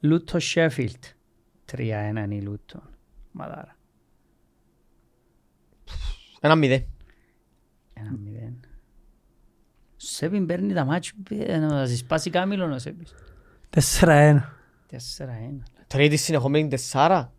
[0.00, 1.14] Λούτο Sheffield.
[1.72, 2.82] 3-1 είναι η Λούτο.
[3.30, 3.76] Μαδάρα.
[6.40, 6.86] Ένα μηδέ.
[7.94, 8.00] 1-0.
[9.96, 12.78] Σέβη παίρνει τα μάτια ε, να τα σπάσει κάμιλον ο
[13.76, 14.00] Σέβης.
[14.00, 14.42] 4-1.
[14.90, 15.62] 4-1.
[15.86, 17.32] Τρίτη συνεχομένη τεσσάρα.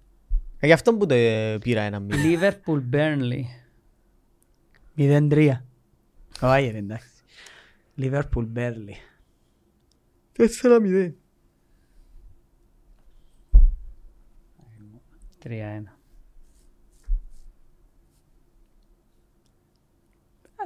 [0.60, 2.62] Ε, Γι' αυτό που το ε, πήρα ένα μηδέ.
[2.66, 3.42] Liverpool Burnley.
[4.98, 5.52] 0-3.
[6.42, 7.10] Όχι, ρε, εντάξει.
[7.98, 8.96] Liverpool Burnley.
[10.32, 11.16] Τέσσερα μηδέ.
[15.44, 15.84] 3-1.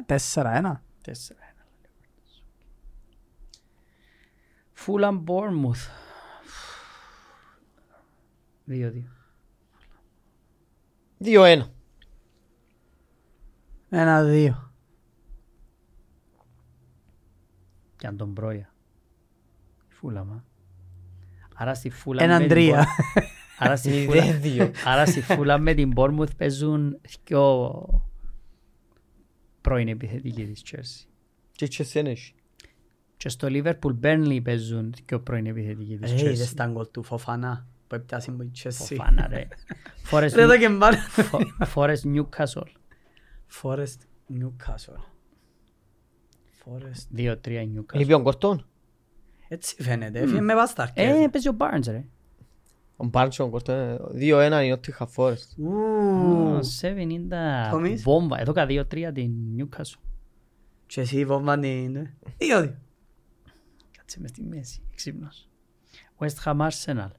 [0.05, 0.81] 4-1.
[1.05, 1.48] 4-1.
[4.83, 5.87] Φούλαμ Bournemouth.
[8.69, 9.03] 2-2.
[11.23, 11.61] 2-1.
[13.89, 14.73] Ένα-δύο.
[17.95, 18.73] Και αν τον πρόια.
[19.89, 20.31] Φούλαμ.
[20.31, 20.43] α.
[21.55, 22.83] Άρα στη Φούλαμ Έναν με την τρία.
[22.85, 23.23] Bournemouth-
[23.57, 24.71] Άρα στη Φούλαμ- 0-2.
[24.85, 27.83] Άρα στη Φούλαμ με την Bournemouth παίζουν δυο
[29.61, 31.07] πρώην επιθετικοί της Chelsea.
[31.51, 32.33] Και η Chelsea είναι έχει.
[33.19, 36.55] Και στο Liverpool Burnley παίζουν δυο πρώην επιθετικοί της Ε, είδες Chelsea.
[36.55, 38.71] τα γκολ του Φοφανά που έπιασε με η Chelsea.
[38.71, 39.47] Φοφάνα ρε.
[40.11, 40.97] Forest Ρε το και μπάλα.
[41.31, 42.67] Fo- Forest Newcastle.
[43.61, 43.97] Forest
[44.39, 45.01] Newcastle.
[46.65, 47.17] Forest.
[47.19, 47.93] 2-3 Newcastle.
[47.93, 48.65] Λείπει ο Κορτόν.
[49.47, 50.19] Έτσι φαίνεται.
[50.19, 51.29] Έφυγε με βάστα Ε, αρκές.
[51.31, 52.05] παίζει ο Barnes ρε.
[52.97, 53.97] Ο Μπάρντς ο Κορτόν.
[54.15, 55.57] 2-1 η Nottingham Forest.
[55.57, 56.59] Ου.
[56.63, 58.01] Σε 90 Τόμις.
[58.03, 58.39] βόμβα.
[58.39, 59.99] Εδώ κα 2-3 την Newcastle.
[60.85, 62.07] Και εσύ βόμβαν την...
[62.37, 62.75] Δύο δύο.
[64.09, 64.81] Κάτσε μες στη μέση.
[64.95, 65.47] Ξύπνος.
[66.19, 67.09] West Ham Arsenal.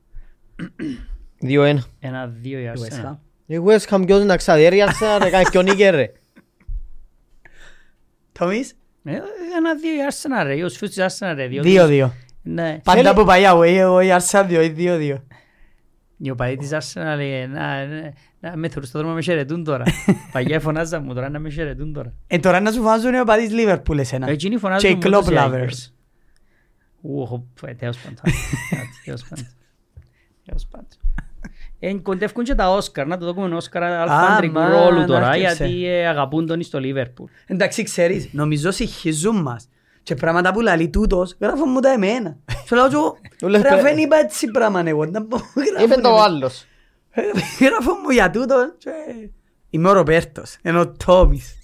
[1.42, 1.78] 2-1.
[2.00, 3.04] Ένα-δύο η West Arsenal.
[3.10, 3.16] Ham.
[3.46, 6.12] Η West Ham ποιος να ξαδέρει η Arsenal ρε κάνει πιο νίκη ρε.
[8.32, 8.74] Τόμις;
[9.04, 9.10] Ε,
[9.56, 10.64] Ένα-δύο η Arsenal ρε.
[10.64, 11.46] Ως φίλους της Arsenal ρε.
[11.46, 12.12] διότι- Δύο δύο.
[12.42, 12.78] Ναι.
[12.84, 15.24] Πάντα Θέλει- που πάει away εγώ η Arsenal δύο ή δύο δύο.
[16.18, 19.64] Οι οπαδοί της Arsenal λέει να, να, να με θεωρούν στον δρόμο να με χαιρετούν
[19.64, 19.84] τώρα.
[20.32, 22.14] Παγιά φωνάζα μου τώρα να με χαιρετούν τώρα.
[22.26, 24.28] Ε, τώρα να σου φάζουν οι οπαδείς Liverpool εσένα.
[24.30, 25.92] Εκείνοι Και φωνάζουν οι μου club τους lovers.
[27.02, 27.10] Lakers.
[27.10, 28.18] Ου, έχω ε, τέλος πάντων.
[29.04, 29.46] Τέλος πάντων.
[30.44, 30.88] Τέλος πάντων.
[31.78, 35.64] Ε, κοντεύκουν και τα Όσκαρ, να το δούμε Όσκαρ αλφάντρικου μα, ρόλου να τώρα, έρχεσαι.
[35.66, 37.30] γιατί ε, αγαπούν τον στο Λίβερπουλ.
[37.46, 39.68] Εντάξει ξέρεις, νομίζω συγχυζούν μας.
[40.02, 42.36] Και πράγματα που λαλεί τούτος, γράφουν μου τα εμένα.
[42.66, 45.84] Σου λέω του, Του λες, ρε παι- αφού είπα έτσι πράγμα εγώ, να πω, γράφουν
[45.84, 46.22] Είπε το εμένα.
[46.24, 46.64] άλλος.
[47.60, 48.90] Γράφουν μου για τούτο και
[49.70, 51.58] είμαι ο Ροπέρτος, ενώ ο Τόμις.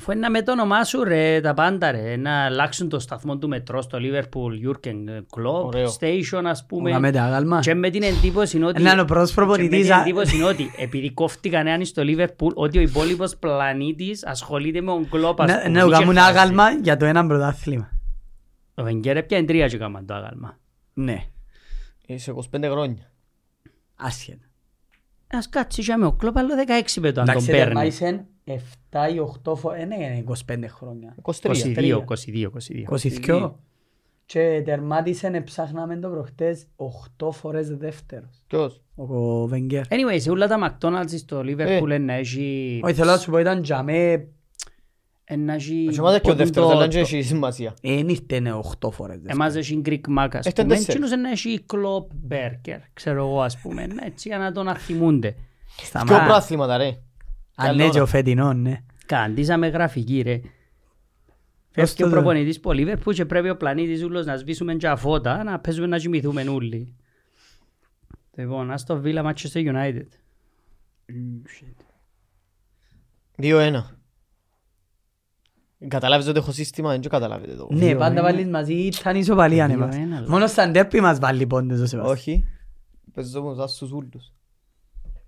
[0.00, 3.48] Αφού είναι με το όνομά σου ρε, τα πάντα ρε, να αλλάξουν το σταθμό του
[3.48, 5.88] μετρό στο Λίβερπουλ, Jurgen Klopp, Ωραίο.
[6.00, 6.98] Station ας πούμε.
[6.98, 7.60] Με τα άγαλμα.
[7.60, 8.82] Και με την εντύπωση ότι...
[8.82, 12.04] Να είναι ο πρώτος και με προπονητής, την α- εντύπωση ότι επειδή κόφτηκαν έναν στο
[12.04, 15.68] Λίβερπουλ, ότι ο υπόλοιπος πλανήτης ασχολείται με τον Κλόπ ας Να- πούμε.
[15.78, 16.28] Να του και κάνουν χάσει.
[16.30, 17.90] άγαλμα για το ένα πρωτάθλημα.
[18.74, 20.58] Ο Βενγκέρ έπιανε τρία και έκαναν το άγαλμα.
[20.92, 21.24] Ναι,
[22.06, 23.10] Είσαι 25 χρόνια.
[23.96, 24.44] άσχετα.
[25.32, 28.26] Ας κάτσει και με ο Κλόπ, άλλο 16 πέτω αν τον Εντάξει, παίρνει.
[28.50, 29.18] Τερμάισεν 7 ή
[29.50, 31.14] 8 φορές, ναι, είναι 25 χρόνια.
[31.22, 31.32] 23.
[31.42, 32.84] 22, 22, 22.
[33.26, 33.52] 22.
[34.26, 38.42] Και τερμάτισεν, ψάχναμε το προχτές, 8 φορές δεύτερος.
[38.46, 39.82] Ποιος; Ο Βενγκέρ.
[39.88, 42.80] Anyway, σε όλα τα McDonald's στο Λίβερπουλ να έχει...
[42.84, 44.26] Όχι, θέλω να σου πω, ήταν τζαμέ,
[45.38, 45.86] να έχει...
[45.88, 47.74] Ο Σωμάτας και ο ποτούν δεύτερος, το- αλλά δεν το- έχει σημασία.
[47.82, 48.40] δεν ήρθε
[48.80, 49.36] 8 φορές δεύτερος.
[49.38, 50.74] Εμάς έχει Greek Mac, ας Έχετε πούμε.
[50.74, 50.88] τέσσερις.
[50.88, 53.86] Εκείνος να έχει Klopp Burger, ξέρω εγώ, ας πούμε.
[53.86, 55.30] Ναι, Έτσι, για να τον αθυμούνται.
[55.76, 56.24] Ποιο Σταμά.
[56.24, 56.98] προάθληματα ρε.
[57.68, 58.82] Αν ναι και ο φετινός, ναι.
[59.06, 60.40] Καντήσαμε γραφική, ρε.
[61.70, 62.14] Φεύγει το ο δω.
[62.14, 65.98] προπονητής που Λίβερπουλ και πρέπει ο πλανήτης ούλος να σβήσουμε και φώτα, να παίζουμε να
[65.98, 66.94] κοιμηθούμε όλοι.
[68.36, 70.06] Λοιπόν, ας το Villa Manchester United.
[73.42, 73.82] 2-1.
[75.88, 77.68] Καταλάβεις ότι έχω σύστημα, δεν το καταλάβετε το.
[77.70, 79.96] Ναι, πάντα βάλεις μαζί, ήταν ισοπαλία ναι Δύο μας.
[79.96, 82.18] ένα, Μόνο στα ντέπι μας βάλει πόντες ο Σεβάστης.
[82.18, 82.44] Όχι.
[83.14, 84.32] Παίζω με τους άσους ούλους.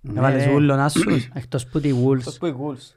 [0.05, 0.53] Να βάλεις Ναι.
[0.53, 1.25] ούλον άσους.
[1.33, 2.39] Εκτός που τη Πώς Wolves.
[2.39, 2.95] πω οι Wolves.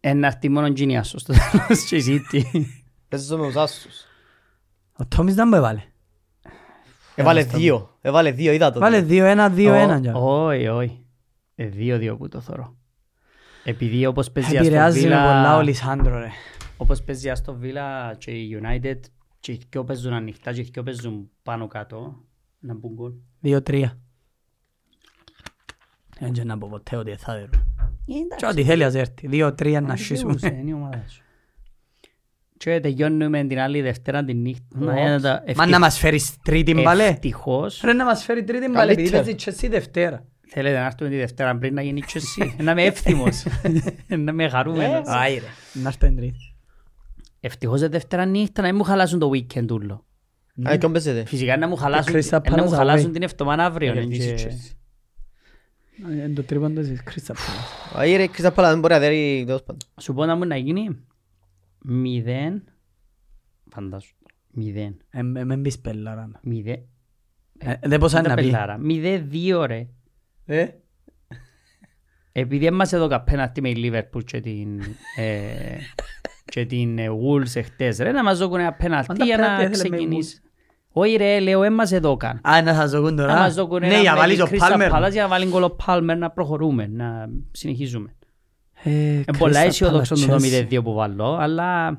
[0.00, 2.42] Ένα έρθει μόνο Giniasso στο τέλος και η City.
[3.08, 4.04] Παίζω με τους άσους.
[4.98, 5.82] Ο Τόμις δεν μου έβαλε.
[7.14, 7.96] Έβαλε δύο.
[8.00, 8.80] Έβαλε δύο, είδα το.
[8.80, 9.98] Βάλε 2-1, 2-1.
[10.00, 10.14] για.
[10.14, 11.04] Όχι, όχι.
[11.54, 12.76] Ε, Δύο-δύο που το θωρώ.
[13.64, 16.28] Επειδή όπως παίζει στο Επηρεάζει με πολλά ο Villa, Λισάνδρο ρε.
[16.76, 19.00] όπως παίζει στο Villa και η United
[19.40, 22.16] και οι δυο παίζουν ανοιχτά και οι δυο παίζουν πάνω κάτω,
[22.58, 23.12] να μπουν γκολ.
[23.42, 23.84] 2-3.
[26.20, 27.50] Δεν ξέρω να πω ποτέ ότι θα δέρουν.
[28.08, 28.36] Ε, εντάξει.
[28.36, 29.28] Και ό,τι θέλει ας έρθει.
[29.32, 30.34] 2-3 να Δικαιούσε, σχίσουμε.
[30.42, 31.20] είναι η ομάδα σου.
[32.56, 34.78] Και τελειώνουμε την άλλη Δευτέρα τη νύχτα.
[34.78, 37.80] Να είναι τα Μα να μας φέρεις τρίτη μπαλέ; Ευτυχώς.
[37.84, 39.22] Ρε να μας φέρει τρίτη μπαλέ επειδή Καλύτερα.
[39.22, 40.24] παίζει και εσύ Δευτέρα.
[40.48, 42.56] Θέλετε να έρθουμε τη Δευτέρα πριν να γίνει και εσύ.
[42.58, 43.44] Να είμαι εύθυμος.
[44.08, 45.06] Να είμαι χαρούμενος.
[45.08, 45.80] Άι ρε.
[45.82, 46.54] Να έρθει τρίτη.
[47.40, 50.04] Ευτυχώς τη Δευτέρα νύχτα να μην μου χαλάσουν το weekend ούλο.
[50.62, 51.24] Α, ποιον παίζετε.
[51.26, 53.12] Φυσικά να μου χαλάσουν, Crystal ε, να μου Palace χαλάσουν away.
[53.12, 53.94] την εβδομάδα αύριο.
[56.02, 56.26] Να ναι, κερδίσει η και- Chelsea.
[56.26, 57.34] Είναι το τρίποντο της Κρίστα
[57.96, 59.80] Α, ρε, Κρίστα Πάλα δεν μπορεί να δέρει τέλος πάντων.
[60.00, 61.04] Σου πω να μου να γίνει
[61.82, 62.62] μηδέν.
[63.70, 64.14] Φαντάσου.
[64.52, 64.96] Μηδέν.
[65.44, 66.30] Μεν πεις πελάρα.
[66.42, 66.80] Μηδέν.
[67.58, 68.42] Ε, Δεν πώς Δεν να τα πει.
[68.42, 68.78] πελάρα.
[68.78, 69.86] Μηδέν δύο ρε.
[70.44, 70.66] Ε,
[72.32, 74.80] Επειδή μας εδώ καπέναρτη με η Liverpool και την,
[75.16, 75.76] ε,
[76.52, 79.68] και την ε, Wolves εχθές ρε να μας δώκουν ένα πέναλτι Πάντα για πέναλτι να
[79.70, 80.40] έθελε με ξεκινήσει.
[80.98, 82.40] Όχι ρε, λέω, έμας εδώ καν.
[82.48, 83.38] Α, να σας δοκούν Να τώρα.
[83.38, 84.90] μας δώκουν Ναι, ένα για με βάλεις την ο Crystal Palmer.
[84.92, 88.14] Palace για να βάλει γκολ ο Palmer να προχωρούμε, να συνεχίζουμε.
[88.82, 90.68] Ε, Είναι πολλά Crystal αισιοδόξο Palace, το Chelsea.
[90.78, 91.98] 0-2 που βάλω, αλλά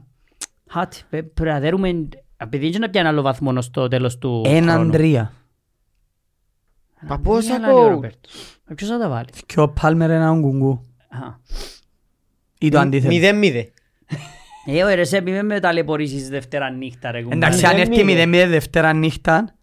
[0.70, 4.92] χάτι, πέ- πρέπει να δέρουμε Επειδή δεν πιάνε άλλο βαθμό στο τέλος του Έναν χρόνου.
[4.92, 5.34] τρία.
[7.02, 7.88] Μα πώς Τρία, θα λέει ο πω.
[7.90, 8.60] Ροπέρτος.
[8.68, 10.82] Ε, Ποιος θα τα βάλει; Και ο Πάλμερ έναν κουγκού.
[11.10, 11.36] Α.
[12.60, 13.14] Ή το αντίθετο.
[13.14, 13.68] Μηδέν μηδέν.
[14.70, 17.38] Ε, ο Ερεσέ, μη με ταλαιπωρήσεις Δευτέρα νύχτα ρε κουμπάρε.
[17.46, 18.30] Εντάξει, αν Μηδέν έρθει μηδέν.
[18.30, 19.56] 0-0 Δευτέρα νύχτα,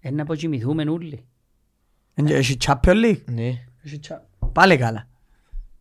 [0.00, 1.24] Ε, να αποκοιμηθούμε όλοι.
[2.14, 3.22] εν- έχει Champions League.
[3.24, 3.50] Ναι.
[4.52, 5.08] Πάλι καλά.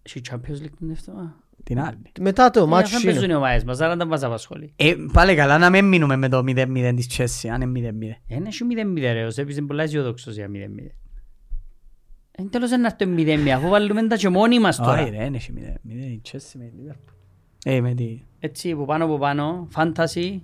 [0.01, 1.37] Έχει Champions League την Δευτέρα.
[1.63, 1.97] Την άλλη.
[2.21, 3.33] Μετά το Ε, μάτσο αφού παίζουν είναι.
[3.33, 4.73] οι ομάδες μας, άρα δεν μας απασχολεί.
[4.75, 8.21] Ε, πάλι καλά να μην μείνουμε με το 0-0 της Chelsea, αν είναι 0-0.
[8.27, 10.91] Ε, Είναι έχει 0-0 ρε, ο Σέπης είναι πολλά αισιοδόξος για 0-0.
[12.31, 13.05] Εν τέλος είναι να έρθει
[13.45, 15.03] 0-0, αφού βάλουμε τα και μόνοι μας Όχι τώρα.
[15.09, 17.13] ρε, δεν έχει 0-0 η Chelsea με τη Liverpool.
[17.65, 18.21] Ε, με τη...
[18.45, 20.39] Έτσι, που πάνω που πάνω, fantasy,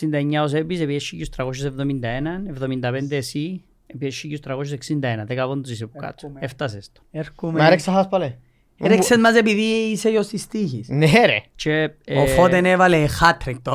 [0.00, 6.14] 69 ο Σέπης, επί 1371, 75 εσύ, επί 1361, 10 πόντους είσαι που κάτω.
[6.26, 6.40] Έρχομαι.
[6.42, 7.00] Έφτασες το.
[7.10, 7.58] Έρχομαι...
[7.60, 8.38] Μα έρεξα χάς πάλι.
[8.78, 10.88] Έρεξες μας επειδή είσαι γιος της τύχης.
[10.88, 11.42] Ναι ρε.
[11.54, 13.72] Και, ε, Ο Φώτεν έβαλε hat-trick, το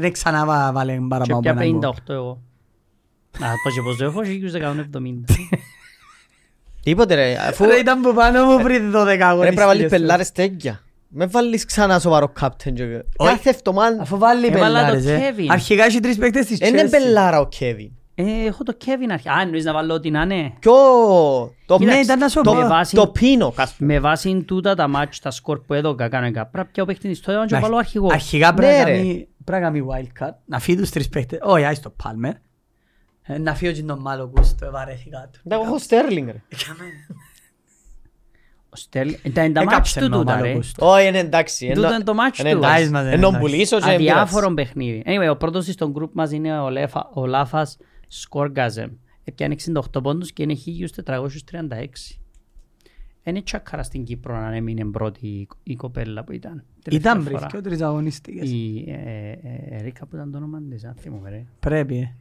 [0.00, 2.16] δεν ξανά βα- βάλε και παραπάνω πια από έναν 58 γκολ.
[2.16, 2.30] εγώ.
[3.40, 5.24] Α, πώς και πώς το έχω, 1170.
[6.82, 7.36] Τίποτε ρε.
[7.38, 9.90] Αφού Ρε, ήταν που πάνω μου πριν 12 ρε πρέπει να βάλεις αγωνιστικές.
[9.98, 10.80] πελάρες τέτοια.
[11.12, 12.74] Με βάλεις ξανά σοβαρό κάπτεν.
[12.74, 13.30] και- Όχι.
[13.30, 14.02] Κάθε εβδομάδα.
[14.02, 15.34] Αφού βάλει Έβαλα το πελάρες, ε.
[15.38, 15.46] Kevin.
[15.48, 16.90] Αρχικά έχει τρεις παίκτες της Είναι Chelsea.
[16.90, 17.90] πελάρα ο Κέβιν.
[18.14, 19.28] Ε, έχω το Kevin αρχή.
[19.28, 20.52] Α, εννοείς να βάλω ό,τι να είναι.
[20.58, 20.72] Ποιο...
[21.66, 22.56] Το Ναι, ήταν να σου το- πω.
[22.56, 23.52] Με βάση- Το πίνο.
[23.56, 23.92] ας πούμε.
[23.92, 27.30] Με βάση τούτα τα μάτς, τα σκορ που έδωκα κανονικά, πρέπει να πιάω παίχτη στο
[27.30, 28.08] έδωμα και Να- βάλω αρχηγό.
[28.12, 28.96] Αρχικά πρέπει Ναι, να ρε.
[28.96, 31.38] κάνει- πρέπει να κάνει wildcard, να φύγει τους τρεις παίκτες.
[31.42, 32.32] Όχι, άι στο Palmer.
[33.22, 35.40] Ε, Να φύγω και τον Μάλο Κούστο, ευαρέθηκα του.
[35.54, 36.42] Εγώ έχω Στέρλινγκ ρε.
[36.52, 36.76] Ο Στέλ-
[39.22, 40.54] Ήταν τα μάτς Έκαψε του με ο τούτα, Μάλο ρε.
[40.54, 40.86] Κούστο.
[40.90, 41.66] Όχι είναι εντάξει.
[41.68, 42.56] Τούτο Ενώ- είναι το μάτς είναι του.
[42.56, 42.80] εντάξει.
[42.80, 43.46] Άις μας, είναι Ενώ εντάξει.
[43.50, 44.16] πουλήσω και εμπειράς.
[44.16, 45.02] Αδιάφορο παιχνίδι.
[45.06, 47.76] Anyway, ο πρώτος στον group μας είναι ο, Λέφα, ο Λάφας
[48.08, 48.90] Σκόργαζεμ.
[49.24, 52.18] Έπιανε 68 πόντους και είναι 1436.
[53.22, 56.64] Είναι τσάκαρα στην Κύπρο να έμεινε πρώτη η- η κοπέλα που ήταν.
[56.82, 57.36] τελευταία Ήταν φορά.
[57.36, 58.50] πριν και ο τρεις αγωνιστικές.
[58.50, 61.44] Η ε, ε, Ερίκα που ήταν το όνομα της, αν θυμούμαι ρε.
[61.60, 62.14] Πρέπει, ε.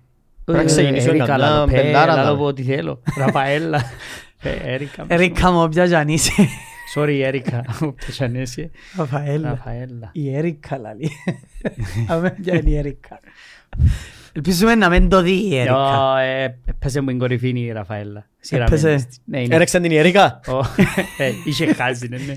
[0.51, 2.37] Πρέπει να ξεκινήσω Ερίκα, να λαλό, πέ, πεντάρα, λαλό δάμε.
[2.37, 3.01] πω ό,τι θέλω.
[3.25, 3.81] Ραφαέλα.
[4.41, 5.05] Ε, Ερίκα.
[5.07, 6.31] Ερίκα μου, όποια κι αν είσαι.
[6.95, 7.65] Sorry, Ερίκα.
[7.95, 8.71] Ποιος αν είσαι.
[8.97, 9.49] Ραφαέλα.
[9.49, 10.09] Ραφαέλα.
[10.13, 11.09] Η Έρικα λαλεί.
[12.07, 13.19] Αμέ ποια είναι η Έρικα.
[14.33, 16.13] Ελπίζουμε να μην το δει η Έρικα.
[16.13, 18.27] Ω, ε, Έπαιζε μου την κορυφή η Ραφαέλα.
[18.49, 18.67] Έπαιζε.
[18.77, 19.05] Σειραμένη.
[19.25, 19.55] Ναι, είναι.
[19.55, 20.39] Έρεξαν την Ιερικά.
[20.47, 20.57] Ω,
[21.17, 22.33] ε, Είχε χάσει, ναι, ναι.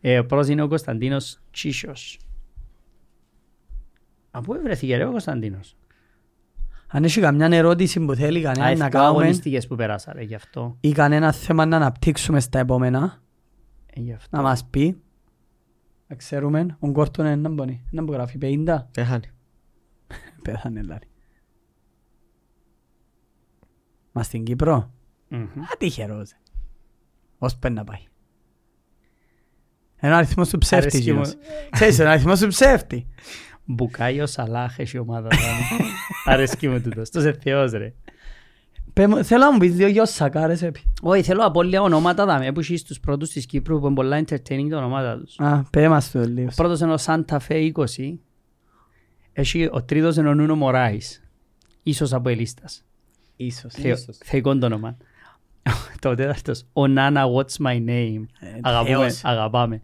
[0.00, 2.18] Ε, Ο πρώτος είναι ο Κωνσταντίνος Τσίσιος.
[4.30, 5.76] Από πού βρέθηκε ρε ο Κωνσταντίνος;
[6.92, 10.34] Αν έχει καμιά ερώτηση που θέλει κανένα να Αεθκό κάνουμε αγωνιστικές που πέρασα ρε, γι'
[10.34, 10.76] αυτό.
[10.80, 13.22] ή κανένα θέμα να αναπτύξουμε στα επόμενα,
[13.86, 14.36] Ε, γι' αυτό.
[14.36, 15.02] να μας πει.
[16.06, 17.84] Να ξέρουμε, ο Γκόρτον είναι έναν πονή.
[17.92, 18.86] Έναν που γράφει 50.
[18.92, 19.32] Πέχανε.
[20.42, 21.06] Πέθανε λάρι.
[24.12, 24.92] Μας στην Κύπρο.
[25.28, 25.42] Μμμ.
[25.42, 26.32] Α, τυχερός.
[27.38, 28.02] Ως πεν να πάει.
[29.96, 30.86] Ένα αριθμός του ψεύτη.
[30.96, 31.20] Αρέσκει μου.
[31.22, 31.36] Γιος.
[31.70, 33.06] Ξέρεις, ένα αριθμός του ψεύτη.
[33.74, 35.28] Μπουκάιο Σαλάχ έχει ομάδα.
[35.28, 35.90] δάμε.
[36.24, 37.10] Αρέσκει μου τούτος.
[37.10, 37.92] Τος ευθεός ρε.
[38.92, 40.80] Πέ μου- Θέλω να μου πεις δύο γιος σακάρες έπι.
[41.02, 44.66] Όχι, θέλω απόλυτα ονόματα δάμε που έχει στους πρώτους της Κύπρου που είναι πολλά entertaining
[44.70, 45.38] τα ονόματα τους.
[45.38, 46.48] Α, πέ μας το λίγο.
[46.50, 48.18] Ο πρώτος είναι ο Santa Fe 20.
[49.32, 51.22] Έχει, ο τρίτος είναι ο Νούνο Μωράης.
[51.82, 52.84] Ίσως από ελίστας.
[53.36, 53.72] Ίσως.
[53.74, 54.96] Θεο- Θεϊκό το όνομα.
[56.00, 59.24] Το τέταρτος, ο Nana What's My Name; Ε, Αγαπούμε, θεός.
[59.24, 59.82] αγαπάμε.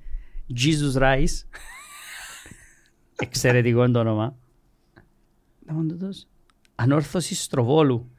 [0.54, 1.44] Jesus Rice.
[3.18, 4.34] Εξαιρετικό το όνομα.
[5.66, 6.26] Να μου το δώσω.
[6.74, 8.10] Ανόρθωση Στροβόλου.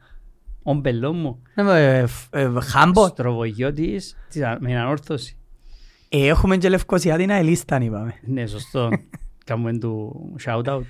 [0.64, 1.42] Ο μπελός μου.
[1.56, 3.08] Ε, ε, φ- ε, Χάμπο.
[3.08, 5.38] Στροβογιώτης της α- με ανόρθωση.
[6.10, 8.14] Ε, Έχουμε και Λευκοσία την αελίσταν είπαμε.
[8.26, 8.90] Ναι, σωστό.
[9.46, 10.82] Κάνουμε του shout out.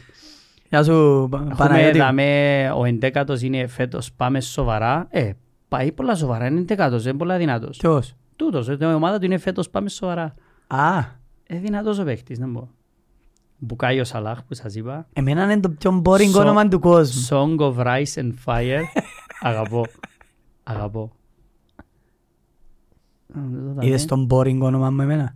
[0.70, 1.98] Γεια σου Πα- Έχουμε Παναγιώτη.
[1.98, 5.08] δαμε, ο εντέκατος είναι φέτος πάμε σοβαρά.
[5.10, 5.32] Ε,
[5.68, 7.78] πάει πολλά σοβαρά, είναι εντέκατος, είναι πολλά δυνατός.
[7.78, 10.34] Ποιος; Τούτος, ε, η ομάδα του είναι φέτος πάμε σοβαρά.
[10.68, 10.98] Α,
[11.48, 12.70] Ε, δυνατός ο παίχτης, να πω.
[13.58, 15.08] Μπουκάιο Σαλάχ που σας είπα.
[15.14, 17.26] εμένα είναι το πιο boring Σο- όνομα του κόσμου.
[17.30, 18.82] Song of Rice and Fire.
[19.42, 19.86] Αγαπώ.
[20.64, 21.12] Αγαπώ.
[23.38, 23.86] Α, δεν το δαμε.
[23.86, 25.36] Είδες τον boring όνομα μου εμένα;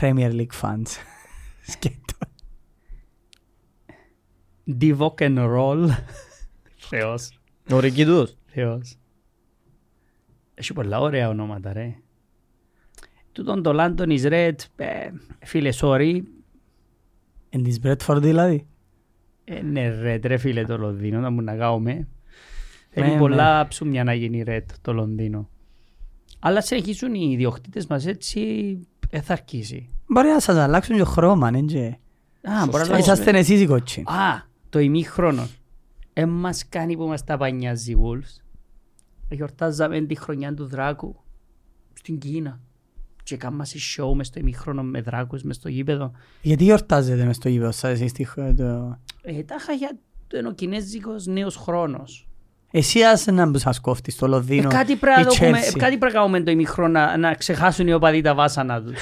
[0.00, 0.86] Premier League fans.
[1.72, 2.14] Σκέτο.
[4.80, 5.88] Divock and Roll.
[6.76, 7.38] Θεός.
[7.70, 8.34] Ορική τους.
[8.46, 8.98] Θεός.
[10.54, 11.94] Έχει πολλά ωραία ονόματα ρε.
[13.32, 14.60] Τούτον το Λάντον Ρέτ,
[15.44, 16.20] φίλε, sorry,
[17.50, 18.66] Εν της Bradford δηλαδή.
[19.44, 22.08] είναι ρέτ ρε φίλε το Λονδίνο, να μου να κάνουμε.
[22.90, 25.48] Θέλει Ναι, πολλά ψούμια να γίνει ρέτ το Λονδίνο.
[26.38, 28.40] Αλλά συνεχίζουν οι ιδιοκτήτες μας έτσι,
[29.10, 29.88] ε, θα αρκίσει.
[30.06, 31.96] Μπορεί να σας αλλάξουν και χρώμα, ναι και.
[32.42, 33.38] Α, μπορεί να Είσαστε αλλάξουμε.
[33.38, 34.06] εσείς οι κότσινοι.
[34.08, 35.48] Α, το ημίχρονο.
[36.12, 38.42] Ε, μας κάνει που μας τα πανιάζει οι Wolves.
[39.30, 41.16] Γιορτάζαμε τη χρονιά του Δράκου
[41.92, 42.60] στην Κίνα.
[43.28, 46.12] Και κάνουμε σε show μες στο ημίχρονο με δράκους μες στο γήπεδο.
[46.42, 48.98] Γιατί γιορτάζετε μες στο γήπεδο σας εσείς στη χ- το...
[49.22, 49.90] Ε, τα είχα για
[50.26, 52.28] τον κινέζικος νέος χρόνος.
[52.70, 55.78] Εσύ άσε να μπουν σας κόφτεις στο Ε, Λονδίνο κάτι πρέπει η να δούμε- Chelsea.
[55.78, 58.98] κάτι πρέπει να κάνουμε το ημίχρονο να, να ξεχάσουν οι οπαδοί τα βάσανα τους.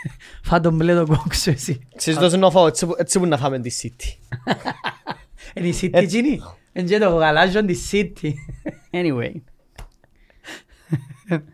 [0.48, 1.88] Φά τον μπλε το κόξο εσύ.
[1.96, 4.36] Ξέρεις τόσο να φάω έτσι που- έτσι που να φάμε τη City.
[5.54, 6.40] Είναι η City εκείνη.
[6.72, 8.30] Είναι και το γαλάζιο της City.
[8.90, 9.32] Anyway.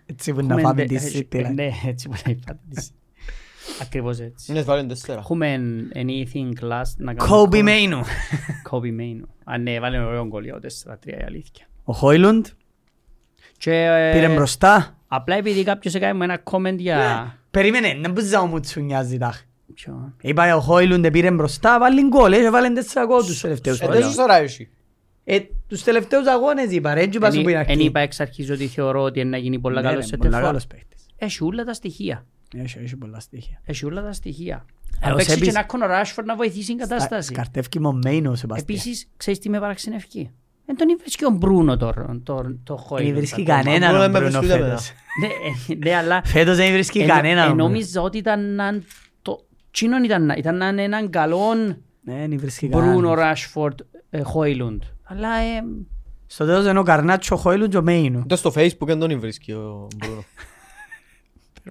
[0.07, 1.41] Έτσι που να φάμε τη ε, City.
[1.41, 1.49] ρε.
[1.49, 2.59] Ναι, έτσι που να είπατε.
[3.81, 4.53] Ακριβώς έτσι.
[4.53, 5.19] Είναι βάλουν τέσσερα.
[5.19, 5.61] Έχουμε
[5.95, 7.49] anything last να κάνουμε.
[7.51, 8.01] Kobe Mainu.
[8.71, 9.25] Kobe Mainu.
[9.45, 11.67] Α, ναι, βάλε ωραίο γκολ για το 4-3 η αλήθεια.
[11.85, 12.47] Ο Χόιλουντ
[13.59, 14.99] Και, ε, πήρε μπροστά.
[15.09, 17.35] Απλά επειδή κάποιος έκανε μου ένα comment για...
[17.51, 19.43] Περίμενε, να μπουζά μου τσουνιάζει τάχ.
[19.75, 23.81] Ποιο; Είπα ο Χόιλουντ πήρε μπροστά, βάλει γκολ, ε, βάλει τέσσερα γκολ τους τελευταίους.
[23.81, 24.07] Ε, αγώνες.
[24.07, 24.69] τέσσερα έχει.
[25.69, 27.85] Ε, τους τελευταίους αγώνες είπα, ρε, έτσι είπα σου που είναι Εν αρχή.
[27.85, 30.31] είπα εξ αρχής ότι θεωρώ ότι είναι να γίνει πολλά Ναι, καλός ρε, σε πολλά
[30.31, 30.43] τεφά.
[30.43, 31.07] καλός παίκτης.
[31.17, 32.27] Έχει όλα τα στοιχεία.
[32.57, 33.61] Έχει, έχει πολλά στοιχεία.
[33.65, 34.65] Έχει όλα τα στοιχεία.
[35.01, 37.33] Ε, Αν ο παίξει και Σέμπης- ένα κόνο Ράσφορντ να βοηθήσει την κατάσταση.
[37.33, 38.67] Σκαρτεύκει μου Μέινο ο Σεβαστία.
[38.69, 40.31] Επίσης, ξέρεις τι με παραξενευκεί.
[40.67, 43.05] Δεν τον βρίσκει ο Μπρούνο τώρα, το, το Χόιλ.
[43.05, 44.93] Δεν βρίσκει Μπρούνο κανέναν ο δεν με Μπρούνο βρίσκει φέτος.
[45.21, 45.27] Ναι,
[45.75, 47.45] ε, ναι, αλλά Φέτος δεν βρίσκει Ενο- κανέναν.
[47.45, 47.65] ο Μπρούνος.
[47.67, 48.83] Ενόμιζα ότι ήταν να-
[49.23, 49.45] το...
[49.71, 53.15] Τσίνον ήταν, να- ήταν να είναι έναν καλό Ναι, δεν βρίσκει Μπρούνο κανέναν.
[53.15, 53.81] Ράσφορντ
[54.11, 54.83] ε, Χόιλουντ.
[55.09, 55.63] Αλλά ε,
[56.27, 58.25] Στο τέλος είναι ο Καρνάτσο, ο Χόιλουντ και ο Μέινο.
[58.27, 60.25] Το στο facebook δεν τον βρίσκει ο Μπρούνο.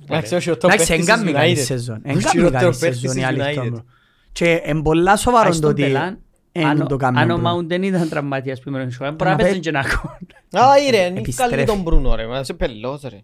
[0.09, 1.63] Εντάξει, όχι, ο top Εντάξει, παίκτης δεν κάνει της καλή United.
[1.65, 1.95] σεζόν.
[1.95, 3.69] Ο Δεν κάνει χειρότερος καλή παίκτης σεζόν η της αλήθεια United.
[3.71, 3.85] μου.
[4.31, 6.19] Και είναι πολλά σοβαρό ας το τον ότι πελάν,
[6.51, 7.49] δεν αν ο- το κάνει αν ο ο Μπρούνο.
[7.49, 10.61] Μάουντ δεν ήταν τραυματίας που ήμουν μπορεί να να παίζει παί- και ένα κόλ.
[10.61, 11.49] Α, ρε, είναι Επιστρέφει.
[11.51, 13.21] καλή τον Μπρούνο ρε, μα είσαι πελός ρε.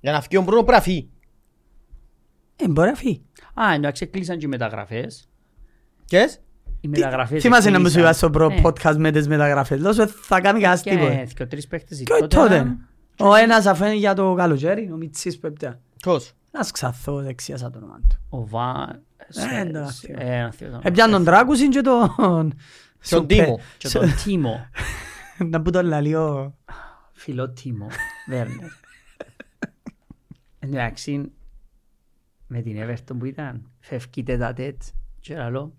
[0.00, 1.08] Για να φύγει ο Μπρούνο πρέπει να φύγει.
[2.56, 3.22] Ε, μπορεί να φύγει.
[3.54, 5.28] Α, εντάξει, κλείσαν και οι μεταγραφές.
[6.04, 6.40] Κες;
[6.84, 8.02] Οι μεταγραφές Θυμάσαι να μου σου κλείσαν.
[8.02, 8.60] είπα στο προ Ναι.
[8.62, 11.24] podcast με τις μεταγραφές; Λέω σου θα κάνει κανένας Και τίποτα.
[11.34, 12.76] και ο τρεις παίκτες Και όχι τότε τότε.
[13.18, 15.80] Ο ένας αφού είναι για το καλοκαίρι, ο Μιτσής πέπτια.
[16.02, 18.16] Ποιος; Ένας ξαθώ δεξιάς σαν το όνομα του.
[18.28, 19.02] Ο Βαν...
[19.56, 20.14] Ε, εντάξει.
[20.18, 20.80] Ε, ένα θείο.
[20.82, 22.54] Έπιαν τον Τράκουσιν και τον...
[23.08, 23.60] Τον Τίμο.
[23.76, 24.66] Και τον Τίμο.
[25.50, 26.54] Να που τον λαλιώ.
[27.12, 27.86] Φιλό Τίμο.
[28.28, 28.68] Βέρνερ.
[30.58, 31.32] Εντάξει,
[32.46, 34.82] με την Everton που ήταν, φεύγει τα τέτ
[35.20, 35.74] και λαλό.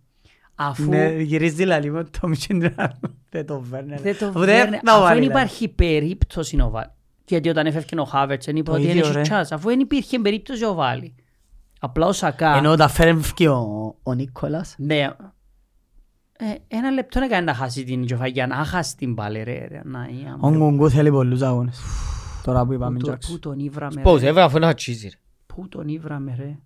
[0.56, 2.99] Αφού Ναι, γυρίζει λαλί μου το Μιτσίντρα.
[3.30, 3.99] Δεν το βέρνε.
[4.02, 5.44] δεν το Αφού Βέρνερ, να αφού βάλει, δεν δηλαδή.
[5.45, 6.90] υπάρχει περίπτωση να βάλει.
[7.27, 9.22] Γιατί όταν έφευκε ο Χάβερτς, δεν είπε Το ότι δεν ίδιο, έχει ρε.
[9.22, 9.52] τσάς.
[9.52, 11.15] Αφού δεν υπήρχε περίπτωση να βάλει.
[11.80, 12.56] Απλά ο Σακά...
[12.56, 14.76] Ενώ όταν φέρνει ο, ο Νίκολας.
[14.77, 15.10] Ναι.
[16.38, 19.68] Ε, ένα λεπτό να κάνει να χάσει την οικοφαγιά, να χάσει την πάλι ρε.
[19.68, 21.80] ρε, να, ή, Ο άμα- Γκουγκού θέλει πολλούς αγώνες.
[22.44, 23.27] Τώρα που είπαμε Πού το- Τζάξ.
[23.32, 24.27] Πού τον ήβραμε Πώς, ρε.
[24.27, 25.18] έβρα αφού είναι χατσίζι ρε.
[25.45, 26.57] Πού τον ήβραμε ρε.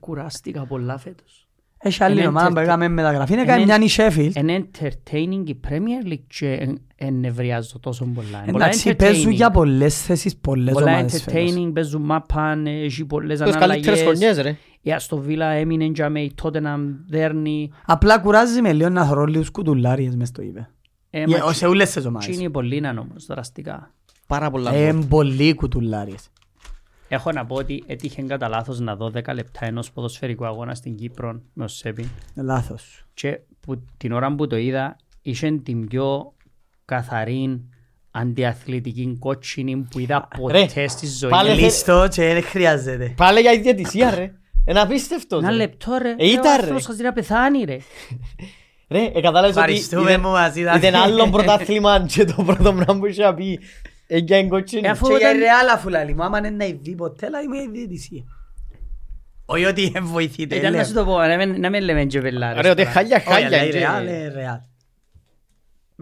[0.00, 1.46] Κουράστηκα πολλά φέτος.
[1.84, 3.32] Έχει άλλη Είναι ομάδα που εντερτε- έκαμε μεταγραφή.
[3.32, 4.34] Είναι κάνει είναι- μια η Sheffield.
[4.36, 8.42] Είναι entertaining η Premier League και εν- εννευριάζω τόσο πολλά.
[8.42, 9.34] Είναι πολλά Εντάξει, παίζουν entertaining.
[9.34, 11.54] για πολλές θέσεις, πολλές Πολλά ομάδες φέτος.
[11.54, 14.30] entertaining, παίζουν μάπαν, έχει πολλές Ποιος καλύτερες αναλλαγές.
[14.30, 14.56] χρονιές ρε.
[14.80, 17.70] Η Aston Villa έμεινε για με η Tottenham δέρνει.
[17.86, 20.70] Απλά κουράζει με λίγο να θωρώ λίγους κουτουλάριες μες στο είπε.
[21.10, 22.38] Ε, Για- μα Σε όλες τις τσι ομάδες.
[22.38, 23.94] είναι πολύ να όμως δραστικά.
[24.26, 25.04] Πάρα πολλά Ε, γκολ.
[25.08, 26.30] πολλοί κουτουλάριες.
[27.14, 30.96] Έχω να πω ότι έτυχε κατά λάθος να δω 10 λεπτά ενός ποδοσφαιρικού αγώνα στην
[30.96, 33.04] Κύπρο με ο Σέπιν Ε, Λάθος.
[33.14, 36.32] και που, την ώρα που το είδα είχε την πιο
[36.84, 37.60] καθαρή
[38.10, 41.54] αντιαθλητική κότσινη που είδα ποτέ στη ζωή πάλι μου.
[41.54, 43.14] θε- Λίστο και δεν χρειάζεται.
[43.16, 44.32] Πάλι για ιδιαιτησία ρε.
[44.68, 45.56] Είναι απίστευτος Ένα ρε.
[45.56, 46.48] λεπτό ρε, Ε, ήταν, ο ρε.
[46.62, 47.76] άνθρωπος χαζεί να πεθάνει ρε.
[48.88, 50.76] Ρε, ε, κατάλαβες ότι Ευχαριστούμε είδε- που μας είδατε.
[50.76, 53.60] είδε ένα άλλο πρωτάθλημα και το πρώτο πράγμα που είχε να πει
[54.14, 54.86] ε, για την κότσινη.
[54.86, 57.48] Ε, αφού- Και για όταν- ρεάλ αφού λαλεί μου, άμα είναι να ειδεί ποτέ, λαλεί
[57.48, 58.22] μου η διαιτησία.
[59.46, 60.56] Όχι ότι βοηθείτε.
[60.56, 60.86] Ήταν να λέω.
[60.86, 62.90] σου το πω, να μην- να μην λέμε και πελάρες Ρε, ότι τώρα.
[62.94, 63.46] χάλια Όχι, χάλια.
[63.46, 64.58] αλλά η και- ρεάλ είναι ρεάλ.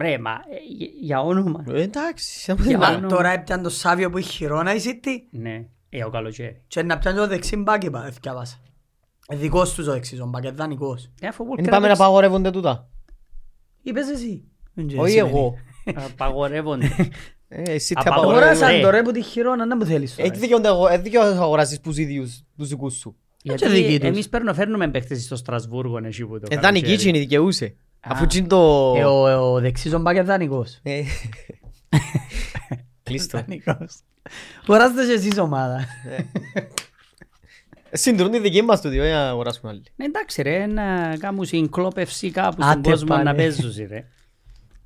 [0.01, 1.63] Ρε, μα ε, για- για όνομα.
[1.67, 2.55] Ε, Εντάξει.
[2.61, 3.07] Για Μα όνομα.
[3.07, 6.61] Τώρα έπιαν το Σάβιο που έχει χειρόνα η City Ναι, ε, ο καλοκαίρι.
[6.67, 8.57] και να πιάνει το δεξί μπάκι πα- εθιάβασα.
[9.27, 11.09] Ε, Δικός τους ο δεξής, ο μπακ, ε, δανεικός.
[11.21, 12.89] Ε, αφού Δεν πάμε να παγορεύονται τούτα.
[13.83, 14.43] Είπες εσύ.
[14.97, 15.53] Όχι εγώ.
[16.13, 16.87] Απαγορεύονται.
[17.53, 18.37] Ε, εσύ τι Απαγορεύονται.
[18.37, 18.65] απαγορεύονται.
[18.65, 18.81] Αγοράσαν ρε.
[18.81, 20.29] το ρε που τη χειρόνα, να μου θέλεις τώρα.
[20.31, 23.99] Έχει δικαιόνται αγο- έχει δικαιόνται να αγοράσεις τους ίδιους, τους δικούς σου; και δικοί Γιατί
[23.99, 24.07] τους.
[24.07, 27.09] εμείς παίρνω φέρνουμε παίχτες στο Στρασβούργο εκεί που το Ε, δανεική καλοκαίρι.
[27.09, 27.75] είναι δικαιούσε.
[27.99, 28.27] Αφού Α.
[28.35, 28.93] είναι το...
[28.97, 30.79] Ε, ο- Ο δεξής ο μπακ είναι δανεικός.
[30.83, 31.01] Ε,
[33.03, 33.37] Κλείστο.
[33.37, 33.99] Δανεικός.
[34.67, 35.85] Αγοράστε και εσείς ομάδα.
[36.09, 36.23] Ε,
[37.97, 39.83] Συντηρούν τη δική μας τούτη, όχι να αγοράσουμε άλλη.
[39.95, 43.23] Ναι, εντάξει ρε, να κάνουν συγκλόπευση κάπου Άτε στον κόσμο πάλι.
[43.23, 44.05] να παίζουν ρε.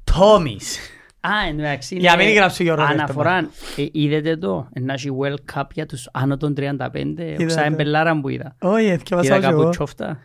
[0.04, 0.78] Τόμις.
[1.26, 1.96] Α, εντάξει.
[1.98, 3.38] Για είναι μην γράψω Γιώργο Αναφορά,
[3.78, 8.30] ε, είδατε το, να έχει World Cup για τους άνω των 35, ο ξαεμπελάρα που
[8.30, 8.56] είδα.
[8.62, 9.70] Όχι, εθιάβασα Είδα και κάπου εγώ.
[9.70, 10.20] τσόφτα.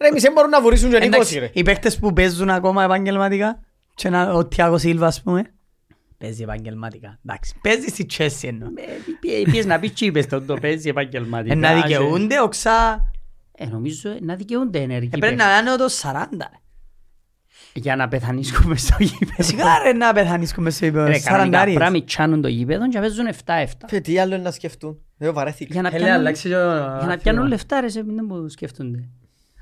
[0.00, 1.50] Ρε, εμείς δεν μπορούν να βουρήσουν και Εντάξει, νίκος, ρε.
[1.60, 3.60] οι παίκτες που παίζουν ακόμα επαγγελματικά
[3.94, 5.42] και να- ο Τιάγο Σίλβα ας πούμε
[6.18, 7.18] Παίζει επαγγελματικά.
[7.26, 8.68] Εντάξει, παίζει στη Chelsea εννοώ.
[9.44, 11.52] Ε, Πιες να πεις και είπες τον το παίζει επαγγελματικά.
[11.52, 13.10] Ε, Να δικαιούνται οξά.
[13.52, 15.46] Ε, νομίζω ε, να δικαιούνται ενεργοί Ε, Πρέπει παίκτες.
[15.64, 16.50] να είναι το 40.
[17.74, 19.42] Για να πεθανίσκουμε στο γήπεδο.
[19.42, 21.04] Σιγά ρε να πεθανίσκουμε στο Ρε, ύπεδο.
[21.04, 21.74] κανονικά Σαραντάρις.
[21.74, 23.64] πράγμα τσάνουν το γήπεδο και παίζουν 7-7.
[23.88, 24.98] Φε, τι άλλο είναι να σκεφτούν.
[25.18, 25.72] Εγώ βαρέθηκα.
[25.72, 26.58] Για να Ε, λέει, πιάνουν- αλλάξει και ο-
[26.98, 27.48] για να ο πιάνουν φίλος.
[27.48, 29.04] λεφτά ρε, σε μην μου σκέφτονται.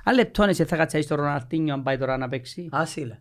[0.05, 2.69] Αν λεπτόν εσύ θα κάτσεις στο Ροναρτίνιο αν πάει τώρα να παίξει.
[2.73, 3.19] Άσυλε.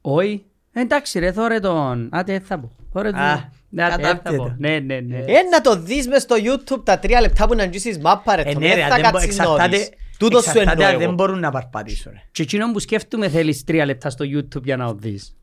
[0.00, 0.44] Όχι.
[0.72, 2.08] Ε, Εντάξει ρε, θωρε τον.
[2.12, 2.72] Άτε, δεν θα πω.
[2.92, 3.20] Θωρε τον.
[3.20, 4.36] Α, Ναι, άτε, δεν θα κατάπτεται.
[4.36, 4.54] πω.
[4.58, 5.16] Ναι, ναι, ναι.
[5.16, 8.42] Ε, να το δεις μες στο YouTube τα τρία λεπτά που να αγγίσεις μάπα ρε.
[8.42, 9.88] Ε, το ναι, μη ρε, θα δεν μπο- κάτσεις εξαρτάται- νωρίς.
[10.18, 11.12] Τούτος σου εξαρτάται εννοώ αν δεν εγώ.
[11.14, 12.12] μπορούν να παρπατήσουν.
[12.12, 12.22] ρε.
[12.32, 15.36] Και εκείνον που σκέφτομαι θέλεις τρία λεπτά στο YouTube για να το δεις.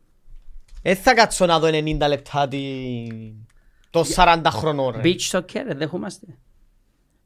[0.81, 2.57] Ε, θα κάτσω να δω 90 λεπτά τη...
[3.89, 5.02] το 40 χρονών ρε.
[5.03, 6.26] Beach soccer, ρε, δέχομαστε.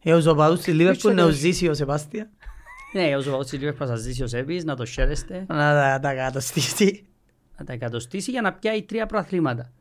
[0.03, 1.35] Ε, ο Ζωπαούς της Λίβερπουλ να ξέρω.
[1.35, 2.29] ζήσει ο Σεπάστια.
[2.93, 5.99] Ναι, όσο πάω στη Λίβερπουλ θα σας ζήσει ο Σέπης, να το χαίρεστε, Να τα-
[6.01, 7.05] τα κατοστήσει.
[7.57, 9.71] να τα εκατοστήσει για να πιάει τρία προαθλήματα.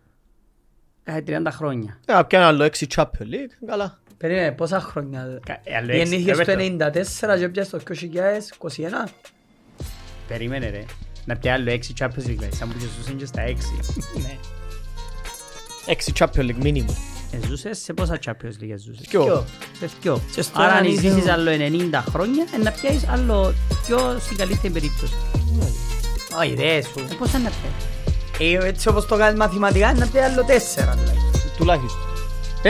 [1.02, 2.00] Κάθε 30 χρόνια.
[2.06, 3.98] Ε, Να πιάνω άλλο 6 Champions League, καλά.
[4.18, 5.40] Περίμενε, πόσα χρόνια.
[5.46, 7.00] Κα- ε, άλλο έξι, Γεννήθηκε στο Ρομπέρτο.
[7.34, 9.08] 94 και πιάσε το 2021.
[10.28, 10.84] Περίμενε ρε.
[11.24, 13.52] Να πιάει άλλο 6 Champions League, σαν που και ζούσαν και στα 6.
[15.86, 16.94] 6 Champions League minimum.
[17.32, 19.06] Ε, ζούσες σε πόσα Champions League ζούσες.
[19.08, 19.44] Ποιο.
[19.78, 20.20] Σε δυο.
[20.34, 23.54] Και στο Άρα αν ένα ζήσεις νησί- άλλο 90 χρόνια, ε, να πιάσεις άλλο
[23.86, 25.14] δυο στην καλύτερη περίπτωση.
[26.40, 26.98] Όχι ρε σου.
[27.10, 28.62] Ε, πώς θα να πιάσεις.
[28.62, 30.92] Ε, Έτσι όπως το κάνεις μαθηματικά είναι να πει άλλο τέσσερα.
[30.94, 31.18] δηλαδή.
[31.56, 32.00] Τουλάχιστον.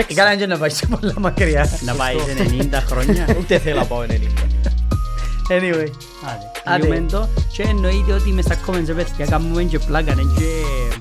[0.08, 1.68] Ε, Καλά και να πάει σε πολλά μακριά.
[1.80, 3.26] Να πάει σε 90 χρόνια.
[3.38, 4.12] Ούτε θέλω να πάω 90.
[5.50, 5.88] Anyway.
[6.24, 6.86] Άντε, Άντε.
[6.86, 7.28] τελειούμε το.
[7.52, 10.44] Και εννοείται ότι μες στα comments, ρε παιδιά, κάνουμε και πλάκα, ναι, και...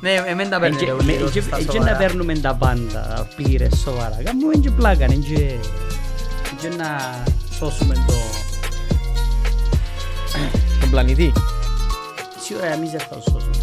[0.02, 1.98] Ναι, εμένα τα Ε, παίρνει και- λίγο με- λίγο και- στα ε, και να σοβαρά.
[1.98, 4.18] παίρνουμε τα πάντα πλήρες σοβαρά.
[4.24, 5.52] Κάνουμε και πλάκα, ναι, και...
[6.61, 7.14] και να
[7.57, 8.14] σώσουμε το...
[10.80, 11.32] Τον πλανήτη.
[12.45, 13.56] Σίγουρα εμείς δεν θα το σώσουμε.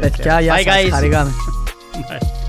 [0.00, 0.88] Παιδιά, γεια Bye, σας, guys.
[0.90, 1.30] χαρήκαμε.
[1.94, 2.26] Bye.